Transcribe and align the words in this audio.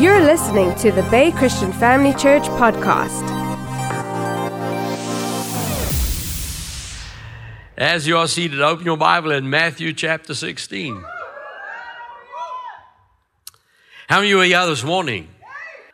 You're 0.00 0.22
listening 0.22 0.74
to 0.76 0.90
the 0.90 1.02
Bay 1.10 1.30
Christian 1.30 1.74
Family 1.74 2.14
Church 2.14 2.44
podcast. 2.44 3.20
As 7.76 8.06
you 8.06 8.16
are 8.16 8.26
seated, 8.26 8.62
open 8.62 8.86
your 8.86 8.96
Bible 8.96 9.30
in 9.30 9.50
Matthew 9.50 9.92
chapter 9.92 10.34
16. 10.34 11.04
How 14.08 14.20
many 14.20 14.28
of 14.28 14.30
you 14.30 14.36
were 14.38 14.44
here 14.44 14.64
this 14.64 14.82
morning? 14.82 15.28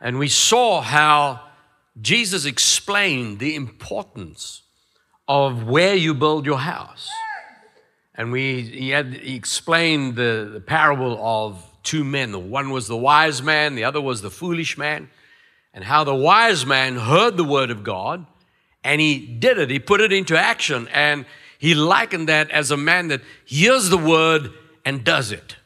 And 0.01 0.21
we 0.21 0.29
saw 0.29 0.83
how 0.83 1.41
Jesus 2.01 2.45
explained 2.45 3.41
the 3.41 3.57
importance 3.57 4.63
of 5.27 5.65
where 5.65 5.97
you 5.97 6.15
build 6.15 6.47
your 6.47 6.59
house. 6.59 7.11
And 8.15 8.31
we, 8.31 8.63
he, 8.63 8.91
had, 8.91 9.15
he 9.15 9.35
explained 9.35 10.15
the, 10.15 10.49
the 10.53 10.61
parable 10.61 11.19
of 11.21 11.76
two 11.87 12.05
men. 12.05 12.33
The 12.33 12.39
one 12.39 12.71
was 12.71 12.87
the 12.87 12.97
wise 12.97 13.41
man, 13.41 13.75
the 13.75 13.85
other 13.85 14.01
was 14.01 14.21
the 14.21 14.31
foolish 14.31 14.77
man. 14.77 15.09
And 15.73 15.85
how 15.85 16.05
the 16.05 16.15
wise 16.15 16.67
man 16.67 16.97
heard 16.97 17.37
the 17.37 17.45
word 17.45 17.71
of 17.71 17.83
God 17.83 18.27
and 18.87 19.01
he 19.01 19.19
did 19.19 19.59
it, 19.59 19.69
he 19.69 19.81
put 19.81 20.01
it 20.01 20.13
into 20.13 20.39
action. 20.39 20.87
And 20.93 21.27
he 21.59 21.75
likened 21.75 22.29
that 22.29 22.51
as 22.51 22.71
a 22.71 22.77
man 22.77 23.09
that 23.09 23.21
hears 23.45 23.89
the 23.89 23.99
word 23.99 24.53
and 24.85 25.03
does 25.03 25.33
it. 25.33 25.57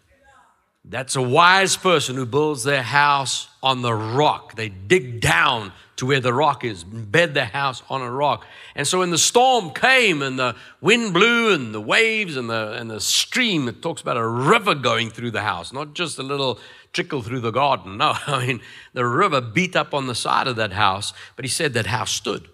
That's 0.84 1.16
a 1.16 1.22
wise 1.22 1.76
person 1.76 2.16
who 2.16 2.24
builds 2.24 2.64
their 2.64 2.82
house 2.82 3.48
on 3.62 3.82
the 3.82 3.92
rock. 3.92 4.56
They 4.56 4.70
dig 4.70 5.20
down 5.20 5.72
to 6.00 6.06
where 6.06 6.18
the 6.18 6.32
rock 6.32 6.64
is, 6.64 6.82
bed 6.82 7.34
the 7.34 7.44
house 7.44 7.82
on 7.90 8.00
a 8.00 8.10
rock. 8.10 8.46
And 8.74 8.88
so 8.88 9.00
when 9.00 9.10
the 9.10 9.18
storm 9.18 9.70
came 9.70 10.22
and 10.22 10.38
the 10.38 10.56
wind 10.80 11.12
blew 11.12 11.52
and 11.52 11.74
the 11.74 11.80
waves 11.80 12.38
and 12.38 12.48
the, 12.48 12.72
and 12.72 12.90
the 12.90 13.02
stream, 13.02 13.68
it 13.68 13.82
talks 13.82 14.00
about 14.00 14.16
a 14.16 14.26
river 14.26 14.74
going 14.74 15.10
through 15.10 15.32
the 15.32 15.42
house, 15.42 15.74
not 15.74 15.92
just 15.92 16.18
a 16.18 16.22
little 16.22 16.58
trickle 16.94 17.20
through 17.20 17.40
the 17.40 17.50
garden. 17.50 17.96
No, 17.98 18.14
I 18.26 18.46
mean, 18.46 18.62
the 18.94 19.04
river 19.04 19.42
beat 19.42 19.76
up 19.76 19.92
on 19.92 20.06
the 20.06 20.14
side 20.14 20.48
of 20.48 20.56
that 20.56 20.72
house, 20.72 21.12
but 21.36 21.44
he 21.44 21.50
said 21.50 21.74
that 21.74 21.84
house 21.84 22.12
stood. 22.12 22.48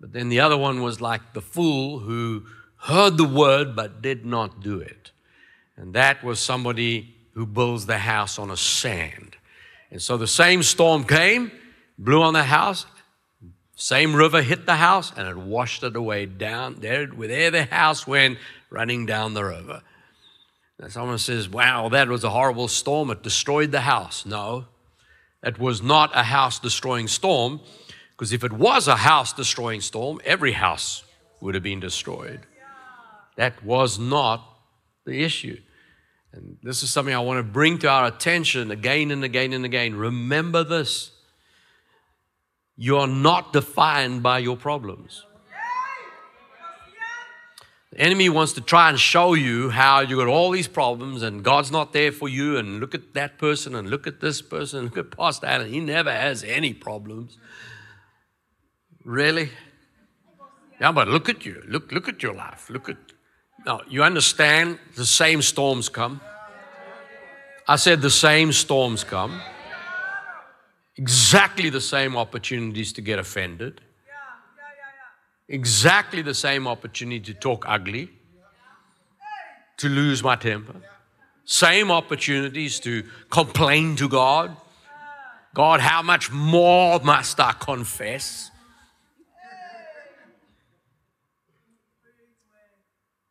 But 0.00 0.14
then 0.14 0.30
the 0.30 0.40
other 0.40 0.56
one 0.56 0.80
was 0.80 1.02
like 1.02 1.34
the 1.34 1.42
fool 1.42 1.98
who 1.98 2.44
heard 2.84 3.18
the 3.18 3.24
word 3.28 3.76
but 3.76 4.00
did 4.00 4.24
not 4.24 4.62
do 4.62 4.80
it. 4.80 5.10
And 5.76 5.92
that 5.92 6.24
was 6.24 6.40
somebody 6.40 7.14
who 7.34 7.44
builds 7.44 7.84
the 7.84 7.98
house 7.98 8.38
on 8.38 8.50
a 8.50 8.56
sand. 8.56 9.36
And 9.90 10.00
so 10.00 10.16
the 10.16 10.26
same 10.26 10.62
storm 10.62 11.04
came, 11.04 11.52
blew 11.98 12.22
on 12.22 12.34
the 12.34 12.44
house, 12.44 12.86
same 13.76 14.16
river 14.16 14.40
hit 14.42 14.64
the 14.64 14.76
house, 14.76 15.12
and 15.16 15.28
it 15.28 15.36
washed 15.36 15.82
it 15.82 15.96
away 15.96 16.26
down 16.26 16.76
there, 16.80 17.06
where 17.06 17.50
the 17.50 17.64
house 17.64 18.06
went, 18.06 18.38
running 18.70 19.04
down 19.04 19.34
the 19.34 19.44
river. 19.44 19.82
Now 20.80 20.88
someone 20.88 21.18
says, 21.18 21.48
Wow, 21.48 21.90
that 21.90 22.08
was 22.08 22.24
a 22.24 22.30
horrible 22.30 22.68
storm. 22.68 23.10
It 23.10 23.22
destroyed 23.22 23.72
the 23.72 23.82
house. 23.82 24.24
No, 24.24 24.66
it 25.42 25.58
was 25.58 25.82
not 25.82 26.10
a 26.14 26.22
house 26.22 26.58
destroying 26.58 27.06
storm, 27.06 27.60
because 28.12 28.32
if 28.32 28.44
it 28.44 28.52
was 28.52 28.88
a 28.88 28.96
house 28.96 29.32
destroying 29.32 29.82
storm, 29.82 30.20
every 30.24 30.52
house 30.52 31.04
would 31.40 31.54
have 31.54 31.62
been 31.62 31.80
destroyed. 31.80 32.40
That 33.36 33.62
was 33.62 33.98
not 33.98 34.42
the 35.04 35.22
issue. 35.22 35.60
And 36.32 36.56
this 36.62 36.82
is 36.82 36.90
something 36.90 37.14
I 37.14 37.20
want 37.20 37.38
to 37.38 37.52
bring 37.52 37.78
to 37.78 37.88
our 37.88 38.06
attention 38.06 38.70
again 38.70 39.10
and 39.10 39.22
again 39.22 39.52
and 39.52 39.64
again. 39.64 39.94
Remember 39.94 40.64
this 40.64 41.12
you 42.76 42.98
are 42.98 43.06
not 43.06 43.52
defined 43.52 44.22
by 44.22 44.38
your 44.38 44.56
problems. 44.56 45.24
The 47.92 48.00
enemy 48.00 48.28
wants 48.28 48.52
to 48.54 48.60
try 48.60 48.90
and 48.90 49.00
show 49.00 49.34
you 49.34 49.70
how 49.70 50.00
you 50.00 50.16
got 50.16 50.26
all 50.26 50.50
these 50.50 50.68
problems 50.68 51.22
and 51.22 51.42
God's 51.42 51.70
not 51.70 51.92
there 51.92 52.12
for 52.12 52.28
you, 52.28 52.58
and 52.58 52.78
look 52.78 52.94
at 52.94 53.14
that 53.14 53.38
person, 53.38 53.74
and 53.74 53.88
look 53.88 54.06
at 54.06 54.20
this 54.20 54.42
person, 54.42 54.84
look 54.84 54.98
at 54.98 55.10
Pastor 55.16 55.46
Allan. 55.46 55.72
He 55.72 55.80
never 55.80 56.12
has 56.12 56.44
any 56.44 56.74
problems. 56.74 57.38
Really? 59.04 59.50
Yeah, 60.80 60.92
but 60.92 61.08
look 61.08 61.28
at 61.28 61.46
you. 61.46 61.62
Look, 61.66 61.90
look 61.92 62.08
at 62.08 62.22
your 62.22 62.34
life. 62.34 62.68
Look 62.68 62.88
at 62.90 62.98
now, 63.66 63.80
you 63.88 64.04
understand 64.04 64.78
the 64.94 65.04
same 65.04 65.42
storms 65.42 65.88
come. 65.88 66.20
I 67.66 67.74
said 67.74 68.00
the 68.00 68.10
same 68.10 68.52
storms 68.52 69.02
come. 69.02 69.40
Exactly 70.96 71.68
the 71.68 71.80
same 71.80 72.16
opportunities 72.16 72.92
to 72.94 73.02
get 73.02 73.18
offended. 73.18 73.80
Exactly 75.48 76.22
the 76.22 76.34
same 76.34 76.66
opportunity 76.66 77.20
to 77.20 77.34
talk 77.34 77.64
ugly, 77.68 78.10
to 79.76 79.88
lose 79.88 80.22
my 80.22 80.34
temper. 80.36 80.80
Same 81.44 81.92
opportunities 81.92 82.80
to 82.80 83.04
complain 83.30 83.94
to 83.96 84.08
God. 84.08 84.56
God, 85.54 85.80
how 85.80 86.02
much 86.02 86.32
more 86.32 86.98
must 87.00 87.38
I 87.38 87.52
confess? 87.52 88.50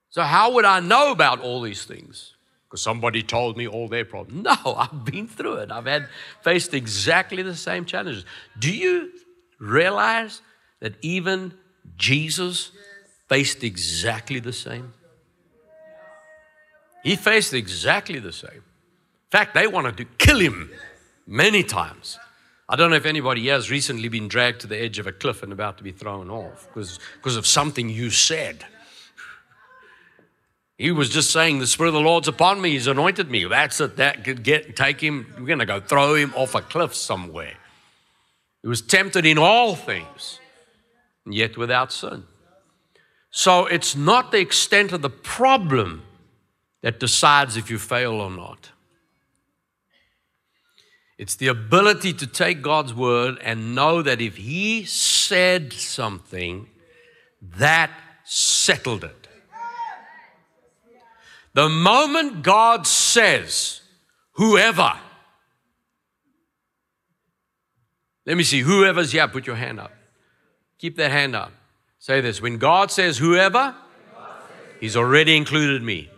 So, 0.09 0.21
how 0.21 0.53
would 0.53 0.63
I 0.63 0.79
know 0.79 1.11
about 1.11 1.41
all 1.41 1.61
these 1.61 1.83
things? 1.83 2.34
Because 2.75 2.83
somebody 2.83 3.23
told 3.23 3.55
me 3.55 3.69
all 3.69 3.87
their 3.87 4.03
problems. 4.03 4.43
No, 4.65 4.75
I've 4.75 5.05
been 5.05 5.29
through 5.29 5.59
it. 5.63 5.71
I've 5.71 5.85
had 5.85 6.09
faced 6.41 6.73
exactly 6.73 7.41
the 7.41 7.55
same 7.55 7.85
challenges. 7.85 8.25
Do 8.59 8.69
you 8.69 9.11
realize 9.59 10.41
that 10.81 10.95
even 11.01 11.53
Jesus 11.95 12.71
faced 13.29 13.63
exactly 13.63 14.41
the 14.41 14.51
same? 14.51 14.91
He 17.01 17.15
faced 17.15 17.53
exactly 17.53 18.19
the 18.19 18.33
same. 18.33 18.51
In 18.51 19.31
fact, 19.31 19.53
they 19.53 19.67
wanted 19.67 19.95
to 19.95 20.03
kill 20.17 20.39
him 20.39 20.69
many 21.25 21.63
times. 21.63 22.19
I 22.67 22.75
don't 22.75 22.89
know 22.89 22.97
if 22.97 23.05
anybody 23.05 23.47
has 23.47 23.71
recently 23.71 24.09
been 24.09 24.27
dragged 24.27 24.59
to 24.61 24.67
the 24.67 24.77
edge 24.77 24.99
of 24.99 25.07
a 25.07 25.13
cliff 25.13 25.43
and 25.43 25.53
about 25.53 25.77
to 25.77 25.83
be 25.85 25.93
thrown 25.93 26.29
off 26.29 26.67
because, 26.67 26.99
because 27.15 27.37
of 27.37 27.47
something 27.47 27.87
you 27.87 28.09
said. 28.09 28.65
He 30.77 30.91
was 30.91 31.09
just 31.09 31.31
saying, 31.31 31.59
The 31.59 31.67
Spirit 31.67 31.89
of 31.89 31.93
the 31.95 32.01
Lord's 32.01 32.27
upon 32.27 32.61
me. 32.61 32.71
He's 32.71 32.87
anointed 32.87 33.31
me. 33.31 33.45
That's 33.45 33.79
it. 33.79 33.95
That 33.97 34.23
could 34.23 34.43
get, 34.43 34.75
take 34.75 34.99
him. 34.99 35.33
We're 35.37 35.45
going 35.45 35.59
to 35.59 35.65
go 35.65 35.79
throw 35.79 36.15
him 36.15 36.33
off 36.35 36.53
a 36.53 36.61
cliff 36.61 36.93
somewhere. 36.93 37.53
He 38.61 38.67
was 38.67 38.81
tempted 38.81 39.25
in 39.25 39.37
all 39.37 39.75
things, 39.75 40.39
and 41.23 41.33
yet 41.33 41.55
without 41.55 41.91
sin. 41.91 42.23
So 43.29 43.65
it's 43.67 43.95
not 43.95 44.31
the 44.31 44.39
extent 44.39 44.91
of 44.91 45.01
the 45.01 45.09
problem 45.09 46.03
that 46.81 46.99
decides 46.99 47.57
if 47.57 47.69
you 47.69 47.77
fail 47.77 48.13
or 48.13 48.31
not. 48.31 48.71
It's 51.17 51.35
the 51.35 51.47
ability 51.47 52.13
to 52.13 52.27
take 52.27 52.61
God's 52.61 52.93
word 52.93 53.37
and 53.41 53.73
know 53.75 54.01
that 54.01 54.19
if 54.19 54.37
He 54.37 54.83
said 54.83 55.71
something, 55.71 56.67
that 57.41 57.91
settled 58.25 59.03
it. 59.03 59.24
The 61.55 61.69
moment 61.69 62.43
God 62.43 62.85
says, 62.85 63.79
whoever, 64.33 64.91
let 68.25 68.35
me 68.35 68.43
see, 68.43 68.59
whoever's 68.59 69.13
here, 69.13 69.25
put 69.29 69.47
your 69.47 69.55
hand 69.55 69.79
up. 69.79 69.93
Keep 70.79 70.97
that 70.97 71.11
hand 71.11 71.33
up. 71.33 71.53
Say 71.97 72.19
this 72.19 72.41
when 72.41 72.57
God 72.57 72.91
says 72.91 73.17
whoever, 73.17 73.73
He's 74.81 74.97
already 74.97 75.37
included 75.37 75.81
me. 75.81 76.09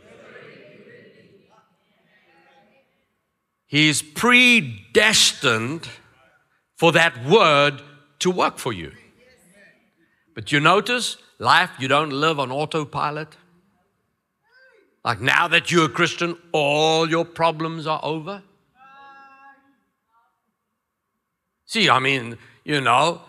He's 3.68 4.02
predestined 4.02 5.88
for 6.78 6.92
that 6.94 7.24
word 7.24 7.84
to 8.20 8.32
work 8.32 8.58
for 8.58 8.74
you. 8.74 8.92
But 10.34 10.52
you 10.52 10.60
notice, 10.60 11.18
life, 11.38 11.70
you 11.78 11.88
don't 11.88 12.10
live 12.10 12.40
on 12.40 12.52
autopilot. 12.52 13.38
Like 15.04 15.22
now 15.22 15.48
that 15.48 15.72
you're 15.72 15.86
a 15.86 15.90
Christian, 15.90 16.38
all 16.52 17.10
your 17.10 17.26
problems 17.26 17.88
are 17.88 18.00
over? 18.04 18.44
See, 21.66 21.90
I 21.90 22.00
mean, 22.00 22.38
you 22.64 22.82
know, 22.82 23.22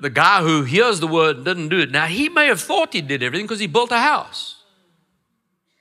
the 0.00 0.10
guy 0.10 0.42
who 0.42 0.62
hears 0.62 1.00
the 1.00 1.06
word 1.06 1.44
didn't 1.44 1.68
do 1.68 1.80
it. 1.80 1.90
Now, 1.90 2.06
he 2.06 2.28
may 2.28 2.46
have 2.46 2.60
thought 2.60 2.92
he 2.92 3.00
did 3.00 3.22
everything 3.22 3.46
because 3.46 3.60
he 3.60 3.66
built 3.66 3.90
a 3.90 3.98
house. 3.98 4.62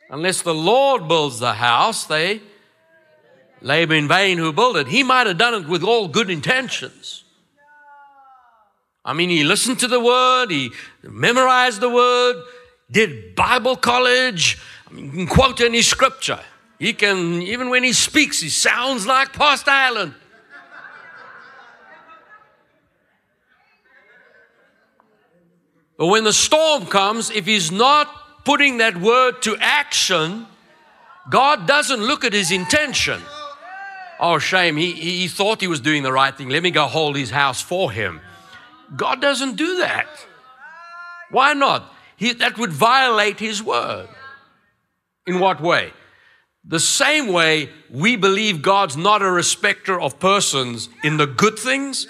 Unless 0.10 0.42
the 0.42 0.54
Lord 0.54 1.08
builds 1.08 1.40
the 1.40 1.54
house, 1.54 2.06
they 2.06 2.42
labor 3.62 3.94
in 3.94 4.08
vain 4.08 4.38
who 4.38 4.52
build 4.52 4.78
it. 4.78 4.88
He 4.88 5.04
might 5.04 5.28
have 5.28 5.38
done 5.38 5.54
it 5.54 5.68
with 5.68 5.84
all 5.84 6.08
good 6.08 6.30
intentions. 6.30 7.24
I 9.06 9.14
mean, 9.14 9.30
he 9.30 9.44
listened 9.44 9.80
to 9.80 9.88
the 9.88 10.00
word, 10.00 10.52
he 10.52 10.72
memorized 11.04 11.80
the 11.80 11.90
word, 11.90 12.44
did 12.92 13.36
Bible 13.36 13.76
college, 13.76 14.60
you 14.92 15.12
can 15.12 15.28
quote 15.28 15.62
any 15.62 15.82
scripture. 15.82 16.40
He 16.80 16.94
can, 16.94 17.42
even 17.42 17.70
when 17.70 17.84
he 17.84 17.94
speaks, 17.94 18.42
he 18.42 18.50
sounds 18.50 19.06
like 19.06 19.34
Pastor 19.34 19.72
Allan. 19.72 20.16
But 25.98 26.08
when 26.08 26.24
the 26.24 26.32
storm 26.32 26.86
comes, 26.86 27.30
if 27.30 27.46
he's 27.46 27.72
not 27.74 28.08
putting 28.46 28.78
that 28.78 28.96
word 28.96 29.42
to 29.42 29.58
action, 29.60 30.48
God 31.30 31.68
doesn't 31.68 32.00
look 32.00 32.24
at 32.24 32.32
his 32.32 32.52
intention. 32.52 33.22
oh, 34.20 34.40
shame, 34.40 34.78
he, 34.78 34.94
he 34.94 35.28
thought 35.28 35.60
he 35.60 35.68
was 35.68 35.82
doing 35.82 36.04
the 36.04 36.14
right 36.14 36.36
thing. 36.36 36.48
Let 36.48 36.64
me 36.64 36.72
go 36.72 36.86
hold 36.86 37.18
his 37.18 37.30
house 37.30 37.62
for 37.62 37.92
him. 37.92 38.22
God 38.96 39.22
doesn't 39.22 39.58
do 39.58 39.80
that. 39.80 40.08
Why 41.30 41.54
not? 41.54 41.94
He, 42.16 42.32
that 42.34 42.58
would 42.58 42.72
violate 42.72 43.40
his 43.40 43.62
word. 43.62 44.08
In 45.30 45.40
what 45.40 45.62
way? 45.62 45.94
The 46.66 46.80
same 46.80 47.28
way 47.28 47.70
we 47.92 48.16
believe 48.16 48.64
God's 48.64 48.98
not 48.98 49.22
a 49.22 49.30
respecter 49.30 50.02
of 50.02 50.20
persons 50.20 50.90
in 51.04 51.18
the 51.18 51.28
good 51.28 51.60
things, 51.60 52.08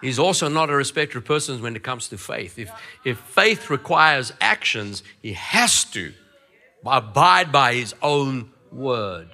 He's 0.00 0.20
also 0.20 0.46
not 0.46 0.70
a 0.70 0.74
respecter 0.76 1.18
of 1.18 1.24
persons 1.24 1.60
when 1.60 1.74
it 1.74 1.82
comes 1.82 2.06
to 2.08 2.16
faith. 2.16 2.60
If, 2.60 2.70
if 3.04 3.18
faith 3.18 3.70
requires 3.70 4.32
actions, 4.40 5.02
He 5.20 5.32
has 5.32 5.84
to 5.86 6.12
abide 6.86 7.50
by 7.50 7.74
His 7.74 7.92
own 8.02 8.52
word. 8.70 9.30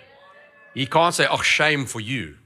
He 0.72 0.86
can't 0.86 1.14
say, 1.14 1.26
oh, 1.30 1.42
shame 1.42 1.84
for 1.84 2.00
you. 2.00 2.36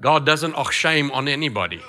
God 0.00 0.24
doesn't 0.24 0.54
oh, 0.56 0.70
shame 0.70 1.10
on 1.10 1.28
anybody. 1.28 1.82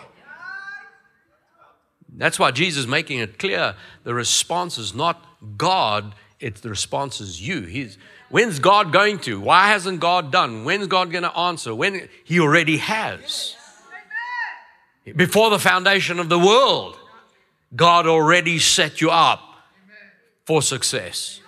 That's 2.13 2.38
why 2.38 2.52
Jesus 2.52 2.81
is 2.81 2.88
making 2.88 3.19
it 3.19 3.40
clear 3.40 3.75
the 4.04 4.13
response 4.13 4.78
is 4.78 4.94
not 4.94 5.25
God, 5.56 6.13
it's 6.40 6.62
the 6.62 6.70
response 6.70 7.20
is 7.20 7.46
you. 7.46 7.62
He's, 7.62 7.98
when's 8.30 8.60
God 8.60 8.94
going 8.94 9.20
to? 9.20 9.40
Why 9.40 9.68
hasn't 9.68 10.00
God 10.00 10.32
done? 10.32 10.64
When's 10.64 10.88
God 10.88 11.12
going 11.12 11.24
to 11.24 11.38
answer? 11.38 11.76
When 11.76 12.08
He 12.24 12.40
already 12.40 12.78
has. 12.78 13.56
Before 15.16 15.50
the 15.50 15.60
foundation 15.60 16.20
of 16.20 16.30
the 16.30 16.40
world, 16.40 16.98
God 17.76 18.08
already 18.08 18.60
set 18.60 19.02
you 19.02 19.10
up 19.10 19.42
for 20.46 20.62
success. 20.62 21.42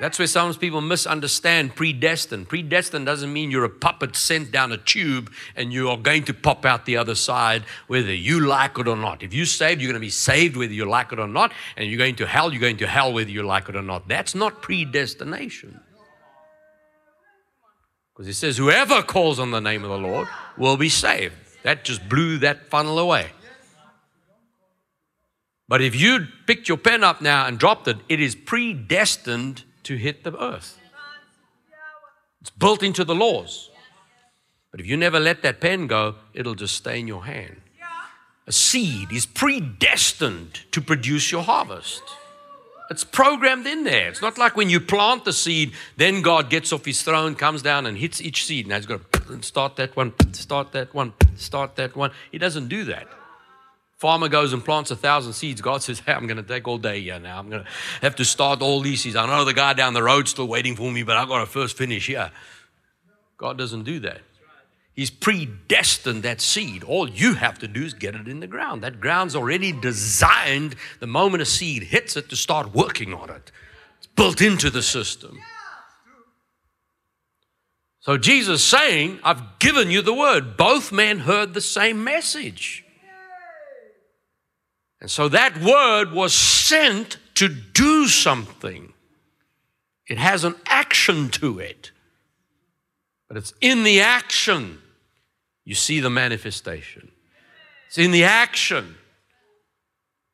That's 0.00 0.18
where 0.18 0.26
some 0.26 0.54
people 0.54 0.80
misunderstand 0.80 1.76
predestined. 1.76 2.48
Predestined 2.48 3.04
doesn't 3.04 3.30
mean 3.30 3.50
you're 3.50 3.66
a 3.66 3.68
puppet 3.68 4.16
sent 4.16 4.50
down 4.50 4.72
a 4.72 4.78
tube 4.78 5.30
and 5.54 5.74
you 5.74 5.90
are 5.90 5.98
going 5.98 6.24
to 6.24 6.32
pop 6.32 6.64
out 6.64 6.86
the 6.86 6.96
other 6.96 7.14
side 7.14 7.64
whether 7.86 8.14
you 8.14 8.40
like 8.40 8.78
it 8.78 8.88
or 8.88 8.96
not. 8.96 9.22
If 9.22 9.34
you're 9.34 9.44
saved, 9.44 9.82
you're 9.82 9.92
going 9.92 10.00
to 10.00 10.06
be 10.06 10.08
saved 10.08 10.56
whether 10.56 10.72
you 10.72 10.86
like 10.86 11.12
it 11.12 11.18
or 11.18 11.28
not. 11.28 11.52
And 11.76 11.90
you're 11.90 11.98
going 11.98 12.16
to 12.16 12.26
hell, 12.26 12.50
you're 12.50 12.62
going 12.62 12.78
to 12.78 12.86
hell 12.86 13.12
whether 13.12 13.28
you 13.30 13.42
like 13.42 13.68
it 13.68 13.76
or 13.76 13.82
not. 13.82 14.08
That's 14.08 14.34
not 14.34 14.62
predestination. 14.62 15.78
Because 18.14 18.26
it 18.26 18.34
says, 18.34 18.56
whoever 18.56 19.02
calls 19.02 19.38
on 19.38 19.50
the 19.50 19.60
name 19.60 19.84
of 19.84 19.90
the 19.90 19.98
Lord 19.98 20.28
will 20.56 20.78
be 20.78 20.88
saved. 20.88 21.34
That 21.62 21.84
just 21.84 22.08
blew 22.08 22.38
that 22.38 22.70
funnel 22.70 22.98
away. 22.98 23.32
But 25.68 25.82
if 25.82 25.94
you 25.94 26.26
picked 26.46 26.68
your 26.68 26.78
pen 26.78 27.04
up 27.04 27.20
now 27.20 27.46
and 27.46 27.58
dropped 27.58 27.86
it, 27.86 27.98
it 28.08 28.18
is 28.18 28.34
predestined 28.34 29.64
to 29.84 29.96
hit 29.96 30.24
the 30.24 30.36
earth. 30.40 30.78
It's 32.40 32.50
built 32.50 32.82
into 32.82 33.04
the 33.04 33.14
laws. 33.14 33.70
But 34.70 34.80
if 34.80 34.86
you 34.86 34.96
never 34.96 35.18
let 35.18 35.42
that 35.42 35.60
pen 35.60 35.86
go, 35.86 36.14
it'll 36.32 36.54
just 36.54 36.76
stay 36.76 37.00
in 37.00 37.08
your 37.08 37.24
hand. 37.24 37.60
A 38.46 38.52
seed 38.52 39.12
is 39.12 39.26
predestined 39.26 40.60
to 40.72 40.80
produce 40.80 41.30
your 41.30 41.42
harvest. 41.42 42.02
It's 42.90 43.04
programmed 43.04 43.66
in 43.66 43.84
there. 43.84 44.08
It's 44.08 44.22
not 44.22 44.38
like 44.38 44.56
when 44.56 44.68
you 44.68 44.80
plant 44.80 45.24
the 45.24 45.32
seed, 45.32 45.72
then 45.96 46.22
God 46.22 46.50
gets 46.50 46.72
off 46.72 46.84
his 46.84 47.02
throne, 47.02 47.36
comes 47.36 47.62
down 47.62 47.86
and 47.86 47.96
hits 47.96 48.20
each 48.20 48.44
seed. 48.44 48.66
Now 48.66 48.76
he's 48.76 48.86
got 48.86 49.12
to 49.12 49.42
start 49.42 49.76
that 49.76 49.94
one, 49.94 50.12
start 50.32 50.72
that 50.72 50.92
one, 50.92 51.12
start 51.36 51.76
that 51.76 51.94
one. 51.94 52.10
He 52.32 52.38
doesn't 52.38 52.68
do 52.68 52.82
that. 52.84 53.06
Farmer 54.00 54.30
goes 54.30 54.54
and 54.54 54.64
plants 54.64 54.90
a 54.90 54.96
thousand 54.96 55.34
seeds. 55.34 55.60
God 55.60 55.82
says, 55.82 56.00
Hey, 56.00 56.14
I'm 56.14 56.26
going 56.26 56.38
to 56.38 56.42
take 56.42 56.66
all 56.66 56.78
day 56.78 57.02
here 57.02 57.18
now. 57.18 57.38
I'm 57.38 57.50
going 57.50 57.64
to 57.64 57.68
have 58.00 58.16
to 58.16 58.24
start 58.24 58.62
all 58.62 58.80
these 58.80 59.02
seeds. 59.02 59.14
I 59.14 59.26
know 59.26 59.44
the 59.44 59.52
guy 59.52 59.74
down 59.74 59.92
the 59.92 60.02
road 60.02 60.26
still 60.26 60.48
waiting 60.48 60.74
for 60.74 60.90
me, 60.90 61.02
but 61.02 61.18
I've 61.18 61.28
got 61.28 61.40
to 61.40 61.46
first 61.46 61.76
finish 61.76 62.06
here. 62.06 62.30
God 63.36 63.58
doesn't 63.58 63.82
do 63.82 64.00
that. 64.00 64.22
He's 64.94 65.10
predestined 65.10 66.22
that 66.22 66.40
seed. 66.40 66.82
All 66.82 67.10
you 67.10 67.34
have 67.34 67.58
to 67.58 67.68
do 67.68 67.82
is 67.82 67.92
get 67.92 68.14
it 68.14 68.26
in 68.26 68.40
the 68.40 68.46
ground. 68.46 68.82
That 68.82 69.00
ground's 69.00 69.36
already 69.36 69.70
designed 69.70 70.76
the 70.98 71.06
moment 71.06 71.42
a 71.42 71.46
seed 71.46 71.82
hits 71.82 72.16
it 72.16 72.30
to 72.30 72.36
start 72.36 72.74
working 72.74 73.12
on 73.12 73.28
it. 73.28 73.52
It's 73.98 74.06
built 74.06 74.40
into 74.40 74.70
the 74.70 74.82
system. 74.82 75.38
So 77.98 78.16
Jesus 78.16 78.64
saying, 78.64 79.20
I've 79.22 79.58
given 79.58 79.90
you 79.90 80.00
the 80.00 80.14
word. 80.14 80.56
Both 80.56 80.90
men 80.90 81.18
heard 81.18 81.52
the 81.52 81.60
same 81.60 82.02
message. 82.02 82.82
And 85.00 85.10
so 85.10 85.28
that 85.28 85.60
word 85.60 86.12
was 86.12 86.34
sent 86.34 87.18
to 87.34 87.48
do 87.48 88.06
something. 88.06 88.92
It 90.06 90.18
has 90.18 90.44
an 90.44 90.56
action 90.66 91.30
to 91.30 91.58
it. 91.58 91.92
But 93.28 93.36
it's 93.36 93.54
in 93.60 93.84
the 93.84 94.00
action 94.00 94.78
you 95.64 95.74
see 95.74 96.00
the 96.00 96.10
manifestation. 96.10 97.12
It's 97.86 97.98
in 97.98 98.10
the 98.10 98.24
action 98.24 98.96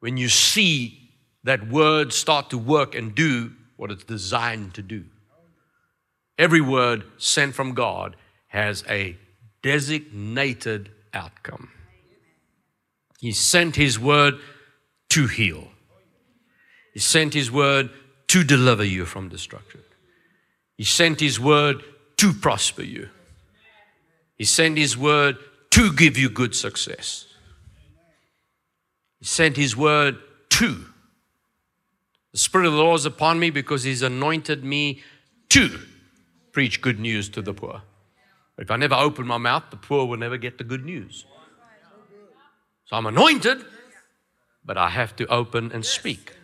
when 0.00 0.16
you 0.16 0.28
see 0.28 1.10
that 1.44 1.68
word 1.68 2.12
start 2.12 2.50
to 2.50 2.58
work 2.58 2.94
and 2.94 3.14
do 3.14 3.52
what 3.76 3.90
it's 3.90 4.04
designed 4.04 4.74
to 4.74 4.82
do. 4.82 5.04
Every 6.38 6.60
word 6.60 7.04
sent 7.18 7.54
from 7.54 7.74
God 7.74 8.16
has 8.48 8.84
a 8.88 9.16
designated 9.62 10.90
outcome. 11.12 11.70
He 13.20 13.32
sent 13.32 13.76
His 13.76 13.98
word 13.98 14.34
to 15.16 15.26
heal, 15.26 15.68
He 16.92 17.00
sent 17.00 17.32
His 17.32 17.50
word 17.50 17.88
to 18.26 18.44
deliver 18.44 18.84
you 18.84 19.06
from 19.06 19.30
destruction. 19.30 19.80
He 20.76 20.84
sent 20.84 21.20
His 21.20 21.40
word 21.40 21.82
to 22.18 22.34
prosper 22.34 22.82
you. 22.82 23.08
He 24.36 24.44
sent 24.44 24.76
His 24.76 24.94
word 24.94 25.38
to 25.70 25.90
give 25.90 26.18
you 26.18 26.28
good 26.28 26.54
success. 26.54 27.24
He 29.18 29.24
sent 29.24 29.56
His 29.56 29.74
word 29.74 30.18
to. 30.50 30.84
The 32.32 32.38
Spirit 32.38 32.66
of 32.66 32.74
the 32.74 32.78
Lord 32.78 33.00
is 33.00 33.06
upon 33.06 33.38
me 33.38 33.48
because 33.48 33.84
He's 33.84 34.02
anointed 34.02 34.64
me 34.64 35.02
to 35.48 35.78
preach 36.52 36.82
good 36.82 37.00
news 37.00 37.30
to 37.30 37.40
the 37.40 37.54
poor. 37.54 37.80
If 38.58 38.70
I 38.70 38.76
never 38.76 38.96
open 38.96 39.26
my 39.26 39.38
mouth, 39.38 39.64
the 39.70 39.78
poor 39.78 40.04
will 40.04 40.18
never 40.18 40.36
get 40.36 40.58
the 40.58 40.64
good 40.64 40.84
news. 40.84 41.24
So 42.84 42.96
I'm 42.96 43.06
anointed, 43.06 43.64
but 44.66 44.76
I 44.76 44.90
have 44.90 45.14
to 45.16 45.26
open 45.28 45.70
and 45.72 45.86
speak. 45.86 46.34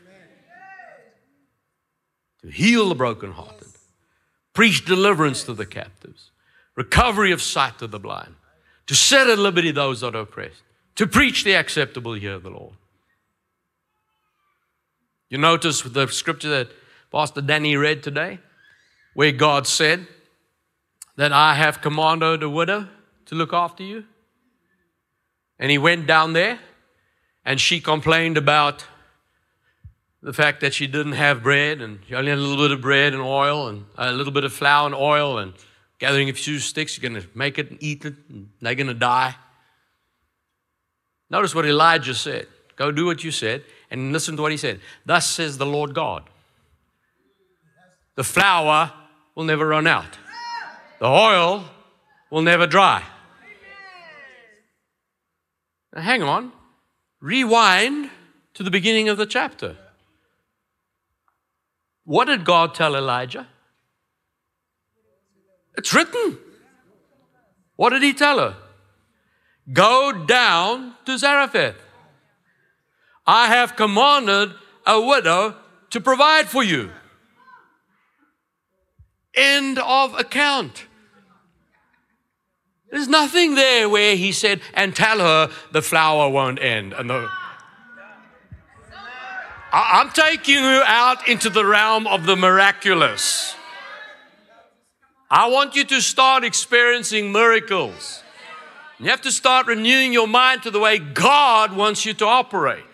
To 2.43 2.49
heal 2.51 2.89
the 2.89 2.95
brokenhearted, 2.95 3.69
preach 4.55 4.85
deliverance 4.85 5.45
to 5.45 5.55
the 5.55 5.67
captives, 5.67 6.31
recovery 6.77 7.33
of 7.33 7.43
sight 7.43 7.79
to 7.81 7.87
the 7.87 7.99
blind, 7.99 8.37
to 8.87 8.95
set 8.95 9.29
at 9.29 9.39
liberty 9.39 9.73
those 9.73 10.01
that 10.01 10.15
are 10.15 10.23
oppressed, 10.23 10.63
to 10.97 11.07
preach 11.07 11.45
the 11.45 11.55
acceptable 11.55 12.17
year 12.17 12.35
of 12.35 12.43
the 12.43 12.51
Lord. 12.51 12.75
You 15.29 15.39
notice 15.39 15.83
the 15.83 16.07
scripture 16.09 16.51
that 16.51 16.69
Pastor 17.11 17.41
Danny 17.41 17.77
read 17.77 18.03
today, 18.03 18.39
where 19.15 19.33
God 19.33 19.67
said 19.67 20.07
that 21.17 21.33
I 21.33 21.55
have 21.55 21.81
commanded 21.81 22.43
a 22.43 22.49
widow 22.49 22.89
to 23.27 23.35
look 23.35 23.53
after 23.53 23.83
you. 23.83 24.05
And 25.59 25.71
he 25.71 25.79
went 25.79 26.07
down 26.07 26.33
there 26.33 26.59
and 27.45 27.61
she 27.61 27.81
complained 27.81 28.37
about 28.37 28.87
the 30.23 30.33
fact 30.33 30.61
that 30.61 30.73
she 30.73 30.87
didn't 30.87 31.13
have 31.13 31.43
bread 31.43 31.83
and 31.83 31.99
she 32.07 32.15
only 32.15 32.31
had 32.31 32.39
a 32.39 32.41
little 32.41 32.65
bit 32.65 32.71
of 32.71 32.81
bread 32.81 33.13
and 33.13 33.23
oil 33.23 33.69
and 33.69 33.85
a 33.99 34.13
little 34.13 34.33
bit 34.33 34.45
of 34.45 34.53
flour 34.53 34.87
and 34.87 34.95
oil 34.95 35.39
and 35.39 35.53
gathering 35.99 36.29
a 36.29 36.33
few 36.33 36.59
sticks. 36.59 36.97
You're 36.97 37.11
going 37.11 37.21
to 37.21 37.29
make 37.35 37.59
it 37.59 37.71
and 37.71 37.83
eat 37.83 38.05
it, 38.05 38.15
and 38.29 38.49
they're 38.61 38.75
going 38.75 38.87
to 38.87 38.95
die. 38.95 39.35
Notice 41.31 41.55
what 41.55 41.67
Elijah 41.67 42.15
said. 42.15 42.47
Go 42.77 42.91
do 42.91 43.07
what 43.07 43.23
you 43.23 43.31
said, 43.31 43.65
and 43.91 44.13
listen 44.13 44.37
to 44.37 44.43
what 44.43 44.51
he 44.51 44.59
said. 44.59 44.81
Thus 45.05 45.29
says 45.29 45.59
the 45.59 45.67
Lord 45.67 45.95
God 45.95 46.29
The 48.17 48.25
flour 48.25 48.93
will 49.35 49.45
never 49.45 49.67
run 49.67 49.87
out, 49.87 50.19
the 50.99 51.07
oil 51.07 51.65
will 52.31 52.43
never 52.43 52.67
dry. 52.67 53.03
Now, 55.95 56.03
hang 56.03 56.23
on. 56.23 56.53
Rewind 57.23 58.11
to 58.55 58.65
the 58.65 58.71
beginning 58.71 59.09
of 59.09 59.17
the 59.17 59.27
chapter. 59.27 59.77
What 62.05 62.25
did 62.25 62.45
God 62.45 62.75
tell 62.75 62.97
Elijah? 62.97 63.47
It's 65.79 65.95
written. 65.95 66.37
What 67.77 67.91
did 67.91 68.03
he 68.03 68.13
tell 68.13 68.41
her? 68.41 68.57
Go 69.73 70.25
down 70.27 70.95
to 71.05 71.17
Zarephath. 71.17 71.81
I 73.25 73.47
have 73.47 73.77
commanded 73.77 74.51
a 74.85 75.01
widow 75.01 75.55
to 75.91 76.01
provide 76.01 76.49
for 76.49 76.65
you. 76.65 76.91
End 79.33 79.79
of 79.79 80.19
account. 80.19 80.87
There's 82.93 83.09
nothing 83.09 83.55
there 83.55 83.89
where 83.89 84.17
he 84.17 84.33
said, 84.33 84.61
and 84.75 84.95
tell 84.95 85.19
her 85.19 85.51
the 85.73 85.81
flour 85.81 86.29
won't 86.29 86.61
end. 86.61 86.93
And 86.93 87.09
the, 87.09 87.27
I'm 89.73 90.11
taking 90.11 90.57
you 90.57 90.83
out 90.85 91.27
into 91.27 91.49
the 91.49 91.65
realm 91.65 92.07
of 92.07 92.27
the 92.27 92.37
miraculous. 92.37 93.55
I 95.31 95.49
want 95.49 95.75
you 95.75 95.85
to 95.85 96.03
start 96.03 96.45
experiencing 96.45 97.33
miracles. 97.33 98.23
You 99.01 99.09
have 99.09 99.23
to 99.23 99.33
start 99.33 99.69
renewing 99.69 100.13
your 100.13 100.29
mind 100.29 100.63
to 100.65 100.71
the 100.71 100.79
way 100.79 100.99
God 100.99 101.75
wants 101.75 102.05
you 102.05 102.13
to 102.13 102.27
operate. 102.27 102.85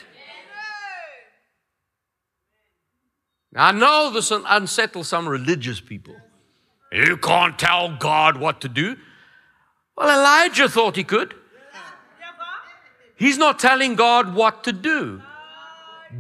Now, 3.53 3.67
I 3.67 3.73
know 3.73 4.13
this 4.13 4.31
unsettles 4.31 5.09
some 5.09 5.29
religious 5.29 5.81
people. 5.81 6.15
You 6.93 7.17
can't 7.17 7.59
tell 7.59 7.97
God 7.97 8.37
what 8.37 8.61
to 8.61 8.69
do. 8.69 8.97
Well, 9.99 10.17
Elijah 10.17 10.69
thought 10.69 10.95
he 10.95 11.03
could. 11.03 11.35
He's 13.17 13.37
not 13.37 13.59
telling 13.59 13.97
God 13.97 14.33
what 14.33 14.63
to 14.65 14.73
do. 14.73 15.21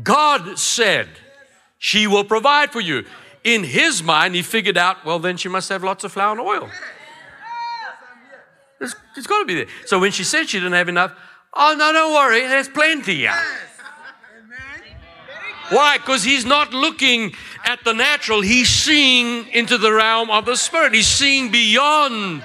God 0.02 0.58
said, 0.58 1.08
She 1.78 2.08
will 2.08 2.24
provide 2.24 2.72
for 2.72 2.80
you. 2.80 3.04
In 3.44 3.62
his 3.62 4.02
mind, 4.02 4.34
he 4.34 4.42
figured 4.42 4.76
out, 4.76 5.04
well, 5.06 5.20
then 5.20 5.36
she 5.36 5.48
must 5.48 5.68
have 5.68 5.84
lots 5.84 6.02
of 6.02 6.12
flour 6.12 6.32
and 6.32 6.40
oil. 6.40 6.68
It's, 8.80 8.96
it's 9.16 9.28
got 9.28 9.38
to 9.38 9.44
be 9.46 9.54
there. 9.54 9.66
So 9.86 10.00
when 10.00 10.10
she 10.10 10.24
said 10.24 10.48
she 10.48 10.58
didn't 10.58 10.72
have 10.72 10.88
enough, 10.88 11.12
oh, 11.54 11.76
no, 11.78 11.92
don't 11.92 12.12
worry, 12.12 12.40
there's 12.40 12.68
plenty. 12.68 13.14
Yeah. 13.14 13.40
Why? 15.70 15.98
Because 15.98 16.24
he's 16.24 16.44
not 16.44 16.72
looking 16.72 17.32
at 17.64 17.84
the 17.84 17.92
natural, 17.92 18.40
he's 18.40 18.68
seeing 18.68 19.46
into 19.48 19.78
the 19.78 19.92
realm 19.92 20.30
of 20.30 20.46
the 20.46 20.56
spirit. 20.56 20.94
He's 20.94 21.06
seeing 21.06 21.52
beyond. 21.52 22.42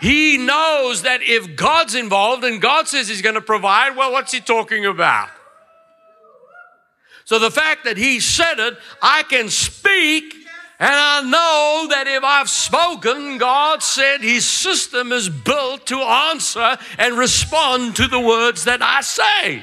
He 0.00 0.36
knows 0.36 1.02
that 1.02 1.20
if 1.22 1.56
God's 1.56 1.94
involved 1.94 2.44
and 2.44 2.60
God 2.60 2.88
says 2.88 3.08
he's 3.08 3.22
going 3.22 3.36
to 3.36 3.40
provide, 3.40 3.96
well, 3.96 4.12
what's 4.12 4.32
he 4.32 4.40
talking 4.40 4.86
about? 4.86 5.30
So 7.24 7.38
the 7.38 7.50
fact 7.50 7.84
that 7.84 7.96
he 7.96 8.20
said 8.20 8.58
it, 8.58 8.76
I 9.00 9.22
can 9.22 9.48
speak, 9.48 10.34
and 10.78 10.92
I 10.92 11.22
know 11.22 11.86
that 11.90 12.06
if 12.06 12.22
I've 12.22 12.50
spoken, 12.50 13.38
God 13.38 13.82
said 13.82 14.20
his 14.20 14.44
system 14.44 15.10
is 15.12 15.30
built 15.30 15.86
to 15.86 15.96
answer 15.96 16.76
and 16.98 17.16
respond 17.16 17.96
to 17.96 18.06
the 18.08 18.20
words 18.20 18.64
that 18.64 18.82
I 18.82 19.00
say. 19.00 19.62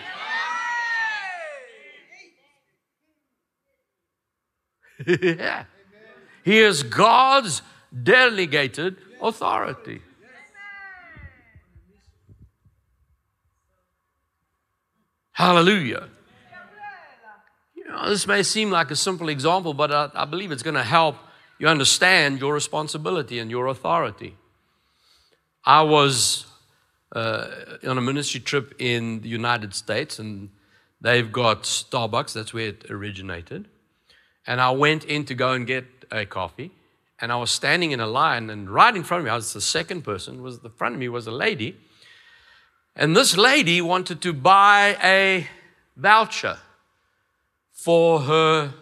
yeah. 5.38 5.66
He 6.44 6.60
is 6.60 6.84
God's 6.84 7.62
delegated 8.04 8.98
authority. 9.22 10.02
Hallelujah. 15.42 16.08
You 17.76 17.88
know, 17.88 18.10
this 18.10 18.28
may 18.28 18.44
seem 18.44 18.70
like 18.70 18.92
a 18.92 18.96
simple 18.96 19.28
example, 19.28 19.74
but 19.74 19.92
I, 19.92 20.12
I 20.14 20.26
believe 20.26 20.52
it's 20.52 20.62
going 20.62 20.76
to 20.76 20.84
help 20.84 21.16
you 21.58 21.68
understand 21.68 22.40
your 22.40 22.54
responsibility 22.54 23.40
and 23.40 23.50
your 23.50 23.66
authority. 23.66 24.36
I 25.66 25.82
was 25.82 26.46
uh, 27.16 27.48
on 27.88 27.98
a 27.98 28.02
ministry 28.02 28.40
trip 28.40 28.76
in 28.78 29.22
the 29.22 29.30
United 29.30 29.74
States, 29.74 30.20
and 30.20 30.50
they've 31.02 31.32
got 31.32 31.64
Starbucks, 31.64 32.34
that's 32.34 32.54
where 32.54 32.68
it 32.68 32.92
originated. 32.92 33.68
And 34.46 34.62
I 34.62 34.70
went 34.70 35.06
in 35.06 35.26
to 35.26 35.34
go 35.34 35.54
and 35.54 35.66
get 35.66 35.86
a 36.12 36.28
coffee, 36.28 36.70
and 37.20 37.32
I 37.32 37.38
was 37.38 37.50
standing 37.50 37.90
in 37.90 38.00
a 38.00 38.06
line, 38.06 38.52
and 38.52 38.70
right 38.70 38.96
in 38.96 39.02
front 39.04 39.22
of 39.22 39.26
me, 39.26 39.32
I 39.32 39.36
was 39.38 39.54
the 39.54 39.62
second 39.62 40.04
person, 40.04 40.44
was 40.44 40.60
the 40.60 40.70
front 40.70 40.94
of 40.94 41.00
me 41.00 41.10
was 41.10 41.26
a 41.26 41.32
lady. 41.32 41.78
And 42.96 43.16
this 43.16 43.38
lady 43.38 43.82
wanted 43.82 44.22
to 44.22 44.34
buy 44.34 44.98
a 45.02 45.48
voucher 45.96 46.58
for 47.72 48.22
her 48.22 48.74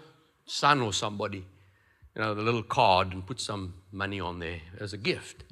son 0.45 0.81
or 0.81 0.91
somebody, 0.91 1.45
you 2.15 2.21
know, 2.21 2.33
the 2.33 2.41
little 2.41 2.63
card 2.63 3.13
and 3.13 3.25
put 3.25 3.39
some 3.39 3.75
money 3.91 4.19
on 4.19 4.39
there 4.39 4.61
as 4.79 4.93
a 4.93 4.97
gift. 4.97 5.43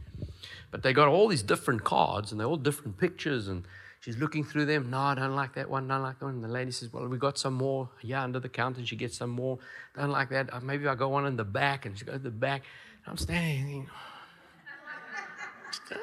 But 0.71 0.83
they 0.83 0.91
got 0.91 1.07
all 1.07 1.27
these 1.27 1.43
different 1.43 1.83
cards 1.83 2.31
and 2.31 2.41
they're 2.41 2.47
all 2.47 2.57
different 2.57 2.97
pictures 2.97 3.47
and 3.47 3.63
she's 3.99 4.17
looking 4.17 4.43
through 4.43 4.65
them. 4.65 4.89
No, 4.89 4.99
I 4.99 5.15
don't 5.15 5.35
like 5.35 5.53
that 5.53 5.69
one, 5.69 5.89
I 5.89 5.95
don't 5.95 6.03
like 6.03 6.19
that 6.19 6.25
one. 6.25 6.35
And 6.35 6.43
the 6.43 6.49
lady 6.49 6.71
says, 6.71 6.91
Well, 6.91 7.07
we 7.07 7.17
got 7.17 7.37
some 7.37 7.53
more. 7.53 7.89
Yeah, 8.01 8.23
under 8.23 8.39
the 8.39 8.49
counter. 8.49 8.79
And 8.79 8.87
she 8.87 8.95
gets 8.95 9.17
some 9.17 9.29
more. 9.29 9.59
Don't 9.95 10.09
like 10.09 10.29
that. 10.29 10.53
Uh, 10.53 10.59
maybe 10.61 10.87
I'll 10.87 10.95
go 10.95 11.09
one 11.09 11.25
in 11.25 11.37
the 11.37 11.45
back. 11.45 11.85
And 11.85 11.97
she 11.97 12.05
goes 12.05 12.15
to 12.15 12.23
the 12.23 12.31
back. 12.31 12.63
I'm 13.05 13.17
standing. 13.17 13.87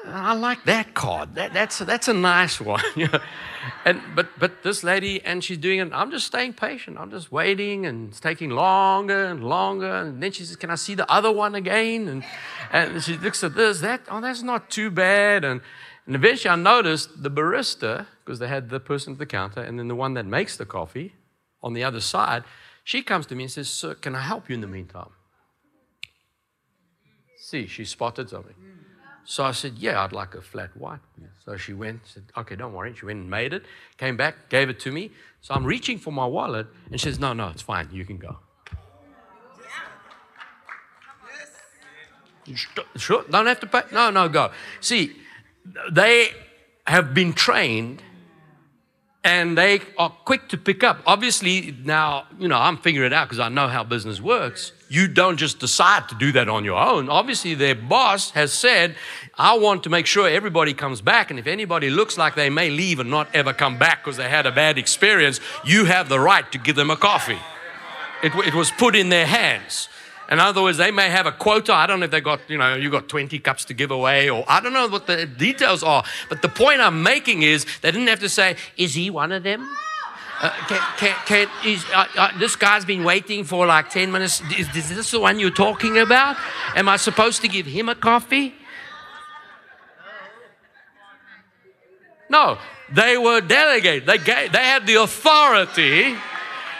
I 0.07 0.33
like 0.33 0.63
that 0.65 0.93
card. 0.93 1.35
That, 1.35 1.53
that's, 1.53 1.79
that's 1.79 2.07
a 2.07 2.13
nice 2.13 2.59
one. 2.59 2.83
and, 3.85 4.01
but, 4.15 4.27
but 4.39 4.63
this 4.63 4.83
lady, 4.83 5.23
and 5.23 5.43
she's 5.43 5.57
doing 5.57 5.79
it, 5.79 5.91
I'm 5.93 6.11
just 6.11 6.27
staying 6.27 6.53
patient. 6.53 6.97
I'm 6.99 7.11
just 7.11 7.31
waiting, 7.31 7.85
and 7.85 8.09
it's 8.09 8.19
taking 8.19 8.49
longer 8.49 9.25
and 9.25 9.43
longer. 9.43 9.93
And 9.93 10.21
then 10.21 10.31
she 10.31 10.43
says, 10.43 10.55
Can 10.55 10.69
I 10.69 10.75
see 10.75 10.95
the 10.95 11.09
other 11.11 11.31
one 11.31 11.55
again? 11.55 12.07
And, 12.07 12.23
and 12.71 13.03
she 13.03 13.17
looks 13.17 13.43
at 13.43 13.55
this, 13.55 13.81
that, 13.81 14.01
oh, 14.09 14.21
that's 14.21 14.41
not 14.41 14.69
too 14.69 14.89
bad. 14.89 15.43
And, 15.43 15.61
and 16.05 16.15
eventually 16.15 16.51
I 16.51 16.55
noticed 16.55 17.21
the 17.21 17.31
barista, 17.31 18.07
because 18.23 18.39
they 18.39 18.47
had 18.47 18.69
the 18.69 18.79
person 18.79 19.13
at 19.13 19.19
the 19.19 19.25
counter, 19.25 19.61
and 19.61 19.77
then 19.77 19.87
the 19.87 19.95
one 19.95 20.13
that 20.15 20.25
makes 20.25 20.57
the 20.57 20.65
coffee 20.65 21.13
on 21.61 21.73
the 21.73 21.83
other 21.83 22.01
side, 22.01 22.43
she 22.83 23.01
comes 23.01 23.25
to 23.27 23.35
me 23.35 23.43
and 23.43 23.51
says, 23.51 23.69
Sir, 23.69 23.95
can 23.95 24.15
I 24.15 24.21
help 24.21 24.49
you 24.49 24.55
in 24.55 24.61
the 24.61 24.67
meantime? 24.67 25.09
See, 27.37 27.67
she 27.67 27.85
spotted 27.85 28.29
something. 28.29 28.55
So 29.25 29.43
I 29.43 29.51
said, 29.51 29.73
Yeah, 29.77 30.03
I'd 30.03 30.13
like 30.13 30.35
a 30.35 30.41
flat 30.41 30.75
white. 30.77 30.99
So 31.43 31.57
she 31.57 31.73
went, 31.73 32.01
said, 32.05 32.23
Okay, 32.37 32.55
don't 32.55 32.73
worry. 32.73 32.93
She 32.95 33.05
went 33.05 33.19
and 33.19 33.29
made 33.29 33.53
it, 33.53 33.63
came 33.97 34.15
back, 34.15 34.49
gave 34.49 34.69
it 34.69 34.79
to 34.81 34.91
me. 34.91 35.11
So 35.41 35.53
I'm 35.53 35.65
reaching 35.65 35.97
for 35.97 36.11
my 36.11 36.25
wallet, 36.25 36.67
and 36.91 36.99
she 36.99 37.05
says, 37.05 37.19
No, 37.19 37.33
no, 37.33 37.49
it's 37.49 37.61
fine. 37.61 37.89
You 37.91 38.05
can 38.05 38.17
go. 38.17 38.37
Sure, 42.95 43.25
don't 43.29 43.47
have 43.47 43.59
to 43.61 43.67
pay. 43.67 43.81
No, 43.91 44.11
no, 44.11 44.29
go. 44.29 44.51
See, 44.79 45.15
they 45.91 46.29
have 46.85 47.13
been 47.13 47.33
trained 47.33 48.03
and 49.23 49.57
they 49.57 49.81
are 49.97 50.09
quick 50.09 50.47
to 50.49 50.57
pick 50.57 50.83
up. 50.83 50.99
Obviously, 51.07 51.75
now, 51.83 52.27
you 52.37 52.47
know, 52.47 52.57
I'm 52.57 52.77
figuring 52.77 53.07
it 53.07 53.13
out 53.13 53.27
because 53.27 53.39
I 53.39 53.49
know 53.49 53.67
how 53.67 53.83
business 53.83 54.21
works. 54.21 54.71
You 54.87 55.07
don't 55.07 55.37
just 55.37 55.59
decide 55.59 56.07
to 56.09 56.15
do 56.15 56.31
that 56.33 56.47
on 56.47 56.63
your 56.63 56.77
own. 56.77 57.09
Obviously, 57.09 57.55
their 57.55 57.73
boss 57.73 58.31
has 58.31 58.53
said, 58.53 58.95
I 59.35 59.57
want 59.57 59.83
to 59.83 59.89
make 59.89 60.05
sure 60.05 60.29
everybody 60.29 60.73
comes 60.73 61.01
back. 61.01 61.31
And 61.31 61.39
if 61.39 61.47
anybody 61.47 61.89
looks 61.89 62.17
like 62.17 62.35
they 62.35 62.49
may 62.49 62.69
leave 62.69 62.99
and 62.99 63.09
not 63.09 63.27
ever 63.33 63.51
come 63.51 63.79
back 63.79 64.03
because 64.03 64.17
they 64.17 64.29
had 64.29 64.45
a 64.45 64.51
bad 64.51 64.77
experience, 64.77 65.39
you 65.65 65.85
have 65.85 66.07
the 66.07 66.19
right 66.19 66.49
to 66.51 66.59
give 66.59 66.75
them 66.75 66.91
a 66.91 66.95
coffee. 66.95 67.39
It, 68.21 68.33
it 68.35 68.53
was 68.53 68.69
put 68.71 68.95
in 68.95 69.09
their 69.09 69.25
hands. 69.25 69.89
In 70.29 70.39
other 70.39 70.61
words, 70.61 70.77
they 70.77 70.91
may 70.91 71.09
have 71.09 71.25
a 71.25 71.31
quota. 71.31 71.73
I 71.73 71.85
don't 71.87 71.99
know 71.99 72.05
if 72.05 72.11
they 72.11 72.21
got, 72.21 72.41
you 72.47 72.57
know, 72.57 72.75
you 72.75 72.89
got 72.89 73.07
20 73.07 73.37
cups 73.39 73.65
to 73.65 73.73
give 73.73 73.91
away, 73.91 74.29
or 74.29 74.43
I 74.47 74.59
don't 74.59 74.73
know 74.73 74.87
what 74.87 75.07
the 75.07 75.25
details 75.25 75.83
are. 75.83 76.03
But 76.29 76.41
the 76.41 76.49
point 76.49 76.81
I'm 76.81 77.03
making 77.03 77.43
is 77.43 77.65
they 77.81 77.91
didn't 77.91 78.07
have 78.07 78.21
to 78.21 78.29
say, 78.29 78.55
is 78.77 78.95
he 78.95 79.09
one 79.09 79.31
of 79.31 79.43
them? 79.43 79.67
Uh, 80.41 80.49
can, 80.97 81.15
can, 81.25 81.47
is, 81.65 81.85
uh, 81.93 82.05
uh, 82.17 82.37
this 82.37 82.55
guy's 82.55 82.83
been 82.83 83.03
waiting 83.03 83.43
for 83.43 83.65
like 83.65 83.89
10 83.89 84.11
minutes. 84.11 84.41
Is, 84.57 84.67
is 84.75 84.89
this 84.89 85.11
the 85.11 85.19
one 85.19 85.39
you're 85.39 85.49
talking 85.49 85.97
about? 85.97 86.35
Am 86.75 86.89
I 86.89 86.97
supposed 86.97 87.41
to 87.41 87.47
give 87.47 87.65
him 87.65 87.89
a 87.89 87.95
coffee? 87.95 88.53
No, 92.29 92.57
they 92.91 93.17
were 93.17 93.39
delegated. 93.39 94.07
They, 94.07 94.17
gave, 94.17 94.51
they 94.51 94.63
had 94.63 94.85
the 94.85 94.95
authority 94.95 96.15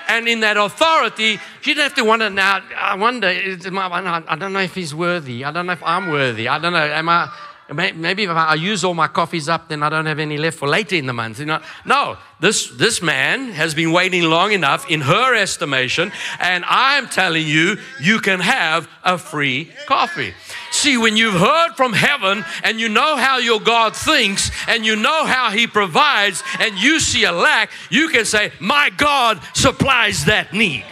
and 0.07 0.27
in 0.27 0.41
that 0.41 0.57
authority, 0.57 1.39
didn't 1.63 1.83
have 1.83 1.93
to 1.95 2.03
wonder 2.03 2.29
now, 2.29 2.61
I 2.77 2.95
wonder, 2.95 3.27
I 3.27 4.35
don't 4.35 4.53
know 4.53 4.59
if 4.59 4.75
he's 4.75 4.93
worthy. 4.93 5.43
I 5.43 5.51
don't 5.51 5.65
know 5.65 5.73
if 5.73 5.83
I'm 5.83 6.09
worthy. 6.09 6.47
I 6.47 6.59
don't 6.59 6.73
know, 6.73 6.79
am 6.79 7.09
I, 7.09 7.31
maybe 7.73 8.23
if 8.23 8.29
I 8.29 8.53
use 8.53 8.83
all 8.83 8.93
my 8.93 9.07
coffees 9.07 9.49
up, 9.49 9.69
then 9.69 9.81
I 9.81 9.89
don't 9.89 10.05
have 10.05 10.19
any 10.19 10.37
left 10.37 10.59
for 10.59 10.67
later 10.67 10.95
in 10.95 11.07
the 11.07 11.13
month. 11.13 11.39
You 11.39 11.45
know? 11.45 11.61
No, 11.85 12.17
this, 12.39 12.69
this 12.69 13.01
man 13.01 13.49
has 13.49 13.73
been 13.73 13.91
waiting 13.91 14.23
long 14.23 14.51
enough 14.51 14.89
in 14.89 15.01
her 15.01 15.35
estimation, 15.35 16.11
and 16.39 16.63
I'm 16.67 17.07
telling 17.07 17.47
you, 17.47 17.77
you 17.99 18.19
can 18.19 18.39
have 18.39 18.87
a 19.03 19.17
free 19.17 19.71
coffee. 19.87 20.33
See, 20.71 20.97
when 20.97 21.17
you've 21.17 21.39
heard 21.39 21.73
from 21.75 21.93
heaven 21.93 22.45
and 22.63 22.79
you 22.79 22.89
know 22.89 23.15
how 23.15 23.37
your 23.37 23.59
God 23.59 23.95
thinks 23.95 24.51
and 24.67 24.85
you 24.85 24.95
know 24.95 25.25
how 25.25 25.49
He 25.49 25.65
provides 25.65 26.43
and 26.59 26.77
you 26.77 26.99
see 26.99 27.23
a 27.23 27.31
lack, 27.31 27.71
you 27.89 28.09
can 28.09 28.25
say, 28.25 28.51
My 28.59 28.91
God 28.95 29.41
supplies 29.53 30.25
that 30.25 30.53
need. 30.53 30.85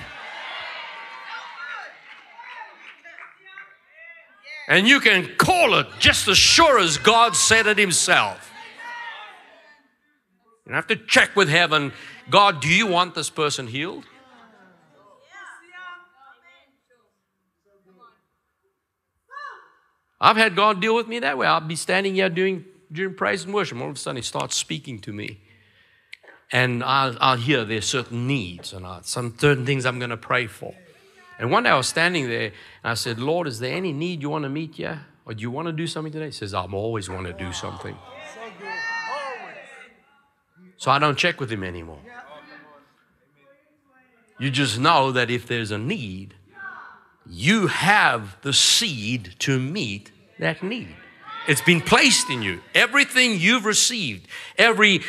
And 4.68 4.88
you 4.88 5.00
can 5.00 5.36
call 5.38 5.76
it 5.76 5.88
just 6.00 6.28
as 6.28 6.38
sure 6.38 6.80
as 6.80 6.98
God 6.98 7.36
said 7.36 7.68
it 7.68 7.78
Himself. 7.78 8.52
You 10.66 10.74
have 10.74 10.88
to 10.88 10.96
check 10.96 11.36
with 11.36 11.50
heaven 11.50 11.92
God, 12.30 12.62
do 12.62 12.70
you 12.70 12.88
want 12.88 13.16
this 13.16 13.30
person 13.30 13.68
healed? 13.68 14.06
I've 20.22 20.38
had 20.38 20.56
God 20.56 20.80
deal 20.80 20.96
with 20.96 21.08
me 21.08 21.20
that 21.20 21.38
way. 21.38 21.48
I'll 21.48 21.60
be 21.60 21.76
standing 21.76 22.16
here 22.16 22.30
doing 22.30 22.64
during 22.90 23.14
praise 23.14 23.44
and 23.44 23.54
worship. 23.54 23.78
All 23.80 23.90
of 23.90 23.96
a 23.96 24.00
sudden, 24.00 24.16
He 24.16 24.22
starts 24.22 24.56
speaking 24.56 25.00
to 25.00 25.12
me. 25.12 25.42
And 26.50 26.82
I'll, 26.84 27.18
I'll 27.20 27.38
hear 27.38 27.66
there's 27.66 27.86
certain 27.86 28.28
needs 28.28 28.74
and 28.74 28.86
I'll, 28.86 29.04
some 29.04 29.36
certain 29.38 29.66
things 29.66 29.86
I'm 29.86 29.98
going 29.98 30.12
to 30.12 30.18
pray 30.18 30.48
for. 30.48 30.74
And 31.40 31.52
one 31.52 31.64
day 31.64 31.70
I 31.70 31.78
was 31.78 31.88
standing 31.88 32.28
there 32.28 32.52
and 32.84 32.92
I 32.92 32.94
said, 32.94 33.20
Lord, 33.20 33.48
is 33.48 33.60
there 33.60 33.74
any 33.74 33.92
need 33.92 34.22
you 34.22 34.30
want 34.30 34.44
to 34.44 34.50
meet 34.50 34.76
here? 34.76 35.06
Or 35.26 35.34
do 35.34 35.42
you 35.42 35.52
want 35.52 35.68
to 35.68 35.72
do 35.72 35.88
something 35.88 36.12
today? 36.12 36.26
He 36.26 36.32
says, 36.32 36.54
I'm 36.54 36.74
always 36.74 37.10
want 37.10 37.28
to 37.28 37.34
do 37.34 37.52
something. 37.54 37.98
So 40.78 40.92
I 40.92 41.00
don't 41.00 41.18
check 41.18 41.40
with 41.40 41.50
him 41.50 41.64
anymore. 41.64 42.00
You 44.40 44.52
just 44.52 44.80
know 44.80 45.12
that 45.12 45.30
if 45.30 45.48
there's 45.48 45.72
a 45.72 45.78
need, 45.78 46.34
you 47.30 47.68
have 47.68 48.38
the 48.42 48.52
seed 48.52 49.36
to 49.40 49.60
meet 49.60 50.12
that 50.40 50.62
need. 50.62 50.96
It's 51.48 51.62
been 51.62 51.82
placed 51.82 52.30
in 52.30 52.42
you. 52.42 52.62
Everything 52.74 53.40
you've 53.40 53.66
received, 53.66 54.28
every 54.58 55.02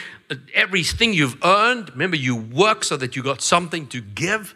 everything 0.52 1.12
you've 1.12 1.42
earned, 1.44 1.90
remember 1.90 2.16
you 2.16 2.36
work 2.36 2.84
so 2.84 2.96
that 2.96 3.14
you 3.16 3.22
got 3.22 3.40
something 3.40 3.86
to 3.88 4.00
give. 4.00 4.54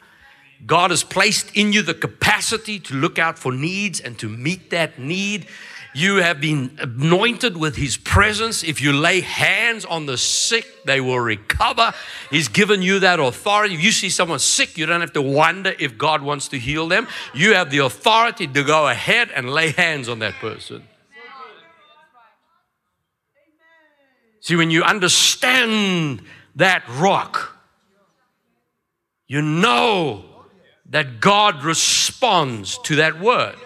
God 0.67 0.91
has 0.91 1.05
placed 1.05 1.57
in 1.57 1.73
you 1.73 1.83
the 1.83 1.95
capacity 1.95 2.79
to 2.81 2.95
look 2.95 3.19
out 3.19 3.39
for 3.39 3.53
needs 3.53 4.01
and 4.01 4.19
to 4.19 4.29
meet 4.29 4.71
that 4.71 4.99
need. 4.99 5.47
You 5.95 6.17
have 6.17 6.41
been 6.41 6.77
anointed 6.81 7.57
with 7.57 7.77
His 7.77 7.97
presence. 7.97 8.63
If 8.63 8.81
you 8.81 8.93
lay 8.93 9.21
hands 9.21 9.85
on 9.85 10.07
the 10.07 10.19
sick, 10.19 10.85
they 10.85 11.01
will 11.01 11.19
recover. 11.19 11.93
He's 12.31 12.49
given 12.49 12.83
you 12.83 13.01
that 13.01 13.19
authority. 13.19 13.75
If 13.75 13.83
you 13.83 13.93
see 13.93 14.11
someone 14.11 14.39
sick, 14.39 14.77
you 14.77 14.87
don't 14.87 15.01
have 15.01 15.15
to 15.15 15.23
wonder 15.23 15.75
if 15.79 15.97
God 15.97 16.23
wants 16.23 16.49
to 16.49 16.59
heal 16.59 16.89
them. 16.89 17.09
You 17.35 17.55
have 17.55 17.71
the 17.71 17.79
authority 17.79 18.47
to 18.47 18.63
go 18.63 18.89
ahead 18.89 19.31
and 19.35 19.51
lay 19.51 19.73
hands 19.73 20.09
on 20.09 20.19
that 20.19 20.35
person. 20.35 20.83
See, 24.41 24.57
when 24.57 24.71
you 24.71 24.83
understand 24.83 26.23
that 26.57 26.83
rock, 26.89 27.57
you 29.27 29.43
know 29.43 30.38
that 30.89 31.21
God 31.21 31.65
responds 31.65 32.79
to 32.79 32.97
that 32.97 33.21
word. 33.21 33.57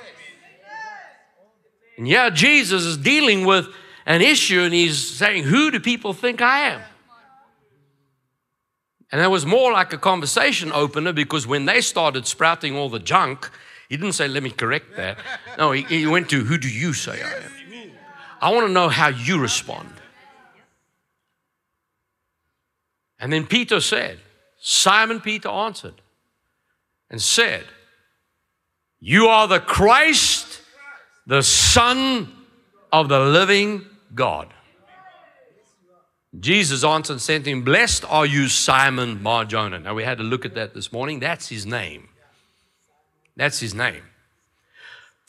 And 1.96 2.08
yeah, 2.08 2.30
Jesus 2.30 2.82
is 2.84 2.96
dealing 2.96 3.44
with 3.44 3.68
an 4.06 4.22
issue 4.22 4.60
and 4.60 4.74
he's 4.74 4.98
saying, 4.98 5.44
Who 5.44 5.70
do 5.70 5.78
people 5.78 6.12
think 6.12 6.42
I 6.42 6.70
am? 6.70 6.80
And 9.12 9.20
that 9.20 9.30
was 9.30 9.44
more 9.44 9.72
like 9.72 9.92
a 9.92 9.98
conversation 9.98 10.72
opener 10.72 11.12
because 11.12 11.46
when 11.46 11.66
they 11.66 11.80
started 11.80 12.26
sprouting 12.26 12.74
all 12.74 12.88
the 12.88 12.98
junk, 12.98 13.50
he 13.88 13.96
didn't 13.96 14.14
say, 14.14 14.26
Let 14.26 14.42
me 14.42 14.50
correct 14.50 14.96
that. 14.96 15.18
No, 15.58 15.72
he, 15.72 15.82
he 15.82 16.06
went 16.06 16.28
to, 16.30 16.42
Who 16.42 16.58
do 16.58 16.68
you 16.68 16.92
say 16.92 17.22
I 17.22 17.34
am? 17.34 17.52
I 18.40 18.50
want 18.52 18.66
to 18.66 18.72
know 18.72 18.88
how 18.88 19.08
you 19.08 19.38
respond. 19.38 19.92
And 23.20 23.32
then 23.32 23.46
Peter 23.46 23.80
said, 23.80 24.18
Simon 24.58 25.20
Peter 25.20 25.48
answered 25.48 26.01
and 27.12 27.22
said, 27.22 27.64
You 28.98 29.28
are 29.28 29.46
the 29.46 29.60
Christ, 29.60 30.60
the 31.26 31.42
Son 31.42 32.32
of 32.90 33.08
the 33.08 33.20
living 33.20 33.86
God. 34.14 34.52
Jesus 36.40 36.82
answered 36.82 37.14
and 37.14 37.22
said 37.22 37.46
him, 37.46 37.62
Blessed 37.62 38.04
are 38.10 38.24
you, 38.24 38.48
Simon 38.48 39.22
Barjona. 39.22 39.78
Now 39.78 39.94
we 39.94 40.02
had 40.02 40.18
to 40.18 40.24
look 40.24 40.46
at 40.46 40.54
that 40.54 40.72
this 40.74 40.90
morning. 40.90 41.20
That's 41.20 41.48
his 41.48 41.66
name. 41.66 42.08
That's 43.36 43.60
his 43.60 43.74
name. 43.74 44.02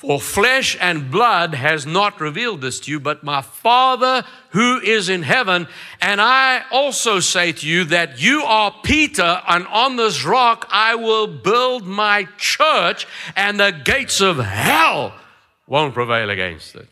For 0.04 0.20
flesh 0.20 0.76
and 0.82 1.10
blood 1.10 1.54
has 1.54 1.86
not 1.86 2.20
revealed 2.20 2.60
this 2.60 2.82
to 2.82 2.92
you, 2.92 3.00
but 3.00 3.24
my 3.24 3.42
Father 3.42 4.26
who 4.50 4.82
is 4.82 5.08
in 5.08 5.24
heaven. 5.24 5.66
And 6.02 6.20
I 6.20 6.66
also 6.74 7.22
say 7.22 7.54
to 7.54 7.66
you 7.66 7.86
that 7.86 8.22
you 8.22 8.44
are 8.44 8.76
Peter, 8.84 9.42
and 9.48 9.66
on 9.68 9.96
this 9.96 10.26
rock 10.26 10.68
I 10.70 10.96
will 10.96 11.28
build 11.28 11.88
my 11.88 12.28
church, 12.38 13.08
and 13.38 13.58
the 13.58 13.72
gates 13.72 14.20
of 14.20 14.40
hell 14.40 15.14
won't 15.68 15.94
prevail 15.94 16.30
against 16.30 16.76
it. 16.76 16.90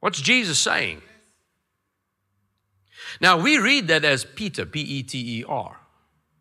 What's 0.00 0.20
Jesus 0.20 0.58
saying? 0.58 1.00
Now 3.18 3.40
we 3.40 3.56
read 3.56 3.88
that 3.88 4.04
as 4.04 4.26
Peter, 4.26 4.66
P 4.66 4.82
E 4.82 5.02
T 5.02 5.38
E 5.38 5.44
R, 5.48 5.80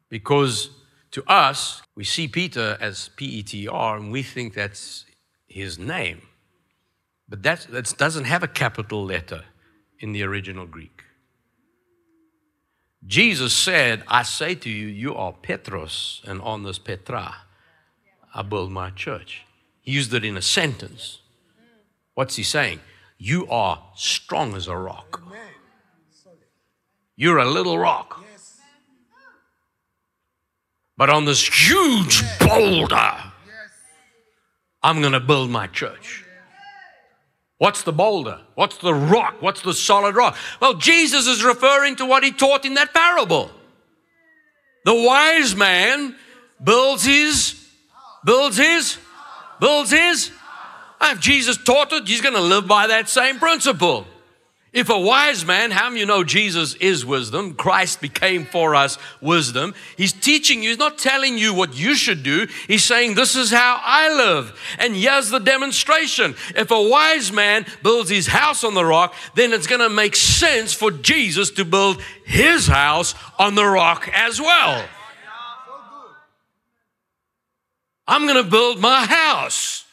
because 0.09 0.69
to 1.11 1.23
us, 1.29 1.81
we 1.95 2.03
see 2.03 2.27
Peter 2.27 2.77
as 2.79 3.09
P 3.15 3.25
E 3.25 3.43
T 3.43 3.67
R 3.67 3.97
and 3.97 4.11
we 4.11 4.23
think 4.23 4.53
that's 4.53 5.05
his 5.47 5.77
name. 5.77 6.21
But 7.27 7.43
that, 7.43 7.67
that 7.69 7.93
doesn't 7.97 8.25
have 8.25 8.43
a 8.43 8.47
capital 8.47 9.05
letter 9.05 9.45
in 9.99 10.11
the 10.13 10.23
original 10.23 10.65
Greek. 10.65 11.03
Jesus 13.05 13.53
said, 13.53 14.03
I 14.07 14.23
say 14.23 14.55
to 14.55 14.69
you, 14.69 14.87
you 14.87 15.15
are 15.15 15.33
Petros, 15.33 16.21
and 16.25 16.39
on 16.41 16.63
this 16.63 16.77
Petra, 16.77 17.35
I 18.33 18.41
build 18.43 18.71
my 18.71 18.91
church. 18.91 19.43
He 19.81 19.91
used 19.91 20.13
it 20.13 20.23
in 20.23 20.37
a 20.37 20.41
sentence. 20.41 21.19
What's 22.13 22.35
he 22.35 22.43
saying? 22.43 22.79
You 23.17 23.47
are 23.47 23.81
strong 23.95 24.55
as 24.55 24.67
a 24.67 24.77
rock. 24.77 25.21
You're 27.15 27.39
a 27.39 27.49
little 27.49 27.77
rock. 27.77 28.23
But 31.01 31.09
on 31.09 31.25
this 31.25 31.43
huge 31.43 32.21
boulder, 32.37 33.15
I'm 34.83 35.01
going 35.01 35.13
to 35.13 35.19
build 35.19 35.49
my 35.49 35.65
church. 35.65 36.23
What's 37.57 37.81
the 37.81 37.91
boulder? 37.91 38.39
What's 38.53 38.77
the 38.77 38.93
rock? 38.93 39.37
What's 39.39 39.63
the 39.63 39.73
solid 39.73 40.15
rock? 40.15 40.37
Well, 40.59 40.75
Jesus 40.75 41.25
is 41.25 41.43
referring 41.43 41.95
to 41.95 42.05
what 42.05 42.23
he 42.23 42.31
taught 42.31 42.65
in 42.65 42.75
that 42.75 42.93
parable. 42.93 43.49
The 44.85 44.93
wise 44.93 45.55
man 45.55 46.15
builds 46.63 47.03
his, 47.03 47.67
builds 48.23 48.57
his, 48.57 48.99
builds 49.59 49.89
his. 49.89 50.29
If 51.01 51.19
Jesus 51.19 51.57
taught 51.57 51.91
it, 51.93 52.07
he's 52.07 52.21
going 52.21 52.35
to 52.35 52.41
live 52.41 52.67
by 52.67 52.85
that 52.85 53.09
same 53.09 53.39
principle. 53.39 54.05
If 54.73 54.89
a 54.89 54.97
wise 54.97 55.45
man, 55.45 55.71
how 55.71 55.91
you 55.91 56.05
know 56.05 56.23
Jesus 56.23 56.75
is 56.75 57.05
wisdom? 57.05 57.55
Christ 57.55 57.99
became 57.99 58.45
for 58.45 58.73
us 58.73 58.97
wisdom. 59.19 59.75
He's 59.97 60.13
teaching 60.13 60.63
you, 60.63 60.69
he's 60.69 60.77
not 60.77 60.97
telling 60.97 61.37
you 61.37 61.53
what 61.53 61.75
you 61.75 61.93
should 61.93 62.23
do. 62.23 62.47
He's 62.67 62.85
saying, 62.85 63.15
This 63.15 63.35
is 63.35 63.51
how 63.51 63.81
I 63.83 64.13
live. 64.13 64.57
And 64.79 64.95
here's 64.95 65.29
the 65.29 65.39
demonstration. 65.39 66.35
If 66.55 66.71
a 66.71 66.81
wise 66.81 67.33
man 67.33 67.65
builds 67.83 68.09
his 68.09 68.27
house 68.27 68.63
on 68.63 68.73
the 68.73 68.85
rock, 68.85 69.13
then 69.35 69.51
it's 69.51 69.67
going 69.67 69.81
to 69.81 69.89
make 69.89 70.15
sense 70.15 70.73
for 70.73 70.89
Jesus 70.89 71.51
to 71.51 71.65
build 71.65 72.01
his 72.25 72.67
house 72.67 73.13
on 73.37 73.55
the 73.55 73.65
rock 73.65 74.09
as 74.13 74.39
well. 74.39 74.87
I'm 78.07 78.23
going 78.23 78.41
to 78.41 78.49
build 78.49 78.79
my 78.79 79.05
house 79.05 79.83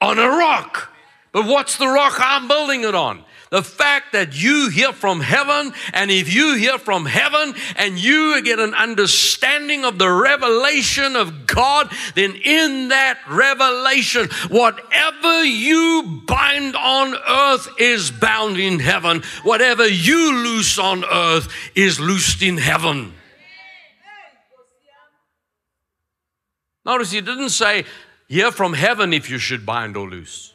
on 0.00 0.18
a 0.18 0.28
rock. 0.28 0.94
But 1.32 1.44
what's 1.44 1.76
the 1.76 1.88
rock 1.88 2.14
I'm 2.18 2.48
building 2.48 2.84
it 2.84 2.94
on? 2.94 3.24
The 3.50 3.62
fact 3.62 4.12
that 4.12 4.40
you 4.40 4.68
hear 4.68 4.92
from 4.92 5.20
heaven, 5.20 5.72
and 5.94 6.10
if 6.10 6.32
you 6.32 6.54
hear 6.56 6.78
from 6.78 7.06
heaven 7.06 7.54
and 7.76 7.98
you 7.98 8.42
get 8.42 8.58
an 8.58 8.74
understanding 8.74 9.84
of 9.84 9.98
the 9.98 10.10
revelation 10.10 11.16
of 11.16 11.46
God, 11.46 11.90
then 12.14 12.34
in 12.34 12.88
that 12.88 13.18
revelation, 13.28 14.28
whatever 14.48 15.44
you 15.44 16.22
bind 16.26 16.76
on 16.76 17.14
earth 17.26 17.68
is 17.78 18.10
bound 18.10 18.58
in 18.58 18.80
heaven. 18.80 19.22
Whatever 19.44 19.88
you 19.88 20.34
loose 20.44 20.78
on 20.78 21.04
earth 21.04 21.48
is 21.74 21.98
loosed 21.98 22.42
in 22.42 22.58
heaven. 22.58 23.14
Notice 26.84 27.10
he 27.10 27.20
didn't 27.20 27.50
say, 27.50 27.84
Hear 28.28 28.52
from 28.52 28.74
heaven 28.74 29.14
if 29.14 29.30
you 29.30 29.38
should 29.38 29.64
bind 29.64 29.96
or 29.96 30.06
loose. 30.06 30.52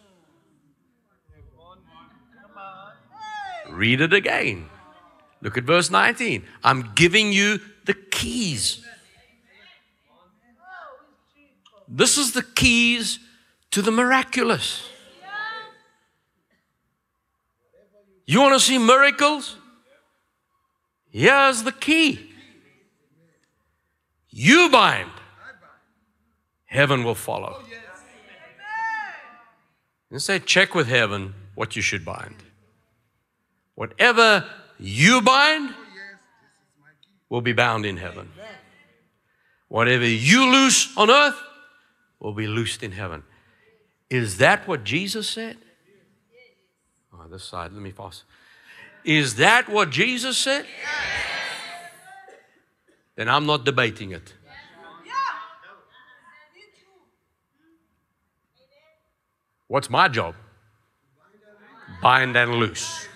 Read 3.73 4.01
it 4.01 4.13
again. 4.13 4.69
Look 5.41 5.57
at 5.57 5.63
verse 5.63 5.89
19. 5.89 6.43
I'm 6.63 6.91
giving 6.93 7.33
you 7.33 7.59
the 7.85 7.93
keys. 7.93 8.85
This 11.87 12.17
is 12.17 12.31
the 12.33 12.43
keys 12.43 13.19
to 13.71 13.81
the 13.81 13.91
miraculous. 13.91 14.87
You 18.25 18.39
want 18.39 18.53
to 18.53 18.59
see 18.59 18.77
miracles? 18.77 19.57
Here's 21.09 21.63
the 21.63 21.71
key. 21.71 22.31
You 24.29 24.69
bind, 24.71 25.11
heaven 26.65 27.03
will 27.03 27.15
follow. 27.15 27.59
Oh, 27.59 27.69
and 30.09 30.21
say, 30.21 30.39
check 30.39 30.73
with 30.73 30.87
heaven 30.87 31.33
what 31.55 31.75
you 31.75 31.81
should 31.81 32.05
bind. 32.05 32.42
Whatever 33.75 34.45
you 34.79 35.21
bind 35.21 35.73
will 37.29 37.41
be 37.41 37.53
bound 37.53 37.85
in 37.85 37.97
heaven. 37.97 38.31
Whatever 39.67 40.05
you 40.05 40.51
loose 40.51 40.95
on 40.95 41.09
earth 41.09 41.41
will 42.19 42.33
be 42.33 42.47
loosed 42.47 42.83
in 42.83 42.91
heaven. 42.91 43.23
Is 44.09 44.37
that 44.37 44.67
what 44.67 44.83
Jesus 44.83 45.27
said? 45.27 45.57
Oh, 47.11 47.27
this 47.27 47.43
side, 47.43 47.71
let 47.73 47.81
me 47.81 47.91
pause. 47.91 48.23
Is 49.03 49.35
that 49.35 49.67
what 49.67 49.89
Jesus 49.89 50.37
said? 50.37 50.65
Then 53.15 53.29
I'm 53.29 53.45
not 53.45 53.65
debating 53.65 54.11
it. 54.11 54.33
What's 59.67 59.89
my 59.89 60.07
job? 60.07 60.35
Bind 62.01 62.35
and 62.35 62.55
loose. 62.55 63.07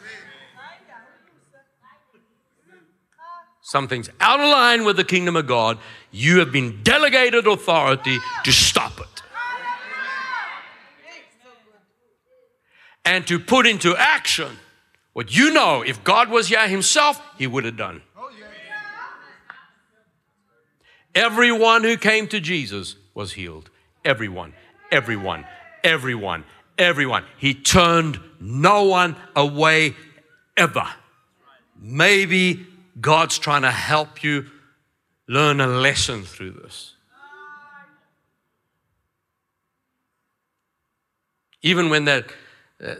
Something's 3.67 4.09
out 4.21 4.39
of 4.39 4.47
line 4.47 4.85
with 4.85 4.95
the 4.95 5.03
kingdom 5.03 5.35
of 5.35 5.45
God. 5.45 5.77
You 6.09 6.39
have 6.39 6.53
been 6.53 6.83
delegated 6.83 7.47
authority 7.47 8.17
to 8.45 8.51
stop 8.53 8.97
it. 8.97 9.23
And 13.03 13.27
to 13.27 13.37
put 13.37 13.67
into 13.67 13.93
action 13.97 14.57
what 15.11 15.35
you 15.35 15.51
know, 15.51 15.81
if 15.81 16.01
God 16.05 16.29
was 16.29 16.47
here 16.47 16.65
himself, 16.65 17.21
he 17.37 17.45
would 17.45 17.65
have 17.65 17.75
done. 17.75 18.01
Everyone 21.13 21.83
who 21.83 21.97
came 21.97 22.29
to 22.29 22.39
Jesus 22.39 22.95
was 23.13 23.33
healed. 23.33 23.69
Everyone, 24.05 24.53
everyone, 24.93 25.43
everyone, 25.83 26.45
everyone. 26.77 27.25
He 27.37 27.53
turned 27.53 28.17
no 28.39 28.85
one 28.85 29.17
away 29.35 29.93
ever. 30.55 30.87
Maybe 31.77 32.65
God's 32.99 33.37
trying 33.37 33.61
to 33.61 33.71
help 33.71 34.23
you 34.23 34.45
learn 35.27 35.59
a 35.59 35.67
lesson 35.67 36.23
through 36.23 36.51
this. 36.51 36.93
Even 41.61 41.89
when 41.89 42.05
that, 42.05 42.25
uh, 42.81 42.95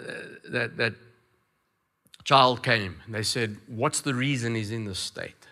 that, 0.50 0.78
that 0.78 0.94
child 2.24 2.64
came, 2.64 2.98
they 3.08 3.24
said, 3.24 3.58
What's 3.68 4.02
the 4.02 4.14
reason 4.14 4.56
he's 4.56 4.72
in 4.72 4.86
this 4.86 5.00
state? 5.00 5.48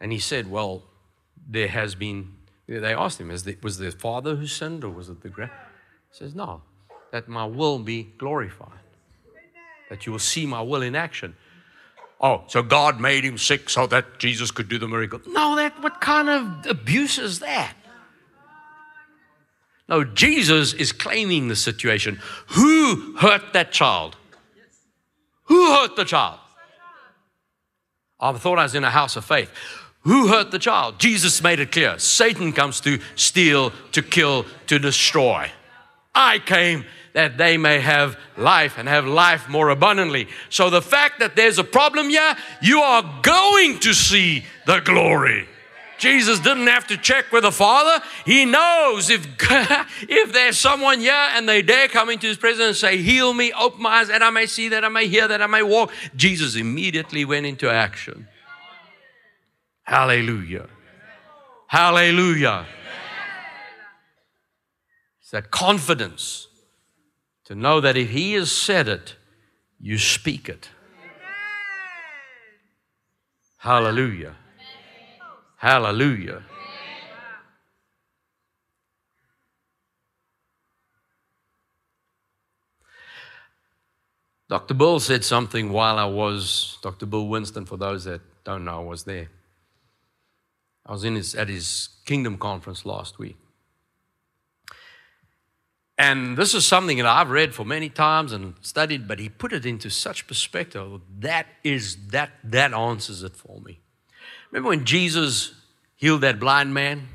And 0.00 0.12
he 0.12 0.18
said, 0.18 0.50
Well, 0.50 0.84
there 1.48 1.68
has 1.68 1.94
been, 1.94 2.34
they 2.68 2.94
asked 2.94 3.20
him, 3.20 3.28
was 3.28 3.44
the 3.78 3.90
father 3.98 4.36
who 4.36 4.46
sinned 4.46 4.84
or 4.84 4.90
was 4.90 5.08
it 5.08 5.22
the 5.22 5.28
grand? 5.28 5.52
He 6.10 6.16
says, 6.16 6.34
No, 6.34 6.62
that 7.10 7.28
my 7.28 7.46
will 7.46 7.78
be 7.78 8.04
glorified, 8.18 8.84
that 9.88 10.06
you 10.06 10.12
will 10.12 10.18
see 10.18 10.46
my 10.46 10.60
will 10.60 10.82
in 10.82 10.94
action. 10.94 11.34
Oh, 12.20 12.44
so 12.48 12.62
God 12.62 13.00
made 13.00 13.24
him 13.24 13.36
sick 13.36 13.68
so 13.68 13.86
that 13.88 14.18
Jesus 14.18 14.50
could 14.50 14.68
do 14.68 14.78
the 14.78 14.88
miracle. 14.88 15.20
No, 15.26 15.56
that 15.56 15.82
what 15.82 16.00
kind 16.00 16.28
of 16.28 16.66
abuse 16.66 17.18
is 17.18 17.40
that? 17.40 17.74
No, 19.88 20.02
Jesus 20.02 20.72
is 20.72 20.92
claiming 20.92 21.48
the 21.48 21.56
situation. 21.56 22.18
Who 22.48 23.16
hurt 23.18 23.52
that 23.52 23.70
child? 23.70 24.16
Who 25.44 25.72
hurt 25.72 25.94
the 25.94 26.04
child? 26.04 26.40
I 28.18 28.32
thought 28.32 28.58
I 28.58 28.64
was 28.64 28.74
in 28.74 28.82
a 28.82 28.90
house 28.90 29.16
of 29.16 29.24
faith. 29.24 29.50
Who 30.00 30.28
hurt 30.28 30.50
the 30.50 30.58
child? 30.58 30.98
Jesus 30.98 31.42
made 31.42 31.60
it 31.60 31.72
clear. 31.72 31.98
Satan 31.98 32.52
comes 32.52 32.80
to 32.80 32.98
steal, 33.14 33.72
to 33.92 34.02
kill, 34.02 34.46
to 34.68 34.78
destroy. 34.78 35.50
I 36.14 36.38
came 36.38 36.84
that 37.16 37.38
they 37.38 37.56
may 37.56 37.80
have 37.80 38.18
life 38.36 38.76
and 38.76 38.86
have 38.86 39.06
life 39.06 39.48
more 39.48 39.70
abundantly. 39.70 40.28
So 40.50 40.68
the 40.68 40.82
fact 40.82 41.18
that 41.20 41.34
there's 41.34 41.58
a 41.58 41.64
problem 41.64 42.10
here, 42.10 42.36
you 42.60 42.80
are 42.80 43.20
going 43.22 43.78
to 43.78 43.94
see 43.94 44.44
the 44.66 44.80
glory. 44.80 45.48
Jesus 45.96 46.40
didn't 46.40 46.66
have 46.66 46.86
to 46.88 46.98
check 46.98 47.32
with 47.32 47.44
the 47.44 47.50
Father. 47.50 48.04
He 48.26 48.44
knows 48.44 49.08
if, 49.08 49.26
if 50.02 50.34
there's 50.34 50.58
someone 50.58 51.00
here 51.00 51.28
and 51.32 51.48
they 51.48 51.62
dare 51.62 51.88
come 51.88 52.10
into 52.10 52.26
His 52.26 52.36
presence 52.36 52.66
and 52.66 52.76
say, 52.76 52.98
Heal 52.98 53.32
me, 53.32 53.50
open 53.58 53.80
my 53.80 54.00
eyes 54.00 54.08
that 54.08 54.22
I 54.22 54.28
may 54.28 54.44
see, 54.44 54.68
that 54.68 54.84
I 54.84 54.90
may 54.90 55.08
hear, 55.08 55.26
that 55.26 55.40
I 55.40 55.46
may 55.46 55.62
walk. 55.62 55.92
Jesus 56.14 56.54
immediately 56.54 57.24
went 57.24 57.46
into 57.46 57.70
action. 57.70 58.28
Hallelujah. 59.84 60.68
Hallelujah. 61.66 62.66
It's 65.22 65.30
that 65.30 65.50
confidence 65.50 66.45
to 67.46 67.54
know 67.54 67.80
that 67.80 67.96
if 67.96 68.10
He 68.10 68.34
has 68.34 68.52
said 68.52 68.88
it, 68.88 69.16
you 69.80 69.98
speak 69.98 70.48
it. 70.48 70.68
Hallelujah. 73.58 74.36
Hallelujah. 75.56 76.42
Dr. 84.48 84.74
Bill 84.74 85.00
said 85.00 85.24
something 85.24 85.72
while 85.72 85.98
I 85.98 86.04
was, 86.04 86.78
Dr. 86.82 87.06
Bill 87.06 87.26
Winston, 87.26 87.66
for 87.66 87.76
those 87.76 88.04
that 88.04 88.20
don't 88.44 88.64
know, 88.64 88.80
I 88.80 88.84
was 88.84 89.02
there. 89.02 89.28
I 90.84 90.92
was 90.92 91.02
in 91.02 91.16
his, 91.16 91.34
at 91.34 91.48
his 91.48 91.88
Kingdom 92.04 92.38
conference 92.38 92.86
last 92.86 93.18
week. 93.18 93.36
And 95.98 96.36
this 96.36 96.54
is 96.54 96.66
something 96.66 96.98
that 96.98 97.06
I've 97.06 97.30
read 97.30 97.54
for 97.54 97.64
many 97.64 97.88
times 97.88 98.32
and 98.32 98.54
studied, 98.60 99.08
but 99.08 99.18
he 99.18 99.28
put 99.28 99.52
it 99.52 99.64
into 99.64 99.88
such 99.88 100.26
perspective. 100.26 101.00
That 101.20 101.46
is 101.64 102.08
that 102.08 102.30
that 102.44 102.74
answers 102.74 103.22
it 103.22 103.34
for 103.34 103.60
me. 103.60 103.80
Remember 104.50 104.68
when 104.68 104.84
Jesus 104.84 105.54
healed 105.96 106.20
that 106.20 106.38
blind 106.38 106.74
man? 106.74 107.08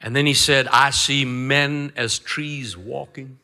And 0.00 0.16
then 0.16 0.26
he 0.26 0.34
said, 0.34 0.66
I 0.68 0.90
see 0.90 1.24
men 1.24 1.92
as 1.94 2.18
trees 2.18 2.76
walking. 2.76 3.38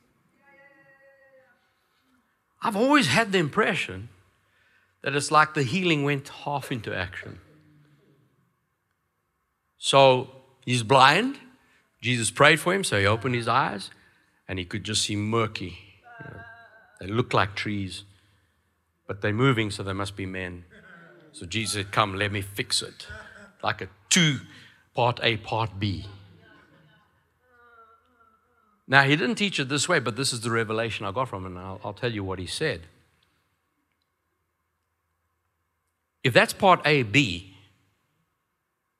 I've 2.62 2.76
always 2.76 3.06
had 3.06 3.30
the 3.30 3.38
impression 3.38 4.08
that 5.02 5.14
it's 5.14 5.30
like 5.30 5.54
the 5.54 5.62
healing 5.62 6.02
went 6.02 6.28
half 6.28 6.72
into 6.72 6.92
action. 6.92 7.38
So 9.78 10.30
he's 10.64 10.82
blind. 10.82 11.38
Jesus 12.00 12.30
prayed 12.30 12.60
for 12.60 12.72
him, 12.72 12.84
so 12.84 12.98
he 12.98 13.06
opened 13.06 13.34
his 13.34 13.48
eyes 13.48 13.90
and 14.48 14.58
he 14.58 14.64
could 14.64 14.84
just 14.84 15.02
see 15.02 15.16
murky. 15.16 15.78
You 16.20 16.30
know, 16.30 16.40
they 17.00 17.06
look 17.06 17.32
like 17.32 17.54
trees, 17.54 18.04
but 19.06 19.20
they're 19.20 19.32
moving, 19.32 19.70
so 19.70 19.82
they 19.82 19.92
must 19.92 20.16
be 20.16 20.26
men. 20.26 20.64
So 21.32 21.46
Jesus 21.46 21.74
said, 21.74 21.92
Come, 21.92 22.14
let 22.14 22.32
me 22.32 22.40
fix 22.40 22.82
it. 22.82 23.06
Like 23.62 23.82
a 23.82 23.88
two 24.08 24.38
part 24.94 25.20
A, 25.22 25.36
part 25.36 25.78
B. 25.78 26.06
Now, 28.88 29.02
he 29.02 29.16
didn't 29.16 29.34
teach 29.34 29.58
it 29.58 29.68
this 29.68 29.88
way, 29.88 29.98
but 29.98 30.16
this 30.16 30.32
is 30.32 30.42
the 30.42 30.50
revelation 30.50 31.04
I 31.04 31.10
got 31.10 31.28
from 31.28 31.44
him, 31.44 31.56
and 31.56 31.66
I'll, 31.66 31.80
I'll 31.84 31.92
tell 31.92 32.12
you 32.12 32.22
what 32.22 32.38
he 32.38 32.46
said. 32.46 32.82
If 36.22 36.32
that's 36.32 36.52
part 36.52 36.80
A, 36.84 37.02
B, 37.02 37.54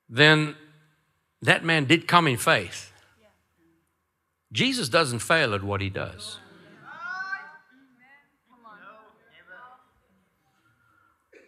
then 0.09 0.57
that 1.43 1.65
man 1.65 1.85
did 1.85 2.09
come 2.09 2.27
in 2.27 2.37
faith. 2.37 2.93
Jesus 4.53 4.89
doesn't 4.89 5.19
fail 5.19 5.55
at 5.55 5.63
what 5.63 5.81
he 5.81 5.91
does. 5.91 6.39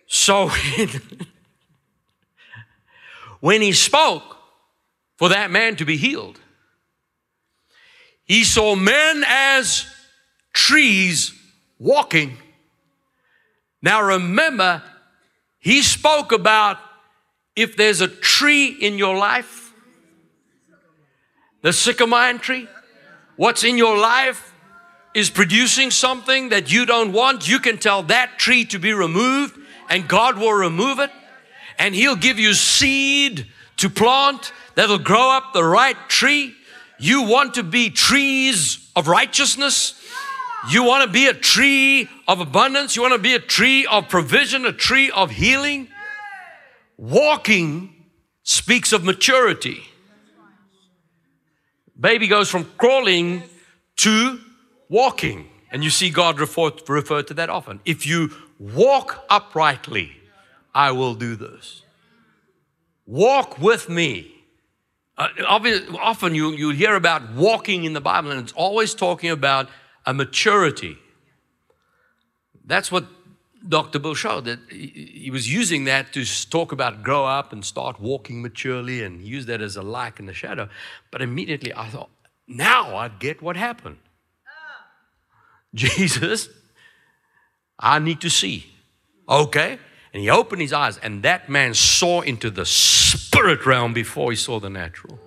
So 0.07 0.49
when 3.41 3.63
he 3.63 3.73
spoke 3.73 4.37
for 5.17 5.29
that 5.29 5.51
man 5.51 5.77
to 5.77 5.85
be 5.85 5.97
healed, 5.97 6.41
he 8.25 8.45
saw 8.45 8.75
men 8.75 9.25
as 9.27 9.87
trees 10.53 11.33
walking. 11.79 12.37
Now 13.81 14.03
remember, 14.03 14.83
he 15.59 15.83
spoke 15.83 16.33
about 16.33 16.79
if 17.55 17.77
there's 17.77 18.01
a 18.01 18.09
tree 18.09 18.69
in 18.69 18.99
your 18.99 19.17
life 19.17 19.68
the 21.63 21.73
sycamore 21.73 22.35
tree, 22.35 22.69
what's 23.37 23.65
in 23.65 23.79
your 23.79 23.99
life 23.99 24.53
is 25.15 25.31
producing 25.31 25.91
something 25.91 26.51
that 26.51 26.73
you 26.73 26.87
don't 26.87 27.13
want, 27.13 27.49
you 27.49 27.59
can 27.59 27.79
tell 27.79 28.03
that 28.05 28.39
tree 28.39 28.65
to 28.67 28.79
be 28.79 28.93
removed, 28.93 29.59
and 29.89 30.07
God 30.07 30.39
will 30.39 30.53
remove 30.53 30.99
it. 30.99 31.11
And 31.79 31.95
He'll 31.95 32.17
give 32.17 32.39
you 32.39 32.55
seed 32.55 33.47
to 33.79 33.89
plant 33.89 34.53
that'll 34.75 34.99
grow 34.99 35.31
up 35.31 35.53
the 35.53 35.65
right 35.65 35.97
tree. 36.09 36.55
You 36.99 37.23
want 37.23 37.55
to 37.55 37.63
be 37.63 37.91
trees 37.91 38.91
of 38.95 39.09
righteousness. 39.09 39.95
You 40.71 40.83
want 40.83 41.05
to 41.05 41.11
be 41.11 41.27
a 41.27 41.35
tree 41.35 42.09
of 42.27 42.41
abundance. 42.41 42.97
You 42.97 43.03
want 43.03 43.15
to 43.15 43.19
be 43.19 43.35
a 43.35 43.41
tree 43.41 43.87
of 43.87 44.09
provision, 44.09 44.67
a 44.67 44.73
tree 44.73 45.11
of 45.11 45.31
healing. 45.31 45.89
Walking 46.97 47.95
speaks 48.43 48.93
of 48.93 49.05
maturity. 49.05 49.83
Baby 51.99 52.29
goes 52.29 52.49
from 52.49 52.65
crawling 52.77 53.43
to 53.97 54.39
walking. 54.89 55.49
And 55.71 55.85
you 55.85 55.91
see 55.91 56.11
God 56.11 56.41
refer, 56.41 56.71
refer 56.87 57.23
to 57.23 57.35
that 57.35 57.51
often. 57.51 57.81
If 57.85 58.07
you 58.07 58.31
walk 58.59 59.25
uprightly, 59.29 60.13
I 60.75 60.93
will 60.93 61.15
do 61.15 61.37
this. 61.37 61.83
Walk 63.07 63.59
with 63.59 63.89
me. 63.89 64.35
Uh, 65.17 65.29
often 65.47 66.35
you, 66.35 66.53
you 66.53 66.71
hear 66.71 66.95
about 66.95 67.33
walking 67.33 67.85
in 67.85 67.93
the 67.93 68.01
Bible, 68.01 68.31
and 68.31 68.41
it's 68.41 68.53
always 68.53 68.95
talking 68.95 69.31
about 69.31 69.69
a 70.07 70.15
maturity. 70.15 70.97
That's 72.65 72.93
what 72.93 73.05
Dr. 73.67 73.99
Bill 73.99 74.15
showed, 74.15 74.45
that 74.45 74.61
he, 74.71 75.31
was 75.33 75.53
using 75.53 75.85
that 75.85 76.13
to 76.13 76.25
talk 76.49 76.73
about 76.73 77.03
grow 77.03 77.25
up 77.25 77.53
and 77.53 77.65
start 77.65 78.01
walking 78.01 78.41
maturely 78.41 79.03
and 79.03 79.21
use 79.21 79.47
that 79.47 79.61
as 79.61 79.77
a 79.77 79.83
light 79.83 80.21
and 80.21 80.31
a 80.31 80.33
shadow. 80.33 80.69
But 81.11 81.23
immediately 81.23 81.75
I 81.75 81.89
thought, 81.89 82.11
Now 82.47 82.97
I 82.97 83.09
get 83.09 83.43
what 83.43 83.57
happened. 83.57 83.99
Ah. 84.47 84.87
Jesus, 85.75 86.49
I 87.79 87.99
need 87.99 88.21
to 88.21 88.31
see. 88.31 88.67
Okay. 89.29 89.79
And 90.13 90.23
he 90.23 90.31
opened 90.31 90.63
his 90.63 90.73
eyes, 90.73 90.97
and 90.99 91.23
that 91.25 91.49
man 91.49 91.75
saw 91.75 92.23
into 92.23 92.51
the 92.51 92.65
spirit 92.65 93.67
realm 93.67 93.93
before 93.93 94.31
he 94.31 94.37
saw 94.37 94.59
the 94.59 94.71
natural. 94.71 95.19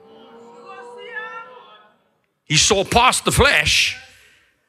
He 2.45 2.57
saw 2.57 2.83
past 2.83 3.23
the 3.23 3.31
flesh, 3.31 3.97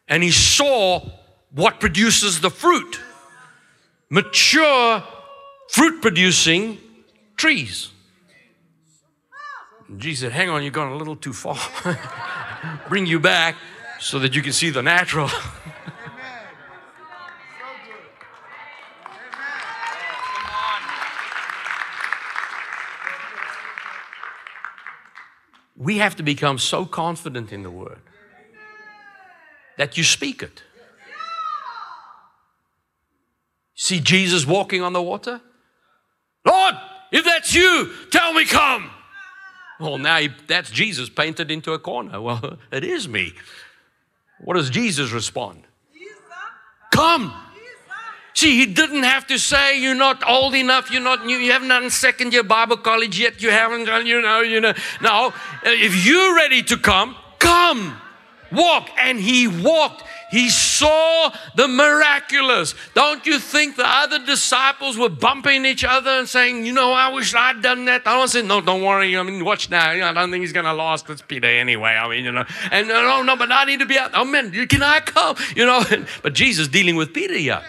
and 0.07 0.23
he 0.23 0.31
saw 0.31 1.09
what 1.51 1.81
produces 1.81 2.41
the 2.41 2.51
fruit 2.51 3.01
mature, 4.13 5.03
fruit 5.71 6.01
producing 6.03 6.79
trees. 7.39 7.91
Jesus 9.97 10.21
said, 10.21 10.33
Hang 10.33 10.51
on, 10.51 10.63
you've 10.63 10.75
gone 10.75 10.93
a 10.93 10.97
little 10.97 11.17
too 11.17 11.33
far. 11.33 11.57
Bring 12.89 13.07
you 13.07 13.19
back 13.19 13.57
so 13.99 14.19
that 14.19 14.37
you 14.37 14.43
can 14.43 14.53
see 14.53 14.69
the 14.69 14.83
natural. 14.83 15.31
we 25.77 25.97
have 25.99 26.17
to 26.17 26.23
become 26.23 26.59
so 26.59 26.85
confident 26.85 27.51
in 27.51 27.63
the 27.63 27.71
word 27.71 28.01
that 29.79 29.97
you 29.97 30.05
speak 30.05 30.43
it. 30.43 30.63
See 33.83 33.99
Jesus 33.99 34.47
walking 34.47 34.81
on 34.81 34.93
the 34.93 35.03
water? 35.03 35.41
Lord, 36.47 36.75
if 37.11 37.25
that's 37.25 37.53
you, 37.53 37.91
tell 38.13 38.33
me 38.33 38.45
come. 38.45 38.89
Well, 39.81 39.99
now 39.99 40.19
he, 40.19 40.31
that's 40.47 40.71
Jesus 40.71 41.09
painted 41.09 41.51
into 41.51 41.73
a 41.73 41.81
corner. 41.81 42.21
Well, 42.21 42.59
it 42.71 42.85
is 42.85 43.09
me. 43.09 43.33
What 44.45 44.55
does 44.55 44.71
Jesus 44.71 45.11
respond? 45.11 45.65
Come. 46.93 47.35
See, 48.35 48.57
he 48.57 48.67
didn't 48.73 49.03
have 49.03 49.27
to 49.27 49.37
say, 49.37 49.81
You're 49.81 49.97
not 49.97 50.23
old 50.31 50.55
enough, 50.55 50.93
you're 50.93 51.03
not 51.03 51.27
new, 51.27 51.37
you 51.37 51.51
haven't 51.51 51.67
done 51.67 51.91
second 51.91 52.33
year 52.33 52.45
Bible 52.45 52.77
college 52.77 53.19
yet, 53.19 53.43
you 53.43 53.51
haven't 53.51 53.87
done, 53.87 54.07
you 54.07 54.23
know, 54.23 54.43
you 54.43 54.61
know. 54.61 54.75
No, 55.01 55.35
if 55.65 56.07
you're 56.07 56.37
ready 56.37 56.63
to 56.63 56.77
come, 56.77 57.17
come. 57.41 58.01
Walk. 58.53 58.91
And 58.99 59.19
he 59.19 59.49
walked. 59.49 60.05
He 60.33 60.49
saw 60.49 61.31
the 61.57 61.69
miraculous. 61.69 62.75
Don't 62.95 63.27
you 63.27 63.39
think 63.39 63.77
the 63.77 63.87
other 63.87 64.19
disciples 64.25 64.97
were 64.97 65.11
bumping 65.11 65.67
each 65.67 65.85
other 65.85 66.09
and 66.09 66.27
saying, 66.27 66.65
You 66.65 66.73
know, 66.73 66.91
I 66.95 67.13
wish 67.13 67.35
I'd 67.35 67.61
done 67.61 67.85
that? 67.85 68.07
I 68.07 68.25
said, 68.25 68.47
No, 68.47 68.63
don't 68.63 68.81
worry. 68.81 69.15
I 69.15 69.23
mean, 69.25 69.45
watch 69.45 69.69
now. 69.69 69.91
I 69.91 70.11
don't 70.15 70.31
think 70.31 70.41
he's 70.41 70.55
going 70.55 70.65
to 70.65 70.73
last. 70.73 71.11
It's 71.11 71.21
Peter 71.21 71.49
anyway. 71.49 71.91
I 71.91 72.09
mean, 72.09 72.25
you 72.25 72.33
know. 72.33 72.47
And 72.71 72.89
no, 72.89 73.23
no, 73.23 73.37
but 73.37 73.53
I 73.53 73.67
need 73.67 73.81
to 73.81 73.87
be 73.87 73.99
out. 73.99 74.13
Oh, 74.15 74.25
man, 74.25 74.53
can 74.69 74.83
I 74.83 75.01
come? 75.01 75.37
You 75.55 75.67
know, 75.67 75.85
but 76.23 76.33
Jesus 76.33 76.67
dealing 76.67 76.97
with 76.97 77.13
Peter 77.13 77.37
here. 77.37 77.63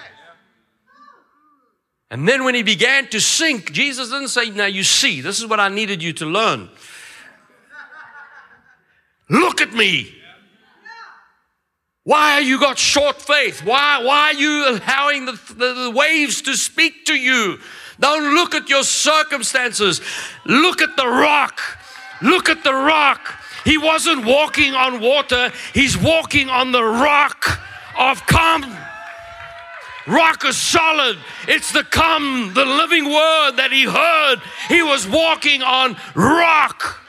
And 2.10 2.26
then 2.26 2.46
when 2.46 2.56
he 2.56 2.64
began 2.64 3.08
to 3.08 3.20
sink, 3.20 3.74
Jesus 3.74 4.10
didn't 4.10 4.30
say, 4.30 4.52
Now 4.52 4.68
you 4.68 4.84
see, 4.84 5.20
this 5.20 5.38
is 5.38 5.48
what 5.48 5.60
I 5.60 5.68
needed 5.68 6.02
you 6.02 6.14
to 6.14 6.26
learn. 6.26 6.70
Look 9.30 9.60
at 9.60 9.74
me. 9.74 10.23
Why 12.06 12.34
are 12.34 12.42
you 12.42 12.60
got 12.60 12.78
short 12.78 13.22
faith? 13.22 13.64
Why, 13.64 14.04
why 14.04 14.32
are 14.32 14.34
you 14.34 14.68
allowing 14.68 15.26
the, 15.26 15.40
the, 15.56 15.74
the 15.86 15.92
waves 15.92 16.42
to 16.44 16.56
speak 16.56 17.06
to 17.06 17.16
you? 17.16 17.60
Don't 18.00 18.34
look 18.34 18.54
at 18.56 18.68
your 18.68 18.84
circumstances. 18.84 20.02
Look 20.46 20.82
at 20.82 20.98
the 20.98 21.08
rock. 21.08 21.62
Look 22.22 22.50
at 22.50 22.64
the 22.64 22.74
rock. 22.74 23.40
He 23.64 23.78
wasn't 23.78 24.26
walking 24.26 24.74
on 24.74 25.00
water, 25.00 25.52
he's 25.74 25.98
walking 25.98 26.50
on 26.50 26.74
the 26.74 26.84
rock 26.84 27.46
of 27.98 28.26
come. 28.26 28.78
Rock 30.06 30.44
is 30.44 30.58
solid. 30.58 31.18
It's 31.48 31.72
the 31.72 31.86
come, 31.86 32.52
the 32.54 32.66
living 32.66 33.06
word 33.06 33.54
that 33.56 33.72
he 33.72 33.86
heard. 33.86 34.42
He 34.68 34.84
was 34.84 35.08
walking 35.08 35.62
on 35.62 35.96
rock. 36.14 37.03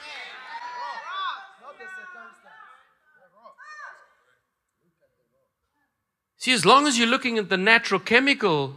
See, 6.45 6.53
as 6.53 6.63
long 6.63 6.85
as 6.85 6.99
you're 6.99 7.07
looking 7.07 7.39
at 7.39 7.49
the 7.49 7.57
natural 7.57 7.99
chemical 7.99 8.75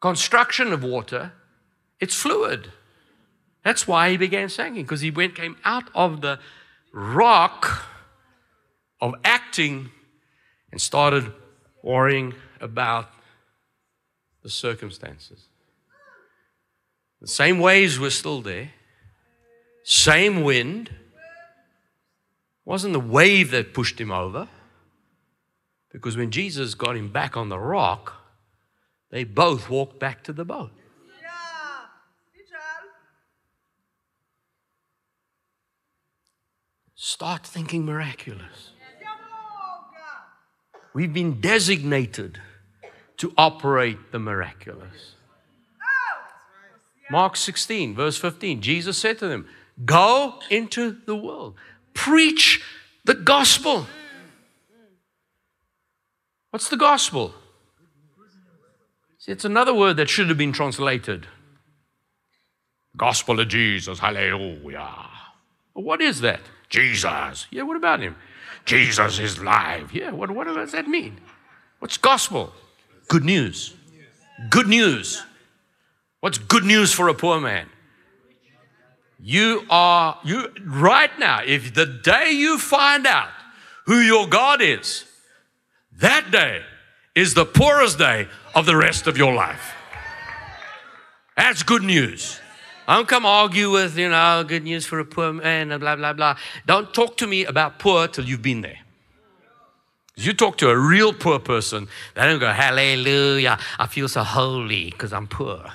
construction 0.00 0.72
of 0.72 0.82
water, 0.82 1.30
it's 2.00 2.16
fluid. 2.16 2.72
That's 3.64 3.86
why 3.86 4.10
he 4.10 4.16
began 4.16 4.48
singing, 4.48 4.82
because 4.82 5.02
he 5.02 5.12
went 5.12 5.36
came 5.36 5.56
out 5.64 5.84
of 5.94 6.20
the 6.20 6.40
rock 6.92 7.86
of 9.00 9.14
acting 9.22 9.90
and 10.72 10.80
started 10.80 11.32
worrying 11.80 12.34
about 12.60 13.08
the 14.42 14.50
circumstances. 14.50 15.46
The 17.20 17.28
same 17.28 17.60
waves 17.60 18.00
were 18.00 18.10
still 18.10 18.42
there, 18.42 18.72
same 19.84 20.42
wind. 20.42 20.88
It 20.88 22.64
wasn't 22.64 22.94
the 22.94 22.98
wave 22.98 23.52
that 23.52 23.72
pushed 23.72 24.00
him 24.00 24.10
over. 24.10 24.48
Because 25.94 26.16
when 26.16 26.32
Jesus 26.32 26.74
got 26.74 26.96
him 26.96 27.08
back 27.08 27.36
on 27.36 27.50
the 27.50 27.58
rock, 27.58 28.14
they 29.10 29.22
both 29.22 29.70
walked 29.70 30.00
back 30.00 30.24
to 30.24 30.32
the 30.32 30.44
boat. 30.44 30.72
Start 36.96 37.46
thinking 37.46 37.84
miraculous. 37.84 38.72
We've 40.94 41.12
been 41.12 41.40
designated 41.40 42.40
to 43.18 43.32
operate 43.38 44.10
the 44.10 44.18
miraculous. 44.18 45.14
Mark 47.08 47.36
16, 47.36 47.94
verse 47.94 48.16
15, 48.16 48.62
Jesus 48.62 48.98
said 48.98 49.20
to 49.20 49.28
them, 49.28 49.46
Go 49.84 50.40
into 50.50 50.96
the 51.06 51.14
world, 51.14 51.54
preach 51.92 52.64
the 53.04 53.14
gospel. 53.14 53.86
What's 56.54 56.68
the 56.68 56.76
gospel? 56.76 57.34
See, 59.18 59.32
it's 59.32 59.44
another 59.44 59.74
word 59.74 59.96
that 59.96 60.08
should 60.08 60.28
have 60.28 60.38
been 60.38 60.52
translated. 60.52 61.26
Gospel 62.96 63.40
of 63.40 63.48
Jesus, 63.48 63.98
hallelujah. 63.98 65.10
what 65.72 66.00
is 66.00 66.20
that? 66.20 66.42
Jesus. 66.68 67.48
Yeah, 67.50 67.62
what 67.62 67.76
about 67.76 67.98
him? 67.98 68.14
Jesus 68.66 69.18
is 69.18 69.42
live. 69.42 69.92
Yeah, 69.92 70.12
what, 70.12 70.30
what 70.30 70.46
does 70.46 70.70
that 70.70 70.86
mean? 70.86 71.16
What's 71.80 71.96
gospel? 71.96 72.52
Good 73.08 73.24
news. 73.24 73.74
Good 74.48 74.68
news. 74.68 75.24
What's 76.20 76.38
good 76.38 76.62
news 76.62 76.92
for 76.92 77.08
a 77.08 77.14
poor 77.14 77.40
man? 77.40 77.66
You 79.18 79.66
are, 79.68 80.20
you, 80.22 80.52
right 80.64 81.18
now, 81.18 81.40
if 81.44 81.74
the 81.74 81.86
day 81.86 82.30
you 82.30 82.60
find 82.60 83.08
out 83.08 83.30
who 83.86 83.98
your 83.98 84.28
God 84.28 84.62
is, 84.62 85.04
that 85.98 86.30
day 86.30 86.62
is 87.14 87.34
the 87.34 87.44
poorest 87.44 87.98
day 87.98 88.28
of 88.54 88.66
the 88.66 88.76
rest 88.76 89.06
of 89.06 89.16
your 89.16 89.34
life. 89.34 89.72
That's 91.36 91.62
good 91.62 91.82
news. 91.82 92.40
I 92.86 92.96
Don't 92.96 93.08
come 93.08 93.24
argue 93.24 93.70
with, 93.70 93.96
you 93.96 94.08
know, 94.08 94.44
good 94.46 94.64
news 94.64 94.84
for 94.84 94.98
a 94.98 95.04
poor 95.04 95.32
man, 95.32 95.68
blah, 95.78 95.96
blah, 95.96 96.12
blah. 96.12 96.36
Don't 96.66 96.92
talk 96.92 97.16
to 97.18 97.26
me 97.26 97.44
about 97.44 97.78
poor 97.78 98.08
till 98.08 98.24
you've 98.24 98.42
been 98.42 98.60
there. 98.60 98.78
You 100.16 100.32
talk 100.32 100.58
to 100.58 100.68
a 100.68 100.78
real 100.78 101.12
poor 101.12 101.38
person, 101.38 101.88
they 102.14 102.22
don't 102.22 102.38
go, 102.38 102.52
Hallelujah, 102.52 103.58
I 103.78 103.86
feel 103.86 104.08
so 104.08 104.22
holy 104.22 104.90
because 104.90 105.12
I'm 105.12 105.26
poor. 105.26 105.72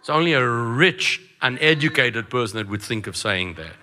It's 0.00 0.10
only 0.10 0.32
a 0.32 0.44
rich 0.44 1.20
uneducated 1.42 2.30
person 2.30 2.56
that 2.58 2.68
would 2.68 2.82
think 2.82 3.06
of 3.06 3.16
saying 3.16 3.54
that. 3.54 3.74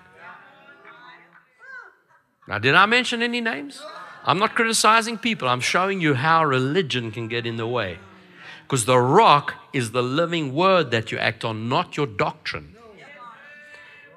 Now, 2.48 2.58
did 2.58 2.74
I 2.74 2.86
mention 2.88 3.22
any 3.22 3.42
names? 3.42 3.82
I'm 4.26 4.40
not 4.40 4.56
criticizing 4.56 5.18
people. 5.18 5.48
I'm 5.48 5.60
showing 5.60 6.02
you 6.02 6.16
how 6.16 6.44
religion 6.44 7.12
can 7.12 7.28
get 7.28 7.46
in 7.46 7.58
the 7.58 7.68
way. 7.68 8.00
Because 8.64 8.86
the 8.86 8.98
rock 9.00 9.56
is 9.74 9.92
the 9.92 10.04
living 10.04 10.54
word 10.54 10.92
that 10.92 11.12
you 11.12 11.18
act 11.18 11.46
on, 11.46 11.70
not 11.70 11.96
your 11.98 12.08
doctrine. 12.08 12.76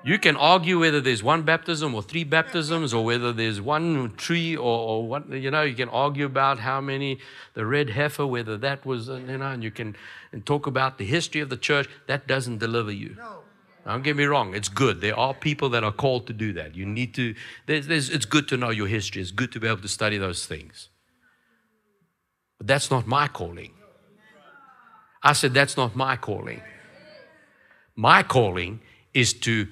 You 0.05 0.19
can 0.19 0.37
argue 0.37 0.81
whether 0.81 1.01
there's 1.01 1.23
one 1.23 1.43
baptism 1.43 1.95
or 1.95 2.03
three 2.03 2.25
baptisms 2.25 2.93
or 2.93 3.05
whether 3.05 3.33
there's 3.33 3.61
one 3.61 4.13
tree 4.17 4.57
or, 4.57 4.79
or 4.79 5.07
what, 5.07 5.31
you 5.31 5.51
know, 5.51 5.63
you 5.63 5.77
can 5.77 5.89
argue 5.89 6.27
about 6.27 6.59
how 6.59 6.81
many, 6.81 7.19
the 7.55 7.65
red 7.65 7.91
heifer, 7.91 8.27
whether 8.27 8.57
that 8.57 8.85
was, 8.85 9.09
uh, 9.09 9.15
you 9.15 9.39
know, 9.39 9.51
and 9.51 9.63
you 9.63 9.71
can 9.71 9.95
and 10.33 10.45
talk 10.45 10.67
about 10.67 10.99
the 10.99 11.05
history 11.05 11.41
of 11.41 11.51
the 11.51 11.57
church. 11.57 11.89
That 12.09 12.27
doesn't 12.27 12.59
deliver 12.59 12.91
you. 12.91 13.17
Don't 13.85 14.03
get 14.03 14.17
me 14.17 14.25
wrong, 14.25 14.55
it's 14.55 14.69
good. 14.69 15.01
There 15.01 15.19
are 15.19 15.35
people 15.35 15.69
that 15.71 15.83
are 15.83 15.93
called 15.93 16.27
to 16.29 16.33
do 16.33 16.53
that. 16.53 16.75
You 16.75 16.87
need 16.87 17.15
to, 17.15 17.35
there's, 17.67 17.87
there's, 17.87 18.11
it's 18.11 18.25
good 18.25 18.49
to 18.49 18.57
know 18.57 18.71
your 18.71 18.87
history, 18.87 19.23
it's 19.23 19.33
good 19.33 19.53
to 19.53 19.61
be 19.61 19.67
able 19.67 19.83
to 19.83 19.89
study 19.89 20.19
those 20.19 20.47
things. 20.47 20.89
But 22.59 22.67
that's 22.67 22.91
not 22.91 23.07
my 23.07 23.29
calling. 23.29 23.73
I 25.23 25.33
said, 25.33 25.55
That's 25.55 25.77
not 25.77 25.95
my 25.95 26.17
calling. 26.17 26.63
My 27.95 28.23
calling 28.23 28.81
is 29.15 29.33
to 29.35 29.69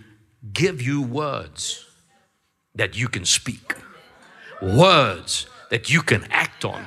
give 0.53 0.81
you 0.81 1.03
words 1.03 1.87
that 2.75 2.97
you 2.97 3.09
can 3.09 3.25
speak, 3.25 3.75
words 4.63 5.47
that 5.71 5.91
you 5.91 6.03
can 6.03 6.25
act 6.31 6.65
on, 6.65 6.87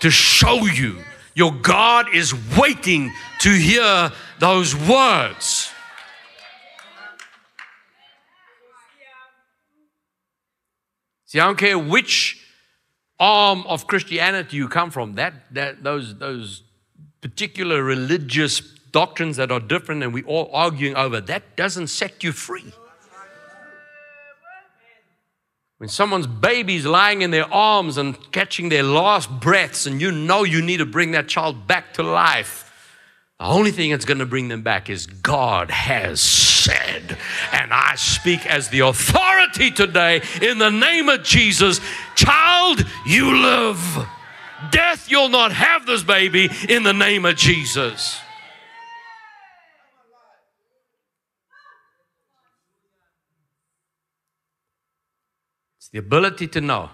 to 0.00 0.10
show 0.10 0.64
you 0.66 0.98
your 1.34 1.52
God 1.52 2.14
is 2.14 2.34
waiting 2.56 3.12
to 3.40 3.50
hear 3.50 4.12
those 4.38 4.74
words. 4.76 5.70
See, 11.26 11.40
I 11.40 11.46
don't 11.46 11.58
care 11.58 11.78
which 11.78 12.40
arm 13.18 13.64
of 13.66 13.86
Christianity 13.88 14.56
you 14.56 14.68
come 14.68 14.90
from, 14.90 15.14
that, 15.14 15.34
that 15.52 15.82
those, 15.82 16.16
those 16.18 16.62
particular 17.20 17.82
religious 17.82 18.60
doctrines 18.92 19.36
that 19.38 19.50
are 19.50 19.58
different 19.58 20.04
and 20.04 20.14
we're 20.14 20.26
all 20.26 20.48
arguing 20.52 20.94
over, 20.94 21.20
that 21.20 21.56
doesn't 21.56 21.88
set 21.88 22.22
you 22.22 22.30
free. 22.30 22.72
When 25.78 25.88
someone's 25.88 26.28
baby's 26.28 26.86
lying 26.86 27.22
in 27.22 27.30
their 27.30 27.52
arms 27.52 27.98
and 27.98 28.16
catching 28.30 28.68
their 28.68 28.84
last 28.84 29.28
breaths, 29.40 29.86
and 29.86 30.00
you 30.00 30.12
know 30.12 30.44
you 30.44 30.62
need 30.62 30.76
to 30.76 30.86
bring 30.86 31.10
that 31.12 31.28
child 31.28 31.66
back 31.66 31.94
to 31.94 32.02
life, 32.02 32.64
the 33.40 33.46
only 33.46 33.72
thing 33.72 33.90
that's 33.90 34.04
going 34.04 34.20
to 34.20 34.26
bring 34.26 34.46
them 34.48 34.62
back 34.62 34.88
is 34.88 35.06
God 35.06 35.70
has 35.70 36.20
said. 36.20 37.18
And 37.50 37.72
I 37.72 37.96
speak 37.96 38.46
as 38.46 38.68
the 38.68 38.80
authority 38.80 39.72
today 39.72 40.22
in 40.40 40.58
the 40.58 40.70
name 40.70 41.08
of 41.08 41.24
Jesus 41.24 41.80
child, 42.14 42.84
you 43.04 43.36
live. 43.36 44.06
Death, 44.70 45.10
you'll 45.10 45.28
not 45.28 45.52
have 45.52 45.84
this 45.84 46.04
baby 46.04 46.48
in 46.68 46.84
the 46.84 46.92
name 46.92 47.24
of 47.24 47.36
Jesus. 47.36 48.20
The 55.94 56.00
ability 56.00 56.48
to 56.48 56.60
know 56.60 56.90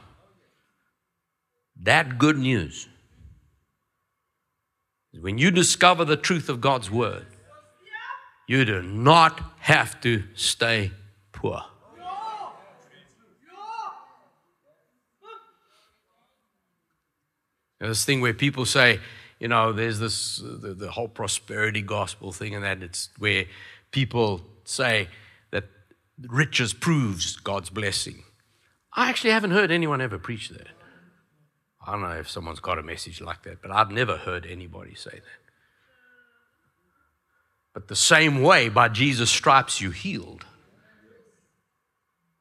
that 1.74 2.18
good 2.18 2.36
news 2.36 2.86
when 5.18 5.38
you 5.38 5.50
discover 5.50 6.04
the 6.04 6.18
truth 6.18 6.50
of 6.50 6.60
God's 6.60 6.90
word, 6.90 7.24
you 8.46 8.62
do 8.66 8.82
not 8.82 9.40
have 9.60 9.98
to 10.02 10.22
stay 10.34 10.92
poor. 11.32 11.62
There's 17.78 17.92
this 17.92 18.04
thing 18.04 18.20
where 18.20 18.34
people 18.34 18.66
say, 18.66 19.00
you 19.38 19.48
know, 19.48 19.72
there's 19.72 19.98
this, 19.98 20.36
the, 20.36 20.74
the 20.74 20.90
whole 20.90 21.08
prosperity 21.08 21.80
gospel 21.80 22.32
thing, 22.32 22.54
and 22.54 22.62
that 22.62 22.82
it's 22.82 23.08
where 23.18 23.46
people 23.92 24.42
say 24.64 25.08
that 25.52 25.64
riches 26.28 26.74
proves 26.74 27.36
God's 27.38 27.70
blessing. 27.70 28.24
I 28.94 29.08
actually 29.08 29.30
haven't 29.30 29.52
heard 29.52 29.70
anyone 29.70 30.00
ever 30.00 30.18
preach 30.18 30.48
that. 30.50 30.68
I 31.86 31.92
don't 31.92 32.02
know 32.02 32.18
if 32.18 32.28
someone's 32.28 32.60
got 32.60 32.78
a 32.78 32.82
message 32.82 33.20
like 33.20 33.42
that, 33.44 33.62
but 33.62 33.70
I've 33.70 33.90
never 33.90 34.16
heard 34.16 34.46
anybody 34.46 34.94
say 34.94 35.10
that. 35.10 35.40
But 37.72 37.88
the 37.88 37.96
same 37.96 38.42
way, 38.42 38.68
by 38.68 38.88
Jesus' 38.88 39.30
stripes, 39.30 39.80
you 39.80 39.90
healed. 39.90 40.44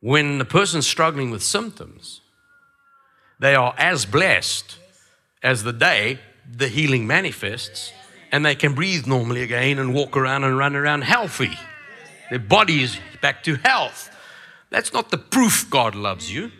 When 0.02 0.38
the 0.38 0.46
person's 0.46 0.88
struggling 0.88 1.30
with 1.30 1.44
symptoms, 1.44 2.22
they 3.40 3.56
are 3.56 3.74
as 3.78 4.06
blessed 4.06 4.78
as 5.44 5.64
the 5.64 5.74
day 5.74 6.20
the 6.52 6.68
healing 6.68 7.06
manifests, 7.06 7.94
and 8.32 8.46
they 8.46 8.56
can 8.56 8.74
breathe 8.74 9.08
normally 9.08 9.44
again 9.44 9.78
and 9.80 9.94
walk 9.94 10.18
around 10.18 10.44
and 10.44 10.58
run 10.58 10.76
around 10.76 11.04
healthy. 11.04 11.58
Their 12.30 12.40
body 12.40 12.84
is 12.84 12.98
back 13.22 13.44
to 13.44 13.56
health. 13.56 14.10
That's 14.70 14.94
not 14.94 15.10
the 15.10 15.18
proof 15.18 15.68
God 15.70 15.96
loves 15.96 16.34
you. 16.34 16.52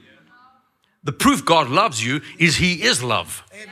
The 1.04 1.12
proof 1.12 1.45
God 1.45 1.69
loves 1.69 2.04
you 2.04 2.22
is 2.38 2.58
He 2.58 2.84
is 2.84 3.04
love. 3.04 3.43
Amen. 3.54 3.67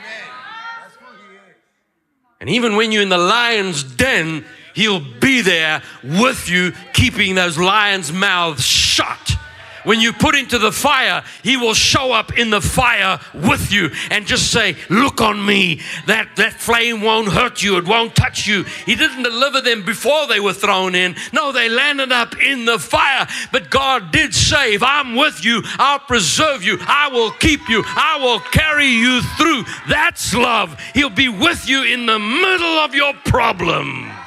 And 2.40 2.48
even 2.48 2.76
when 2.76 2.92
you're 2.92 3.02
in 3.02 3.08
the 3.08 3.18
lion's 3.18 3.82
den, 3.82 4.44
He'll 4.74 5.00
be 5.00 5.40
there 5.40 5.82
with 6.04 6.48
you, 6.48 6.72
keeping 6.92 7.34
those 7.34 7.58
lions' 7.58 8.12
mouths 8.12 8.64
shut. 8.64 9.37
When 9.84 10.00
you 10.00 10.12
put 10.12 10.34
into 10.34 10.58
the 10.58 10.72
fire, 10.72 11.22
He 11.42 11.56
will 11.56 11.74
show 11.74 12.12
up 12.12 12.36
in 12.36 12.50
the 12.50 12.60
fire 12.60 13.20
with 13.34 13.72
you 13.72 13.90
and 14.10 14.26
just 14.26 14.50
say, 14.50 14.76
Look 14.88 15.20
on 15.20 15.44
me. 15.44 15.80
That, 16.06 16.36
that 16.36 16.54
flame 16.54 17.00
won't 17.02 17.28
hurt 17.28 17.62
you, 17.62 17.76
it 17.78 17.86
won't 17.86 18.14
touch 18.14 18.46
you. 18.46 18.64
He 18.64 18.94
didn't 18.94 19.22
deliver 19.22 19.60
them 19.60 19.84
before 19.84 20.26
they 20.26 20.40
were 20.40 20.52
thrown 20.52 20.94
in. 20.94 21.16
No, 21.32 21.52
they 21.52 21.68
landed 21.68 22.12
up 22.12 22.40
in 22.40 22.64
the 22.64 22.78
fire. 22.78 23.26
But 23.52 23.70
God 23.70 24.12
did 24.12 24.34
say, 24.34 24.74
If 24.74 24.82
I'm 24.82 25.16
with 25.16 25.44
you, 25.44 25.62
I'll 25.78 26.00
preserve 26.00 26.62
you, 26.62 26.78
I 26.80 27.08
will 27.08 27.30
keep 27.32 27.68
you, 27.68 27.82
I 27.86 28.18
will 28.20 28.40
carry 28.40 28.86
you 28.86 29.22
through. 29.36 29.64
That's 29.88 30.34
love. 30.34 30.78
He'll 30.94 31.10
be 31.10 31.28
with 31.28 31.68
you 31.68 31.84
in 31.84 32.06
the 32.06 32.18
middle 32.18 32.78
of 32.78 32.94
your 32.94 33.14
problem. 33.24 34.17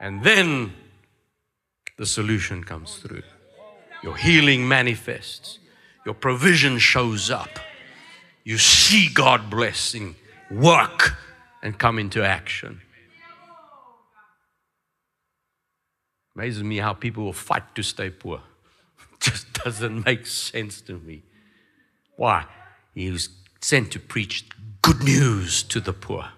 And 0.00 0.22
then 0.22 0.72
the 1.96 2.06
solution 2.06 2.64
comes 2.64 2.96
through. 2.96 3.22
Your 4.02 4.16
healing 4.16 4.68
manifests, 4.68 5.58
your 6.04 6.14
provision 6.14 6.78
shows 6.78 7.30
up. 7.30 7.58
You 8.44 8.58
see 8.58 9.08
God 9.12 9.50
blessing, 9.50 10.14
work, 10.50 11.16
and 11.62 11.78
come 11.78 11.98
into 11.98 12.24
action. 12.24 12.82
Amazes 16.36 16.62
me 16.62 16.76
how 16.76 16.92
people 16.92 17.24
will 17.24 17.32
fight 17.32 17.74
to 17.74 17.82
stay 17.82 18.10
poor. 18.10 18.42
Just 19.20 19.52
doesn't 19.54 20.04
make 20.04 20.26
sense 20.26 20.82
to 20.82 20.98
me. 20.98 21.22
Why? 22.16 22.44
He 22.94 23.10
was 23.10 23.30
sent 23.60 23.90
to 23.92 23.98
preach 23.98 24.46
good 24.82 25.02
news 25.02 25.62
to 25.64 25.80
the 25.80 25.92
poor, 25.92 26.28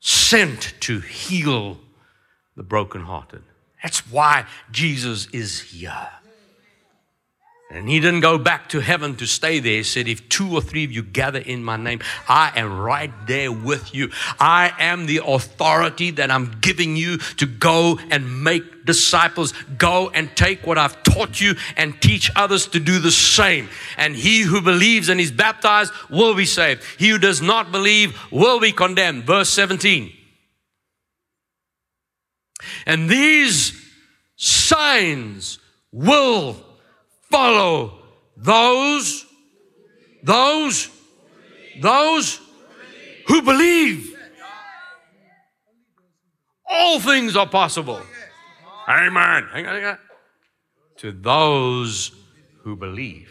sent 0.00 0.74
to 0.80 1.00
heal 1.00 1.78
the 2.56 2.62
brokenhearted. 2.62 3.42
That's 3.82 4.00
why 4.10 4.46
Jesus 4.70 5.26
is 5.32 5.60
here. 5.60 6.08
And 7.70 7.88
he 7.88 7.98
didn't 7.98 8.20
go 8.20 8.38
back 8.38 8.68
to 8.68 8.80
heaven 8.80 9.16
to 9.16 9.26
stay 9.26 9.58
there. 9.58 9.78
He 9.78 9.82
said, 9.82 10.06
If 10.06 10.28
two 10.28 10.54
or 10.54 10.60
three 10.60 10.84
of 10.84 10.92
you 10.92 11.02
gather 11.02 11.40
in 11.40 11.64
my 11.64 11.76
name, 11.76 12.00
I 12.28 12.52
am 12.54 12.78
right 12.78 13.10
there 13.26 13.50
with 13.50 13.94
you. 13.94 14.10
I 14.38 14.72
am 14.78 15.06
the 15.06 15.22
authority 15.26 16.12
that 16.12 16.30
I'm 16.30 16.58
giving 16.60 16.94
you 16.94 17.18
to 17.18 17.46
go 17.46 17.98
and 18.10 18.44
make 18.44 18.84
disciples. 18.84 19.52
Go 19.76 20.10
and 20.10 20.34
take 20.36 20.66
what 20.66 20.78
I've 20.78 21.02
taught 21.02 21.40
you 21.40 21.54
and 21.76 22.00
teach 22.00 22.30
others 22.36 22.68
to 22.68 22.80
do 22.80 23.00
the 23.00 23.10
same. 23.10 23.68
And 23.96 24.14
he 24.14 24.42
who 24.42 24.60
believes 24.60 25.08
and 25.08 25.20
is 25.20 25.32
baptized 25.32 25.92
will 26.08 26.34
be 26.34 26.46
saved. 26.46 26.82
He 26.96 27.08
who 27.08 27.18
does 27.18 27.42
not 27.42 27.72
believe 27.72 28.16
will 28.30 28.60
be 28.60 28.70
condemned. 28.70 29.24
Verse 29.24 29.48
17. 29.48 30.12
And 32.86 33.08
these 33.08 33.80
signs 34.36 35.58
will 35.92 36.56
follow 37.30 38.02
those, 38.36 39.24
those, 40.22 40.88
those 41.80 42.40
who 43.26 43.42
believe. 43.42 44.16
All 46.68 46.98
things 47.00 47.36
are 47.36 47.46
possible. 47.46 48.00
Amen. 48.88 49.48
Hang 49.52 49.66
on, 49.66 49.74
hang 49.74 49.84
on. 49.84 49.98
To 50.98 51.12
those 51.12 52.12
who 52.62 52.76
believe. 52.76 53.30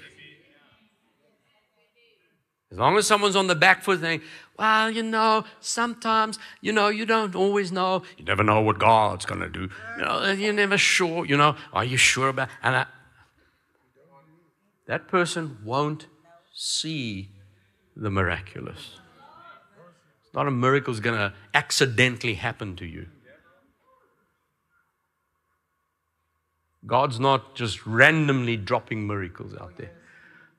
As 2.72 2.80
long 2.80 2.98
as 2.98 3.06
someone's 3.06 3.36
on 3.36 3.46
the 3.46 3.56
back 3.56 3.84
foot 3.84 4.02
saying, 4.02 4.22
well, 4.58 4.91
you 4.91 5.01
know, 5.01 5.45
sometimes, 5.60 6.38
you 6.62 6.72
know, 6.72 6.89
you 6.89 7.06
don't 7.06 7.36
always 7.36 7.72
know. 7.72 8.04
You 8.18 8.26
never 8.26 8.43
know 8.43 8.62
what 8.62 8.78
God's 8.78 9.26
going 9.26 9.41
to 9.41 9.49
do. 9.49 9.70
You 9.97 10.04
know, 10.04 10.32
you're 10.32 10.54
never 10.54 10.78
sure, 10.78 11.26
you 11.26 11.38
know, 11.38 11.56
are 11.72 11.84
you 11.84 11.97
sure 11.97 12.30
about 12.30 12.49
And 12.62 12.76
I, 12.76 12.86
that 14.86 15.08
person 15.08 15.58
won't 15.64 16.08
see 16.54 17.30
the 17.95 18.12
miraculous. 18.12 18.99
It's 20.24 20.34
not 20.34 20.47
a 20.47 20.51
miracle 20.51 20.93
is 20.93 20.99
going 20.99 21.18
to 21.18 21.34
accidentally 21.54 22.36
happen 22.36 22.76
to 22.76 22.86
you. 22.86 23.08
God's 26.86 27.20
not 27.20 27.56
just 27.56 27.86
randomly 27.88 28.58
dropping 28.58 29.08
miracles 29.08 29.56
out 29.60 29.78
there. 29.78 29.91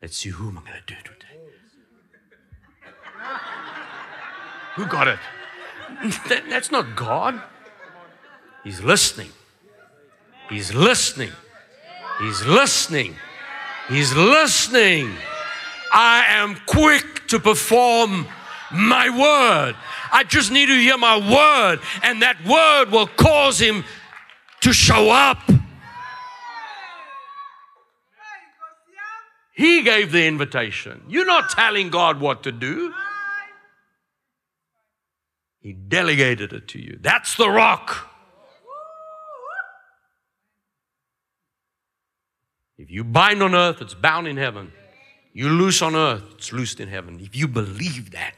Let's 0.01 0.17
see 0.17 0.31
who 0.31 0.49
am 0.49 0.59
I 0.59 0.63
going 0.63 0.81
to 0.87 0.95
do 0.95 1.01
today. 1.03 1.44
Who 4.77 4.87
got 4.87 5.09
it? 5.09 5.19
That, 6.29 6.45
that's 6.49 6.71
not 6.71 6.97
God. 6.97 7.41
He's 8.65 8.81
listening. 8.81 9.31
He's 10.49 10.75
listening. 10.75 11.31
He's 12.21 12.45
listening. 12.45 13.17
He's 13.89 14.15
listening. 14.15 15.11
I 15.93 16.25
am 16.29 16.57
quick 16.67 17.29
to 17.29 17.39
perform 17.39 18.27
my 18.73 19.11
word. 19.11 19.77
I 20.13 20.25
just 20.25 20.51
need 20.51 20.67
to 20.67 20.77
hear 20.77 20.99
my 20.99 21.17
word, 21.17 21.81
and 22.03 22.23
that 22.23 22.45
word 22.45 22.91
will 22.91 23.07
cause 23.07 23.59
him 23.59 23.85
to 24.63 24.73
show 24.73 25.11
up. 25.11 25.39
He 29.55 29.83
gave 29.83 30.11
the 30.11 30.27
invitation. 30.27 31.03
You're 31.09 31.27
not 31.27 31.51
telling 31.51 31.91
God 31.91 32.21
what 32.21 32.43
to 32.43 32.53
do. 32.53 32.93
He 35.65 35.73
delegated 35.73 36.53
it 36.53 36.69
to 36.69 36.79
you. 36.79 36.99
That's 37.01 37.37
the 37.37 37.49
rock. 37.49 38.11
If 42.77 42.91
you 42.91 43.03
bind 43.03 43.43
on 43.43 43.55
earth, 43.55 43.81
it's 43.81 43.95
bound 43.95 44.29
in 44.29 44.37
heaven. 44.37 44.73
You 45.33 45.49
loose 45.49 45.81
on 45.81 45.97
earth, 45.97 46.23
it's 46.33 46.53
loosed 46.53 46.81
in 46.81 46.89
heaven. 46.89 47.19
If 47.19 47.35
you 47.35 47.49
believe 47.49 48.11
that, 48.11 48.35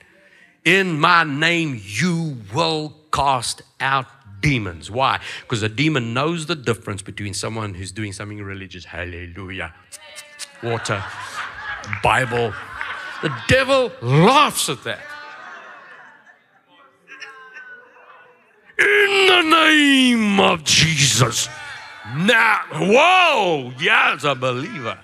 in 0.65 1.01
my 1.01 1.25
name 1.25 1.81
you 1.83 2.37
will 2.55 2.95
cast 3.13 3.63
out 3.81 4.07
demons. 4.41 4.89
Why? 4.89 5.19
Because 5.43 5.65
a 5.65 5.69
demon 5.69 6.15
knows 6.15 6.47
the 6.47 6.55
difference 6.55 7.03
between 7.03 7.35
someone 7.35 7.75
who's 7.75 7.91
doing 7.91 8.13
something 8.13 8.41
religious, 8.41 8.85
hallelujah, 8.85 9.75
water, 10.63 11.03
Bible. 12.05 12.55
The 13.23 13.37
devil 13.49 13.91
laughs 14.01 14.69
at 14.69 14.85
that. 14.85 15.01
In 18.79 19.27
the 19.27 19.43
name 19.43 20.41
of 20.41 20.65
Jesus. 20.65 21.49
Now, 22.15 22.61
whoa, 22.73 23.73
yes, 23.79 24.25
a 24.25 24.35
believer. 24.35 24.99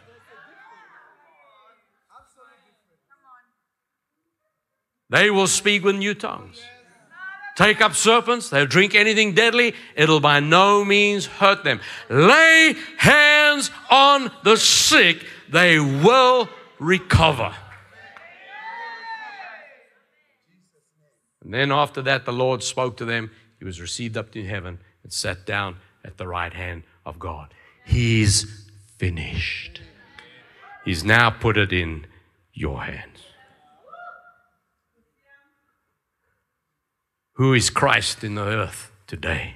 They 5.10 5.30
will 5.30 5.46
speak 5.46 5.84
with 5.84 5.96
new 5.96 6.14
tongues. 6.14 6.62
Take 7.54 7.82
up 7.82 7.94
serpents, 7.94 8.48
they'll 8.48 8.66
drink 8.66 8.94
anything 8.94 9.34
deadly, 9.34 9.74
it'll 9.94 10.20
by 10.20 10.40
no 10.40 10.84
means 10.86 11.26
hurt 11.26 11.64
them. 11.64 11.80
Lay 12.08 12.74
hands 12.96 13.70
on 13.90 14.30
the 14.42 14.56
sick, 14.56 15.26
they 15.50 15.78
will 15.78 16.48
recover. 16.78 17.54
And 21.42 21.52
then 21.52 21.72
after 21.72 22.00
that, 22.02 22.24
the 22.24 22.32
Lord 22.32 22.62
spoke 22.62 22.96
to 22.98 23.04
them. 23.04 23.30
He 23.62 23.64
was 23.64 23.80
received 23.80 24.16
up 24.16 24.32
to 24.32 24.44
heaven 24.44 24.80
and 25.04 25.12
sat 25.12 25.46
down 25.46 25.76
at 26.04 26.16
the 26.16 26.26
right 26.26 26.52
hand 26.52 26.82
of 27.06 27.20
God. 27.20 27.54
He's 27.84 28.68
finished. 28.98 29.80
He's 30.84 31.04
now 31.04 31.30
put 31.30 31.56
it 31.56 31.72
in 31.72 32.08
your 32.52 32.82
hands. 32.82 33.20
Who 37.34 37.54
is 37.54 37.70
Christ 37.70 38.24
in 38.24 38.34
the 38.34 38.42
earth 38.42 38.90
today? 39.06 39.54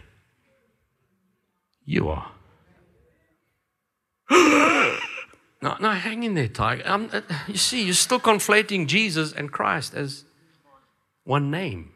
You 1.85 2.09
are. 2.09 2.31
no, 4.31 5.77
no, 5.81 5.91
hang 5.91 6.23
in 6.23 6.35
there, 6.35 6.47
Tiger. 6.47 6.85
Um, 6.87 7.11
uh, 7.13 7.23
you 7.49 7.57
see, 7.57 7.83
you're 7.83 7.95
still 7.95 8.21
conflating 8.21 8.87
Jesus 8.87 9.33
and 9.33 9.51
Christ 9.51 9.95
as 9.95 10.25
one 11.25 11.51
name. 11.51 11.91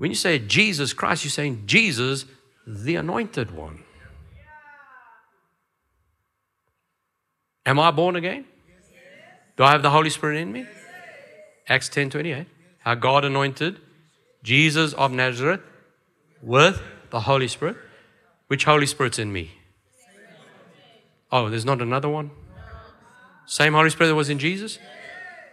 When 0.00 0.10
you 0.10 0.14
say 0.14 0.38
Jesus 0.38 0.94
Christ, 0.94 1.24
you're 1.24 1.30
saying 1.30 1.64
Jesus 1.66 2.24
the 2.66 2.96
anointed 2.96 3.50
one. 3.50 3.84
Am 7.66 7.78
I 7.78 7.90
born 7.90 8.16
again? 8.16 8.46
Do 9.58 9.64
I 9.64 9.72
have 9.72 9.82
the 9.82 9.90
Holy 9.90 10.08
Spirit 10.08 10.38
in 10.38 10.52
me? 10.52 10.64
Acts 11.68 11.90
10 11.90 12.08
28. 12.08 12.46
How 12.78 12.94
God 12.94 13.26
anointed 13.26 13.78
Jesus 14.42 14.94
of 14.94 15.12
Nazareth 15.12 15.60
with 16.40 16.80
the 17.10 17.20
Holy 17.20 17.46
Spirit. 17.46 17.76
Which 18.46 18.64
Holy 18.64 18.86
Spirit's 18.86 19.18
in 19.18 19.30
me? 19.30 19.50
Oh, 21.30 21.50
there's 21.50 21.66
not 21.66 21.82
another 21.82 22.08
one? 22.08 22.30
Same 23.44 23.74
Holy 23.74 23.90
Spirit 23.90 24.08
that 24.08 24.14
was 24.14 24.30
in 24.30 24.38
Jesus? 24.38 24.78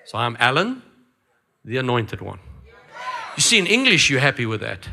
So 0.05 0.17
I'm 0.17 0.37
Allan, 0.39 0.83
the 1.65 1.75
anointed 1.75 2.21
one. 2.21 2.39
You 3.37 3.41
see, 3.41 3.59
in 3.59 3.67
English, 3.67 4.09
you're 4.09 4.19
happy 4.19 4.47
with 4.47 4.61
that. 4.61 4.89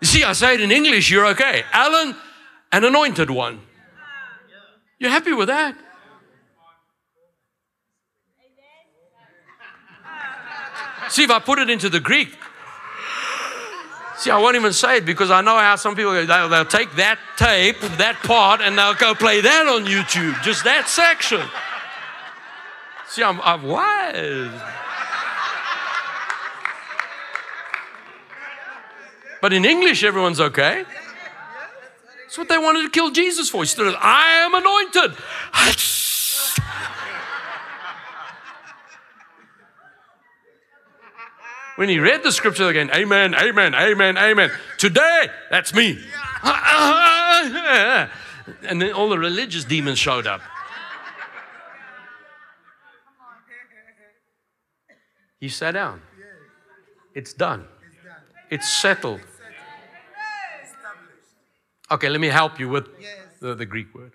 You 0.00 0.06
see, 0.06 0.24
I 0.24 0.32
say 0.32 0.54
it 0.54 0.60
in 0.62 0.72
English, 0.72 1.10
you're 1.10 1.26
okay. 1.26 1.62
Allan, 1.72 2.16
an 2.72 2.84
anointed 2.84 3.30
one. 3.30 3.60
You're 4.98 5.10
happy 5.10 5.32
with 5.34 5.48
that? 5.48 5.76
See, 11.10 11.24
if 11.24 11.30
I 11.30 11.38
put 11.38 11.58
it 11.58 11.68
into 11.68 11.88
the 11.88 12.00
Greek, 12.00 12.28
see, 14.16 14.30
I 14.30 14.38
won't 14.38 14.56
even 14.56 14.72
say 14.72 14.98
it 14.98 15.06
because 15.06 15.30
I 15.30 15.40
know 15.42 15.58
how 15.58 15.76
some 15.76 15.96
people 15.96 16.12
they'll, 16.12 16.48
they'll 16.48 16.64
take 16.64 16.94
that 16.96 17.18
tape, 17.36 17.80
that 17.98 18.16
part, 18.22 18.60
and 18.60 18.76
they'll 18.78 18.94
go 18.94 19.14
play 19.14 19.40
that 19.40 19.66
on 19.66 19.84
YouTube, 19.84 20.40
just 20.42 20.64
that 20.64 20.88
section. 20.88 21.40
See, 23.10 23.22
I'm, 23.22 23.40
I'm 23.40 23.62
wise. 23.62 24.50
But 29.40 29.52
in 29.52 29.64
English, 29.64 30.04
everyone's 30.04 30.40
okay. 30.40 30.84
That's 32.22 32.36
what 32.36 32.48
they 32.48 32.58
wanted 32.58 32.82
to 32.82 32.90
kill 32.90 33.10
Jesus 33.10 33.48
for. 33.48 33.62
He 33.62 33.66
stood, 33.66 33.94
up, 33.94 34.04
I 34.04 34.44
am 34.44 34.54
anointed. 34.54 35.16
when 41.76 41.88
he 41.88 41.98
read 42.00 42.22
the 42.24 42.32
scripture 42.32 42.68
again, 42.68 42.90
amen, 42.94 43.34
amen, 43.34 43.74
amen, 43.74 44.18
amen. 44.18 44.50
Today, 44.76 45.28
that's 45.50 45.72
me. 45.72 45.98
And 48.62 48.80
then 48.80 48.92
all 48.94 49.10
the 49.10 49.18
religious 49.18 49.64
demons 49.64 49.98
showed 49.98 50.26
up. 50.26 50.40
He 55.40 55.48
sat 55.48 55.72
down. 55.72 56.02
It's 57.14 57.32
done. 57.32 57.66
It's 58.50 58.68
settled. 58.68 59.20
Okay, 61.90 62.08
let 62.08 62.20
me 62.20 62.28
help 62.28 62.60
you 62.60 62.68
with 62.68 62.86
the, 63.40 63.54
the 63.54 63.66
Greek 63.66 63.94
word. 63.94 64.12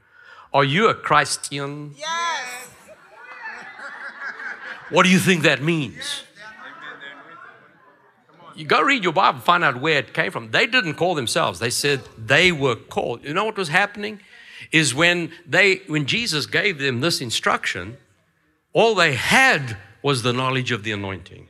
Are 0.54 0.64
you 0.64 0.90
a 0.90 0.94
Christian? 0.94 1.96
Yes. 1.98 2.70
What 4.90 5.04
do 5.04 5.10
you 5.10 5.18
think 5.18 5.44
that 5.44 5.64
means? 5.64 6.24
You 8.56 8.66
go 8.66 8.82
read 8.84 9.04
your 9.04 9.14
Bible, 9.14 9.40
find 9.40 9.64
out 9.64 9.82
where 9.82 9.98
it 9.98 10.14
came 10.14 10.32
from. 10.32 10.52
They 10.52 10.68
didn't 10.68 10.94
call 10.94 11.16
themselves. 11.16 11.58
They 11.60 11.72
said 11.72 12.02
they 12.18 12.52
were 12.52 12.76
called. 12.76 13.24
You 13.24 13.34
know 13.34 13.46
what 13.46 13.58
was 13.58 13.70
happening? 13.70 14.20
Is 14.72 14.94
when 14.94 15.32
they 15.48 15.78
when 15.88 16.06
Jesus 16.06 16.46
gave 16.46 16.78
them 16.78 17.02
this 17.02 17.20
instruction, 17.22 17.98
all 18.72 18.94
they 18.94 19.14
had 19.16 19.78
was 20.04 20.22
the 20.22 20.34
knowledge 20.34 20.72
of 20.72 20.84
the 20.84 20.92
anointing. 20.92 21.48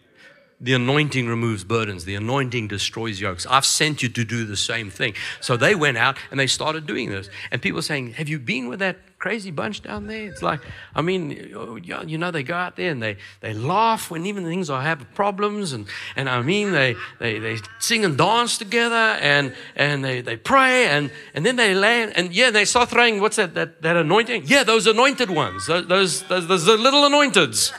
The 0.63 0.73
anointing 0.73 1.27
removes 1.27 1.65
burdens. 1.65 2.05
The 2.05 2.15
anointing 2.15 2.69
destroys 2.69 3.19
yokes. 3.19 3.45
I've 3.49 3.65
sent 3.65 4.01
you 4.01 4.07
to 4.07 4.23
do 4.23 4.45
the 4.45 4.55
same 4.55 4.89
thing. 4.89 5.13
So 5.41 5.57
they 5.57 5.75
went 5.75 5.97
out 5.97 6.17
and 6.31 6.39
they 6.39 6.47
started 6.47 6.87
doing 6.87 7.09
this. 7.09 7.29
And 7.51 7.61
people 7.61 7.81
saying, 7.81 8.13
Have 8.13 8.29
you 8.29 8.39
been 8.39 8.69
with 8.69 8.79
that 8.79 8.95
crazy 9.19 9.51
bunch 9.51 9.81
down 9.81 10.07
there? 10.07 10.25
It's 10.25 10.41
like, 10.41 10.61
I 10.95 11.01
mean, 11.01 11.31
you 11.31 12.17
know, 12.17 12.31
they 12.31 12.43
go 12.43 12.53
out 12.53 12.77
there 12.77 12.91
and 12.91 13.03
they, 13.03 13.17
they 13.41 13.53
laugh 13.53 14.09
when 14.09 14.25
even 14.25 14.45
things 14.45 14.69
are 14.69 14.81
having 14.81 15.07
problems. 15.13 15.73
And, 15.73 15.85
and 16.15 16.29
I 16.29 16.41
mean, 16.41 16.71
they, 16.71 16.95
they, 17.19 17.39
they 17.39 17.57
sing 17.79 18.05
and 18.05 18.17
dance 18.17 18.57
together 18.57 18.95
and, 18.95 19.53
and 19.75 20.01
they, 20.05 20.21
they 20.21 20.37
pray 20.37 20.85
and, 20.85 21.11
and 21.33 21.45
then 21.45 21.57
they 21.57 21.75
land. 21.75 22.13
And 22.15 22.33
yeah, 22.33 22.51
they 22.51 22.63
start 22.63 22.89
throwing, 22.89 23.19
what's 23.19 23.35
that, 23.35 23.53
that, 23.55 23.81
that 23.81 23.97
anointing? 23.97 24.43
Yeah, 24.45 24.63
those 24.63 24.87
anointed 24.87 25.29
ones, 25.29 25.67
those, 25.67 25.87
those, 25.87 26.23
those, 26.23 26.47
those 26.47 26.65
little 26.65 27.01
anointeds. 27.01 27.73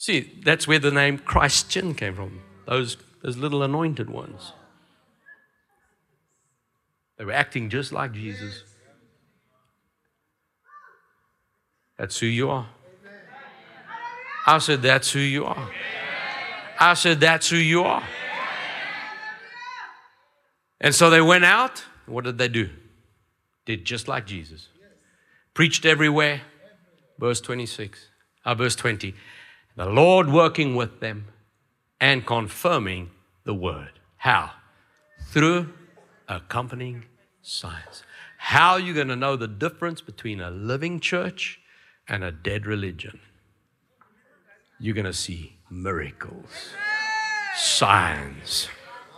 See, 0.00 0.32
that's 0.42 0.66
where 0.66 0.78
the 0.78 0.90
name 0.90 1.18
Christian 1.18 1.94
came 1.94 2.14
from. 2.14 2.40
Those, 2.66 2.96
those 3.22 3.36
little 3.36 3.62
anointed 3.62 4.08
ones. 4.08 4.54
They 7.18 7.26
were 7.26 7.32
acting 7.32 7.68
just 7.68 7.92
like 7.92 8.14
Jesus. 8.14 8.62
That's 11.98 12.18
who 12.18 12.24
you 12.24 12.48
are. 12.48 12.66
I 14.46 14.56
said, 14.56 14.80
That's 14.80 15.12
who 15.12 15.18
you 15.18 15.44
are. 15.44 15.70
I 16.78 16.94
said, 16.94 17.20
That's 17.20 17.50
who 17.50 17.58
you 17.58 17.82
are. 17.82 18.02
And 20.80 20.94
so 20.94 21.10
they 21.10 21.20
went 21.20 21.44
out. 21.44 21.84
What 22.06 22.24
did 22.24 22.38
they 22.38 22.48
do? 22.48 22.70
Did 23.66 23.84
just 23.84 24.08
like 24.08 24.24
Jesus. 24.24 24.68
Preached 25.52 25.84
everywhere. 25.84 26.40
Verse 27.18 27.42
26, 27.42 28.08
uh, 28.46 28.54
verse 28.54 28.74
20 28.74 29.14
the 29.76 29.86
Lord 29.86 30.28
working 30.28 30.74
with 30.74 31.00
them 31.00 31.26
and 32.00 32.26
confirming 32.26 33.10
the 33.44 33.54
word. 33.54 33.92
How? 34.16 34.52
Through 35.30 35.72
accompanying 36.28 37.04
signs. 37.42 38.02
How 38.38 38.72
are 38.72 38.80
you 38.80 38.94
going 38.94 39.08
to 39.08 39.16
know 39.16 39.36
the 39.36 39.48
difference 39.48 40.00
between 40.00 40.40
a 40.40 40.50
living 40.50 41.00
church 41.00 41.60
and 42.08 42.24
a 42.24 42.32
dead 42.32 42.66
religion? 42.66 43.20
You're 44.78 44.94
going 44.94 45.04
to 45.04 45.12
see 45.12 45.56
miracles, 45.70 46.70
signs, 47.54 48.68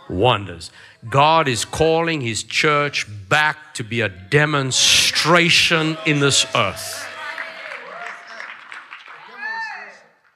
wonders. 0.09 0.71
God 1.09 1.47
is 1.47 1.63
calling 1.65 2.21
His 2.21 2.43
church 2.43 3.07
back 3.29 3.73
to 3.75 3.83
be 3.83 4.01
a 4.01 4.09
demonstration 4.09 5.97
in 6.05 6.19
this 6.19 6.45
earth. 6.53 7.07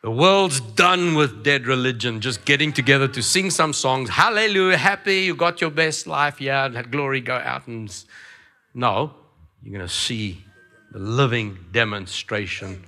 The 0.07 0.11
world's 0.11 0.61
done 0.61 1.15
with 1.15 1.43
dead 1.43 1.67
religion, 1.67 2.21
just 2.21 2.45
getting 2.45 2.71
together 2.71 3.09
to 3.09 3.21
sing 3.21 3.49
some 3.49 3.73
songs. 3.73 4.09
Hallelujah, 4.09 4.77
happy, 4.77 5.23
you 5.23 5.35
got 5.35 5.59
your 5.59 5.69
best 5.69 6.07
life. 6.07 6.39
Yeah, 6.39 6.67
let 6.67 6.91
glory 6.91 7.19
go 7.19 7.35
out. 7.35 7.67
And 7.67 7.93
no, 8.73 9.11
you're 9.61 9.73
going 9.73 9.85
to 9.85 9.93
see 9.93 10.45
the 10.93 10.99
living 10.99 11.57
demonstration 11.73 12.85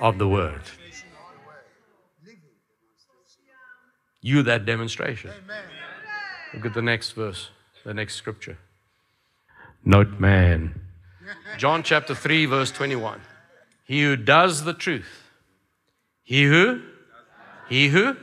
of 0.00 0.18
the 0.18 0.26
word. 0.26 0.60
You, 4.20 4.42
that 4.42 4.66
demonstration. 4.66 5.30
Look 6.52 6.66
at 6.66 6.74
the 6.74 6.82
next 6.82 7.12
verse, 7.12 7.50
the 7.84 7.94
next 7.94 8.16
scripture. 8.16 8.58
Note 9.84 10.18
man. 10.18 10.80
John 11.58 11.84
chapter 11.84 12.12
3, 12.12 12.46
verse 12.46 12.72
21. 12.72 13.20
He 13.84 14.02
who 14.02 14.16
does 14.16 14.64
the 14.64 14.74
truth 14.74 15.25
he 16.26 16.42
who? 16.42 16.82
He 17.68 17.86
who? 17.86 18.16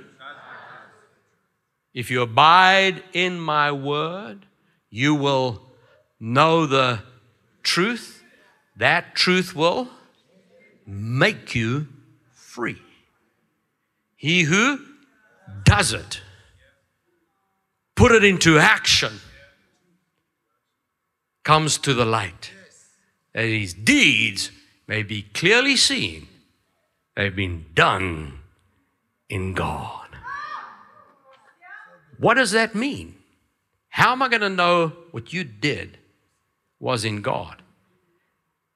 If 1.93 2.11
you 2.11 2.21
abide 2.21 3.01
in 3.13 3.39
my 3.39 3.71
word, 3.71 4.45
you 4.89 5.15
will 5.15 5.61
know 6.19 6.65
the 6.65 6.99
truth. 7.61 8.21
That 8.75 9.15
truth 9.15 9.55
will 9.55 9.87
make 10.85 11.55
you 11.55 11.87
free. 12.33 12.81
He 14.17 14.43
who 14.43 14.79
does 15.63 15.93
it, 15.93 16.21
put 17.95 18.11
it 18.11 18.25
into 18.25 18.57
action, 18.57 19.21
comes 21.43 21.77
to 21.77 21.93
the 21.93 22.05
light, 22.05 22.51
that 23.31 23.45
his 23.45 23.73
deeds 23.73 24.51
may 24.87 25.03
be 25.03 25.21
clearly 25.21 25.77
seen 25.77 26.27
They've 27.15 27.35
been 27.35 27.65
done 27.73 28.39
in 29.29 29.53
God. 29.53 30.09
What 32.17 32.35
does 32.35 32.51
that 32.51 32.73
mean? 32.73 33.15
How 33.89 34.11
am 34.11 34.21
I 34.21 34.29
going 34.29 34.41
to 34.41 34.49
know 34.49 34.93
what 35.11 35.33
you 35.33 35.43
did 35.43 35.97
was 36.79 37.05
in 37.05 37.21
God? 37.21 37.61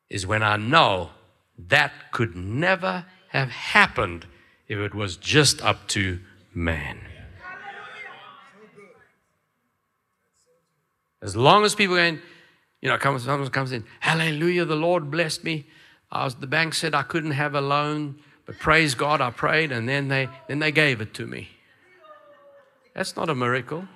Is 0.10 0.28
when 0.28 0.44
I 0.44 0.58
know 0.58 1.12
that 1.58 1.92
could 2.12 2.36
never 2.36 3.06
have 3.30 3.50
happened 3.50 4.26
if 4.68 4.78
it 4.78 4.94
was 4.94 5.18
just 5.18 5.62
up 5.64 5.88
to 5.90 6.20
man. 6.54 7.00
As 11.22 11.36
long 11.36 11.66
as 11.66 11.74
people 11.74 11.96
going, 11.96 12.22
you 12.82 12.90
know, 12.90 12.98
comes, 12.98 13.24
someone 13.24 13.50
comes 13.50 13.72
in, 13.72 13.84
hallelujah, 14.00 14.66
the 14.66 14.76
Lord 14.76 15.10
blessed 15.10 15.44
me. 15.44 15.66
I 16.12 16.24
was, 16.26 16.36
the 16.36 16.48
bank 16.48 16.74
said 16.74 16.94
I 16.94 17.04
couldn't 17.04 17.32
have 17.32 17.56
a 17.56 17.62
loan. 17.62 18.20
But 18.48 18.58
praise 18.58 18.96
God, 18.96 19.22
I 19.22 19.30
prayed 19.30 19.72
and 19.72 19.88
then 19.88 20.08
they, 20.08 20.30
then 20.48 20.60
they 20.60 20.72
gave 20.72 21.02
it 21.02 21.14
to 21.16 21.28
me. 21.28 21.50
That's 22.96 23.16
not 23.16 23.30
a 23.30 23.36
miracle. 23.36 23.88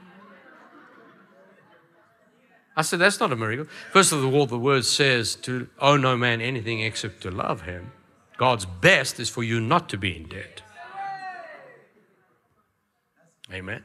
I 2.76 2.84
said, 2.84 3.00
That's 3.00 3.20
not 3.20 3.32
a 3.32 3.36
miracle. 3.36 3.66
First 3.92 4.12
of 4.12 4.24
all, 4.24 4.46
the 4.46 4.60
word 4.60 4.86
says 4.86 5.36
to 5.38 5.68
owe 5.80 5.98
no 5.98 6.16
man 6.16 6.42
anything 6.42 6.82
except 6.82 7.22
to 7.22 7.32
love 7.32 7.64
him. 7.64 7.92
God's 8.38 8.66
best 8.66 9.20
is 9.20 9.30
for 9.30 9.44
you 9.44 9.60
not 9.60 9.90
to 9.90 9.98
be 9.98 10.16
in 10.16 10.28
debt. 10.28 10.62
Amen. 13.52 13.84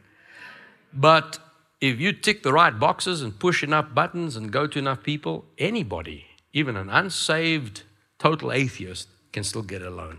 But 0.92 1.38
if 1.80 2.00
you 2.00 2.12
tick 2.12 2.42
the 2.42 2.52
right 2.52 2.78
boxes 2.78 3.22
and 3.22 3.38
push 3.38 3.62
enough 3.62 3.94
buttons 3.94 4.36
and 4.36 4.52
go 4.52 4.66
to 4.66 4.78
enough 4.78 5.02
people, 5.02 5.44
anybody, 5.58 6.26
even 6.52 6.76
an 6.76 6.88
unsaved 6.88 7.82
total 8.18 8.52
atheist, 8.52 9.08
can 9.32 9.44
still 9.44 9.62
get 9.62 9.82
a 9.82 9.90
loan. 9.90 10.18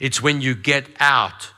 It's 0.00 0.22
when 0.22 0.40
you 0.40 0.54
get 0.54 0.86
out 1.00 1.50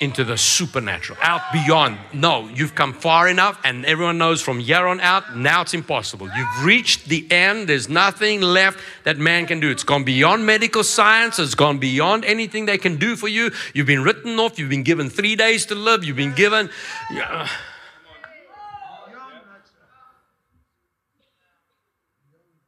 into 0.00 0.24
the 0.24 0.38
supernatural, 0.38 1.18
out 1.20 1.42
beyond. 1.52 1.98
No, 2.14 2.48
you've 2.48 2.74
come 2.74 2.94
far 2.94 3.28
enough, 3.28 3.60
and 3.64 3.84
everyone 3.84 4.16
knows 4.16 4.40
from 4.40 4.58
here 4.58 4.86
on 4.86 4.98
out, 4.98 5.36
now 5.36 5.60
it's 5.60 5.74
impossible. 5.74 6.26
You've 6.34 6.64
reached 6.64 7.04
the 7.04 7.30
end. 7.30 7.68
There's 7.68 7.86
nothing 7.86 8.40
left 8.40 8.80
that 9.04 9.18
man 9.18 9.44
can 9.44 9.60
do. 9.60 9.70
It's 9.70 9.84
gone 9.84 10.04
beyond 10.04 10.46
medical 10.46 10.82
science, 10.84 11.38
it's 11.38 11.54
gone 11.54 11.76
beyond 11.78 12.24
anything 12.24 12.64
they 12.64 12.78
can 12.78 12.96
do 12.96 13.14
for 13.14 13.28
you. 13.28 13.50
You've 13.74 13.86
been 13.86 14.02
written 14.02 14.38
off, 14.38 14.58
you've 14.58 14.70
been 14.70 14.84
given 14.84 15.10
three 15.10 15.36
days 15.36 15.66
to 15.66 15.74
live, 15.74 16.02
you've 16.02 16.16
been 16.16 16.34
given. 16.34 16.70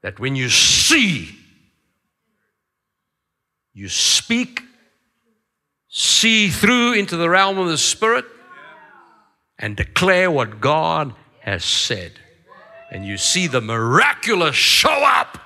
That 0.02 0.20
when 0.20 0.36
you 0.36 0.50
see 0.50 1.41
you 3.74 3.88
speak, 3.88 4.62
see 5.88 6.48
through 6.48 6.94
into 6.94 7.16
the 7.16 7.28
realm 7.28 7.58
of 7.58 7.68
the 7.68 7.78
Spirit, 7.78 8.24
and 9.58 9.76
declare 9.76 10.30
what 10.30 10.60
God 10.60 11.14
has 11.40 11.64
said. 11.64 12.12
And 12.90 13.06
you 13.06 13.16
see 13.16 13.46
the 13.46 13.60
miraculous 13.60 14.56
show 14.56 15.02
up. 15.04 15.38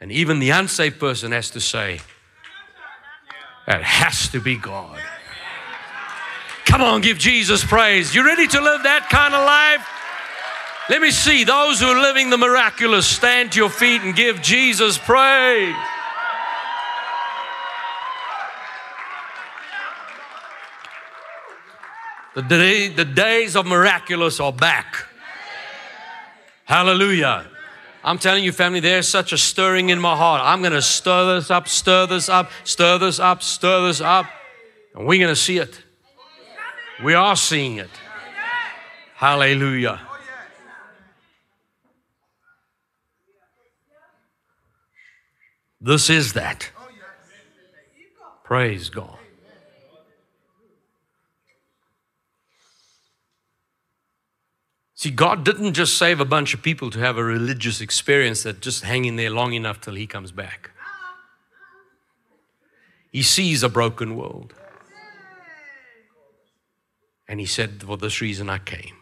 And 0.00 0.10
even 0.10 0.38
the 0.38 0.50
unsaved 0.50 0.98
person 0.98 1.32
has 1.32 1.50
to 1.50 1.60
say, 1.60 2.00
that 3.66 3.82
has 3.82 4.28
to 4.30 4.40
be 4.40 4.56
God. 4.56 4.98
Come 6.64 6.82
on, 6.82 7.00
give 7.00 7.18
Jesus 7.18 7.64
praise. 7.64 8.14
You 8.14 8.24
ready 8.24 8.46
to 8.48 8.60
live 8.60 8.82
that 8.84 9.08
kind 9.10 9.34
of 9.34 9.44
life? 9.44 9.86
Let 10.88 11.02
me 11.02 11.10
see 11.10 11.44
those 11.44 11.80
who 11.80 11.86
are 11.86 12.00
living 12.00 12.30
the 12.30 12.38
miraculous 12.38 13.06
stand 13.06 13.52
to 13.52 13.58
your 13.58 13.70
feet 13.70 14.02
and 14.02 14.16
give 14.16 14.40
Jesus 14.42 14.98
praise. 14.98 15.76
The, 22.34 22.42
day, 22.42 22.88
the 22.88 23.04
days 23.04 23.56
of 23.56 23.66
miraculous 23.66 24.38
are 24.38 24.52
back. 24.52 25.06
Hallelujah. 26.64 27.46
I'm 28.04 28.18
telling 28.18 28.44
you, 28.44 28.52
family, 28.52 28.80
there's 28.80 29.08
such 29.08 29.32
a 29.32 29.38
stirring 29.38 29.88
in 29.88 29.98
my 30.00 30.16
heart. 30.16 30.40
I'm 30.44 30.60
going 30.60 30.72
to 30.72 30.82
stir 30.82 31.34
this 31.34 31.50
up, 31.50 31.68
stir 31.68 32.06
this 32.06 32.28
up, 32.28 32.50
stir 32.64 32.98
this 32.98 33.18
up, 33.18 33.42
stir 33.42 33.86
this 33.88 34.00
up, 34.00 34.26
and 34.94 35.06
we're 35.06 35.18
going 35.18 35.34
to 35.34 35.40
see 35.40 35.58
it. 35.58 35.82
We 37.02 37.14
are 37.14 37.34
seeing 37.34 37.78
it. 37.78 37.90
Hallelujah. 39.16 40.00
This 45.80 46.10
is 46.10 46.34
that. 46.34 46.70
Praise 48.44 48.90
God. 48.90 49.16
See, 55.00 55.10
God 55.10 55.46
didn't 55.46 55.72
just 55.72 55.96
save 55.96 56.20
a 56.20 56.26
bunch 56.26 56.52
of 56.52 56.60
people 56.60 56.90
to 56.90 56.98
have 56.98 57.16
a 57.16 57.24
religious 57.24 57.80
experience 57.80 58.42
that 58.42 58.60
just 58.60 58.84
hang 58.84 59.06
in 59.06 59.16
there 59.16 59.30
long 59.30 59.54
enough 59.54 59.80
till 59.80 59.94
He 59.94 60.06
comes 60.06 60.30
back. 60.30 60.72
He 63.10 63.22
sees 63.22 63.62
a 63.62 63.70
broken 63.70 64.14
world. 64.14 64.52
And 67.26 67.40
He 67.40 67.46
said, 67.46 67.82
For 67.82 67.96
this 67.96 68.20
reason 68.20 68.50
I 68.50 68.58
came 68.58 68.98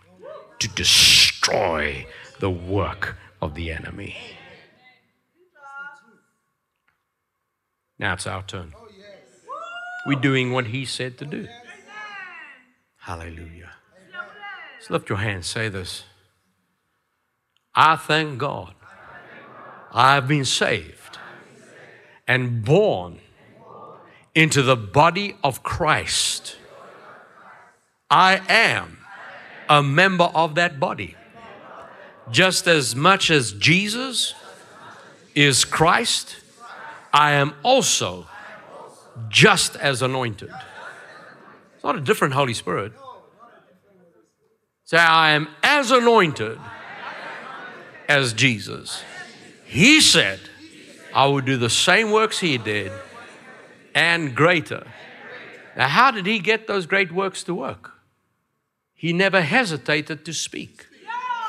to 0.60 0.68
destroy 0.68 2.06
the 2.38 2.48
work 2.48 3.16
of 3.42 3.56
the 3.56 3.72
enemy. 3.72 4.16
Now 7.98 8.12
it's 8.12 8.28
our 8.28 8.44
turn. 8.44 8.72
We're 10.06 10.20
doing 10.20 10.52
what 10.52 10.68
He 10.68 10.84
said 10.84 11.18
to 11.18 11.24
do. 11.24 11.48
Hallelujah. 12.98 13.77
Just 14.78 14.90
lift 14.90 15.08
your 15.08 15.18
hands, 15.18 15.46
say 15.46 15.68
this. 15.68 16.04
I 17.74 17.96
thank 17.96 18.38
God 18.38 18.74
I've 19.92 20.28
been 20.28 20.44
saved 20.44 21.18
and 22.26 22.64
born 22.64 23.20
into 24.34 24.62
the 24.62 24.76
body 24.76 25.36
of 25.42 25.62
Christ. 25.62 26.56
I 28.10 28.40
am 28.48 28.98
a 29.68 29.82
member 29.82 30.24
of 30.24 30.54
that 30.54 30.78
body. 30.78 31.16
Just 32.30 32.66
as 32.66 32.94
much 32.94 33.30
as 33.30 33.52
Jesus 33.52 34.34
is 35.34 35.64
Christ, 35.64 36.36
I 37.12 37.32
am 37.32 37.54
also 37.62 38.26
just 39.28 39.76
as 39.76 40.02
anointed. 40.02 40.50
It's 41.74 41.84
not 41.84 41.96
a 41.96 42.00
different 42.00 42.34
Holy 42.34 42.54
Spirit. 42.54 42.92
Say, 44.88 44.96
I 44.96 45.32
am 45.32 45.48
as 45.62 45.90
anointed 45.90 46.58
as 48.08 48.32
Jesus. 48.32 49.02
He 49.66 50.00
said, 50.00 50.40
I 51.14 51.26
would 51.26 51.44
do 51.44 51.58
the 51.58 51.68
same 51.68 52.10
works 52.10 52.38
he 52.38 52.56
did 52.56 52.90
and 53.94 54.34
greater. 54.34 54.86
Now, 55.76 55.88
how 55.88 56.10
did 56.10 56.24
he 56.24 56.38
get 56.38 56.66
those 56.66 56.86
great 56.86 57.12
works 57.12 57.42
to 57.44 57.54
work? 57.54 57.90
He 58.94 59.12
never 59.12 59.42
hesitated 59.42 60.24
to 60.24 60.32
speak, 60.32 60.86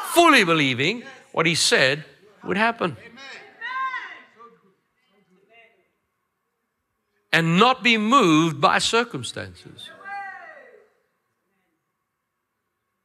fully 0.08 0.44
believing 0.44 1.04
what 1.32 1.46
he 1.46 1.56
said 1.56 2.04
would 2.44 2.58
happen. 2.58 2.98
And 7.32 7.58
not 7.58 7.84
be 7.84 7.98
moved 7.98 8.60
by 8.60 8.80
circumstances. 8.80 9.90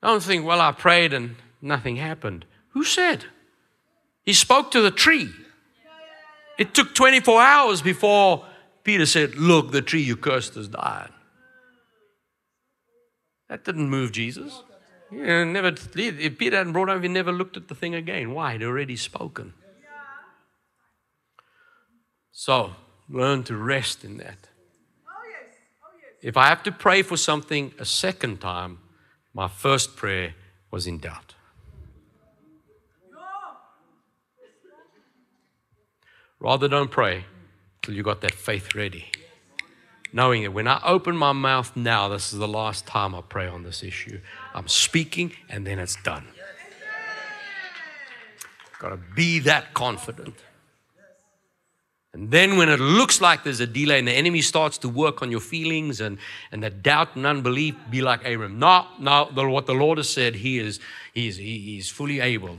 Don't 0.05 0.23
think, 0.23 0.45
well, 0.45 0.61
I 0.61 0.71
prayed 0.73 1.15
and 1.15 1.37
nothing 1.63 1.97
happened. 1.97 2.45
Who 2.73 2.85
said? 2.85 3.25
He 4.23 4.35
spoke 4.35 4.71
to 4.73 4.83
the 4.83 4.91
tree. 4.91 5.31
It 6.59 6.75
took 6.75 6.95
24 6.95 7.41
hours 7.41 7.81
before 7.81 8.45
Peter 8.83 9.07
said, 9.07 9.37
Look, 9.37 9.73
the 9.73 9.81
tree 9.81 10.03
you 10.03 10.15
cursed 10.15 10.57
has 10.57 10.69
died. 10.69 11.09
That 13.49 13.65
didn't 13.65 13.89
move 13.89 14.13
Jesus. 14.13 14.63
He 15.11 15.17
never, 15.17 15.69
if 15.69 16.39
Peter 16.39 16.59
hadn't 16.59 16.75
brought 16.75 16.91
up, 16.91 17.01
he 17.01 17.09
never 17.09 17.33
looked 17.33 17.57
at 17.57 17.69
the 17.69 17.75
thing 17.75 17.95
again. 17.95 18.35
Why? 18.35 18.53
He'd 18.53 18.63
already 18.63 18.97
spoken. 18.97 19.55
So, 22.31 22.75
learn 23.09 23.43
to 23.45 23.57
rest 23.57 24.05
in 24.05 24.19
that. 24.19 24.49
Oh, 25.09 25.13
oh, 25.17 25.89
if 26.21 26.37
I 26.37 26.49
have 26.49 26.63
to 26.65 26.73
pray 26.73 27.01
for 27.01 27.17
something 27.17 27.73
a 27.79 27.87
second 27.87 28.43
time, 28.43 28.81
my 29.35 29.49
first 29.49 29.97
prayer 29.97 30.35
was 30.71 30.87
in 30.87 30.99
doubt. 30.99 31.35
Rather, 36.39 36.69
don't 36.69 36.91
pray 36.91 37.25
till 37.83 37.95
you 37.95 38.03
got 38.03 38.21
that 38.21 38.35
faith 38.35 38.75
ready. 38.75 39.11
Knowing 40.13 40.45
that 40.45 40.53
when 40.53 40.69
I 40.69 40.81
open 40.85 41.17
my 41.17 41.33
mouth 41.33 41.75
now, 41.75 42.09
this 42.09 42.33
is 42.33 42.39
the 42.39 42.47
last 42.47 42.87
time 42.87 43.15
I 43.15 43.21
pray 43.21 43.49
on 43.49 43.65
this 43.65 43.83
issue. 43.83 44.21
I'm 44.55 44.69
speaking 44.69 45.33
and 45.49 45.67
then 45.67 45.79
it's 45.79 45.97
done. 46.03 46.27
Got 48.79 48.91
to 48.91 48.99
be 49.17 49.41
that 49.41 49.75
confident. 49.75 50.35
And 52.15 52.31
then 52.31 52.57
when 52.57 52.69
it 52.69 52.79
looks 52.79 53.21
like 53.21 53.43
there's 53.43 53.59
a 53.59 53.67
delay 53.67 53.99
and 53.99 54.07
the 54.07 54.13
enemy 54.13 54.41
starts 54.41 54.79
to 54.79 54.89
work 54.89 55.21
on 55.21 55.33
your 55.33 55.41
feelings 55.41 56.01
and, 56.01 56.17
and 56.53 56.63
the 56.63 56.71
doubt 56.71 57.17
and 57.17 57.27
unbelief, 57.27 57.75
be 57.91 58.03
like 58.03 58.25
Abram. 58.25 58.61
No, 58.61 58.87
no, 59.01 59.29
the, 59.35 59.49
what 59.49 59.67
the 59.67 59.75
Lord 59.75 59.99
has 59.99 60.09
said, 60.09 60.37
he 60.37 60.61
is, 60.61 60.79
he 61.13 61.27
is, 61.27 61.37
he 61.37 61.77
is 61.77 61.91
fully 61.91 62.21
able 62.21 62.59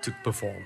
to 0.00 0.14
perform. 0.24 0.64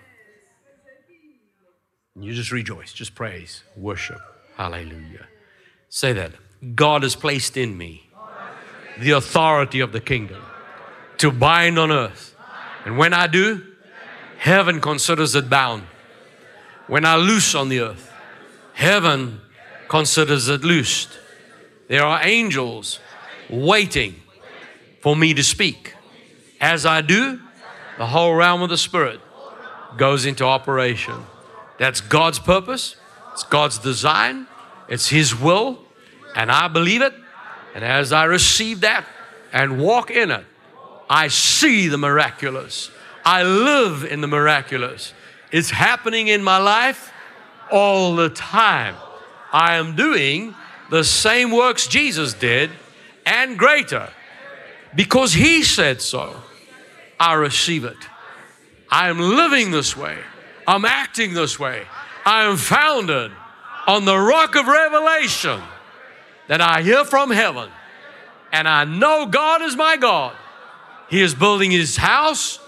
And 2.15 2.25
you 2.25 2.33
just 2.33 2.53
rejoice, 2.53 2.93
just 2.93 3.17
praise, 3.17 3.65
worship. 3.77 4.21
Hallelujah. 4.57 5.27
Say 5.89 6.13
that. 6.13 6.31
God 6.77 7.03
has 7.03 7.17
placed 7.17 7.57
in 7.57 7.77
me 7.77 8.09
the 9.01 9.11
authority 9.11 9.81
of 9.81 9.91
the 9.91 10.01
kingdom 10.01 10.41
to 11.19 11.33
bind 11.33 11.77
on 11.77 11.91
earth. 11.91 12.37
And 12.85 12.97
when 12.97 13.15
I 13.15 13.27
do, 13.27 13.67
heaven 14.39 14.81
considers 14.81 15.35
it 15.35 15.51
bound. 15.51 15.83
When 16.87 17.05
I 17.05 17.17
loose 17.17 17.57
on 17.57 17.69
the 17.69 17.81
earth, 17.81 18.12
heaven 18.75 19.41
considers 19.89 20.49
it 20.49 20.65
loosed. 20.65 21.19
There 21.89 22.05
are 22.05 22.21
angels 22.23 23.01
waiting 23.51 24.23
for 25.01 25.15
me 25.15 25.35
to 25.35 25.45
speak. 25.45 25.95
As 26.61 26.87
I 26.87 27.01
do, 27.01 27.41
the 27.99 28.07
whole 28.07 28.35
realm 28.35 28.63
of 28.63 28.71
the 28.71 28.79
Spirit 28.79 29.21
goes 29.97 30.25
into 30.25 30.45
operation. 30.45 31.15
That's 31.79 32.01
God's 32.01 32.39
purpose, 32.39 32.97
it's 33.33 33.43
God's 33.45 33.79
design, 33.79 34.47
it's 34.89 35.09
His 35.09 35.39
will, 35.39 35.79
and 36.35 36.51
I 36.51 36.69
believe 36.69 37.03
it. 37.03 37.13
And 37.75 37.85
as 37.85 38.13
I 38.13 38.25
receive 38.25 38.81
that 38.81 39.05
and 39.53 39.81
walk 39.81 40.11
in 40.11 40.31
it, 40.31 40.45
I 41.09 41.29
see 41.29 41.89
the 41.89 41.99
miraculous. 41.99 42.91
I 43.25 43.43
live 43.43 44.05
in 44.05 44.21
the 44.21 44.27
miraculous. 44.27 45.13
It's 45.51 45.71
happening 45.71 46.29
in 46.29 46.43
my 46.43 46.59
life 46.59 47.12
all 47.73 48.15
the 48.15 48.29
time. 48.29 48.95
I 49.53 49.77
am 49.77 49.97
doing 49.97 50.55
the 50.91 51.03
same 51.03 51.51
works 51.51 51.87
Jesus 51.87 52.35
did 52.35 52.71
and 53.27 53.59
greater 53.59 54.11
because 54.95 55.33
He 55.33 55.63
said 55.63 56.01
so. 56.01 56.37
I 57.19 57.35
receive 57.35 57.85
it. 57.85 57.97
I 58.91 59.09
am 59.09 59.19
living 59.19 59.71
this 59.71 59.97
way. 59.97 60.19
I'm 60.67 60.85
acting 60.85 61.35
this 61.35 61.59
way. 61.59 61.87
I 62.25 62.45
am 62.45 62.57
founded 62.57 63.33
on 63.87 64.05
the 64.05 64.19
rock 64.19 64.55
of 64.55 64.67
revelation 64.67 65.61
that 66.49 66.61
I 66.61 66.83
hear 66.83 67.05
from 67.05 67.31
heaven. 67.31 67.71
And 68.53 68.69
I 68.69 68.85
know 68.85 69.27
God 69.27 69.63
is 69.63 69.77
my 69.77 69.97
God. 69.97 70.37
He 71.09 71.21
is 71.21 71.35
building 71.35 71.71
his 71.71 71.97
house. 71.97 72.59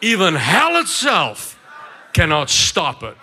Even 0.00 0.34
hell 0.34 0.80
itself 0.80 1.58
cannot 2.12 2.50
stop 2.50 3.02
it. 3.02 3.16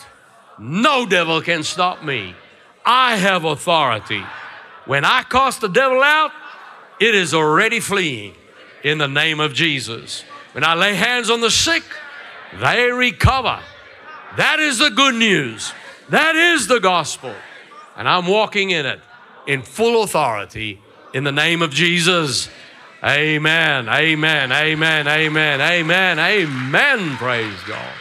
No 0.61 1.07
devil 1.07 1.41
can 1.41 1.63
stop 1.63 2.03
me. 2.03 2.35
I 2.85 3.15
have 3.15 3.45
authority. 3.45 4.23
When 4.85 5.03
I 5.03 5.23
cast 5.23 5.61
the 5.61 5.67
devil 5.67 6.03
out, 6.03 6.31
it 6.99 7.15
is 7.15 7.33
already 7.33 7.79
fleeing 7.79 8.35
in 8.83 8.99
the 8.99 9.07
name 9.07 9.39
of 9.39 9.53
Jesus. 9.53 10.23
When 10.51 10.63
I 10.63 10.75
lay 10.75 10.93
hands 10.93 11.31
on 11.31 11.41
the 11.41 11.49
sick, 11.49 11.81
they 12.59 12.91
recover. 12.91 13.59
That 14.37 14.59
is 14.59 14.77
the 14.77 14.91
good 14.91 15.15
news. 15.15 15.73
That 16.09 16.35
is 16.35 16.67
the 16.67 16.79
gospel. 16.79 17.33
And 17.97 18.07
I'm 18.07 18.27
walking 18.27 18.69
in 18.69 18.85
it 18.85 18.99
in 19.47 19.63
full 19.63 20.03
authority 20.03 20.79
in 21.11 21.23
the 21.23 21.31
name 21.31 21.63
of 21.63 21.71
Jesus. 21.71 22.49
Amen. 23.03 23.89
Amen. 23.89 24.51
Amen. 24.51 25.07
Amen. 25.07 25.59
Amen. 25.59 26.19
Amen. 26.19 27.17
Praise 27.17 27.63
God. 27.67 27.93